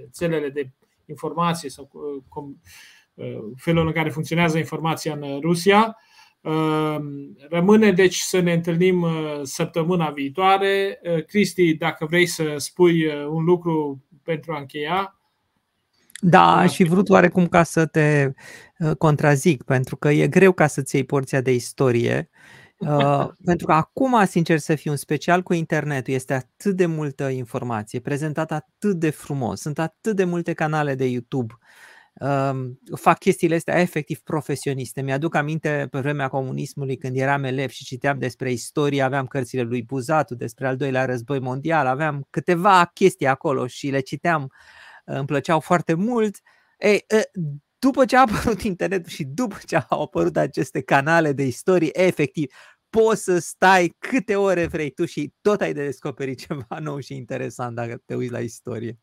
[0.00, 0.70] rețelele de
[1.06, 1.90] informație sau
[2.34, 5.96] uh, felul în care funcționează informația în Rusia.
[6.44, 11.00] Ehm, rămâne deci să ne întâlnim uh, săptămâna viitoare.
[11.02, 15.18] Uh, Cristi, dacă vrei să spui uh, un lucru pentru a încheia.
[16.20, 18.32] Da, aș fi vrut oarecum ca să te
[18.98, 22.30] contrazic, pentru că e greu ca să-ți iei porția de istorie.
[23.44, 28.00] pentru că acum, sincer să fiu, un special cu internetul este atât de multă informație,
[28.00, 31.54] prezentată atât de frumos, sunt atât de multe canale de YouTube
[32.96, 35.02] fac chestiile astea efectiv profesioniste.
[35.02, 39.82] Mi-aduc aminte pe vremea comunismului când eram elev și citeam despre istorie, aveam cărțile lui
[39.82, 44.52] Buzatu despre al doilea război mondial, aveam câteva chestii acolo și le citeam,
[45.04, 46.36] îmi plăceau foarte mult.
[46.78, 47.06] Ei,
[47.78, 52.52] după ce a apărut internetul și după ce au apărut aceste canale de istorie, efectiv,
[52.90, 57.14] poți să stai câte ore vrei tu și tot ai de descoperit ceva nou și
[57.14, 58.98] interesant dacă te uiți la istorie.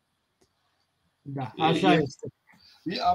[1.22, 2.26] Da, așa este.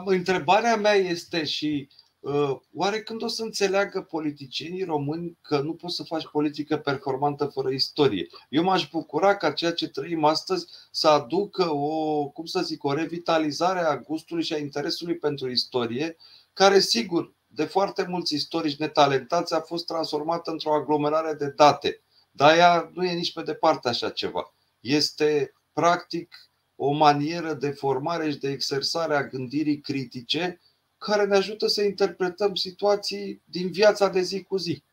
[0.06, 1.90] Întrebarea mea este și
[2.20, 7.46] uh, oare când o să înțeleagă politicienii români că nu poți să faci politică performantă
[7.46, 8.28] fără istorie?
[8.50, 12.94] Eu m-aș bucura ca ceea ce trăim astăzi să aducă o, cum să zic, o
[12.94, 16.18] revitalizare a gustului și a interesului pentru istorie,
[16.54, 22.02] care sigur, de foarte mulți istorici netalentați a fost transformată într-o aglomerare de date.
[22.32, 24.54] Dar ea nu e nici pe departe așa ceva.
[24.80, 26.47] Este practic
[26.80, 30.60] o manieră de formare și de exersare a gândirii critice
[30.98, 34.84] care ne ajută să interpretăm situații din viața de zi cu zi.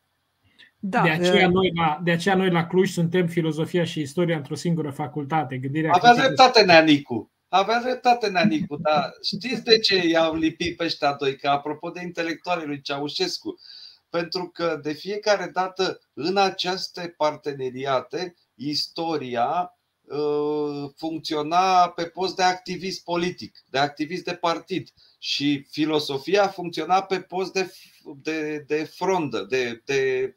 [0.79, 4.55] Da, de, aceea noi la, de aceea noi la Cluj suntem filozofia și istoria într-o
[4.55, 5.57] singură facultate.
[5.57, 7.31] Gândirea Avea dreptate, Neanicu.
[7.47, 11.35] Avea dreptate, Neanicu, dar știți de ce i-au lipit pe ăștia doi?
[11.35, 13.55] Că apropo de intelectualii lui Ceaușescu,
[14.09, 19.74] pentru că de fiecare dată în aceste parteneriate, istoria
[20.95, 27.53] funcționa pe post de activist politic, de activist de partid și filosofia funcționa pe post
[27.53, 27.71] de,
[28.21, 30.33] de, de frondă, de, de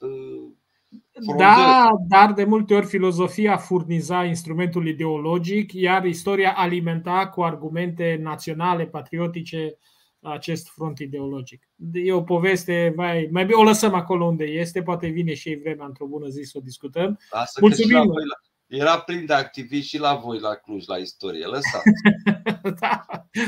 [1.37, 8.87] da, dar de multe ori filozofia furniza instrumentul ideologic, iar istoria alimenta cu argumente naționale,
[8.87, 9.79] patriotice,
[10.21, 11.69] acest front ideologic.
[11.93, 15.57] E o poveste, mai, mai bine o lăsăm acolo unde este, poate vine și ei
[15.57, 17.19] vremea într-o bună zi să o discutăm.
[17.31, 18.13] Asta Mulțumim!
[18.69, 21.47] Era plin de activiști și la voi la Cluj, la istorie.
[21.47, 21.91] Lăsați.
[22.81, 23.05] da,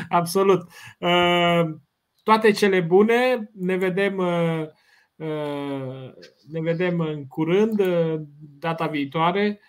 [0.08, 0.68] absolut.
[0.98, 1.76] Uh,
[2.22, 4.66] toate cele bune, ne vedem uh,
[5.16, 6.12] uh,
[6.48, 7.82] ne vedem în curând,
[8.58, 9.60] data viitoare.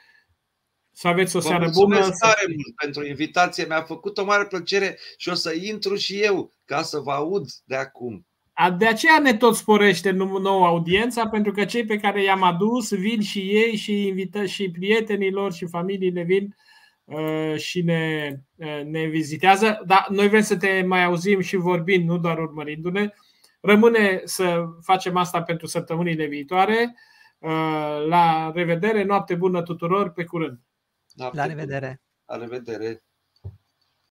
[0.91, 1.99] Să aveți o Vă seară bună.
[1.99, 3.65] tare mult pentru invitație.
[3.65, 7.45] Mi-a făcut o mare plăcere și o să intru și eu ca să vă aud
[7.65, 8.25] de acum.
[8.69, 13.21] De aceea ne tot sporește nouă audiența, pentru că cei pe care i-am adus vin
[13.21, 16.55] și ei și invită și prietenilor și familiile vin
[17.03, 19.81] uh, și ne, uh, ne vizitează.
[19.85, 23.13] Dar noi vrem să te mai auzim și vorbind, nu doar urmărindu-ne.
[23.61, 26.95] Rămâne să facem asta pentru săptămânile viitoare.
[27.37, 30.59] Uh, la revedere, noapte bună tuturor, pe curând!
[31.13, 32.01] Noapte La revedere!
[32.25, 33.03] La revedere!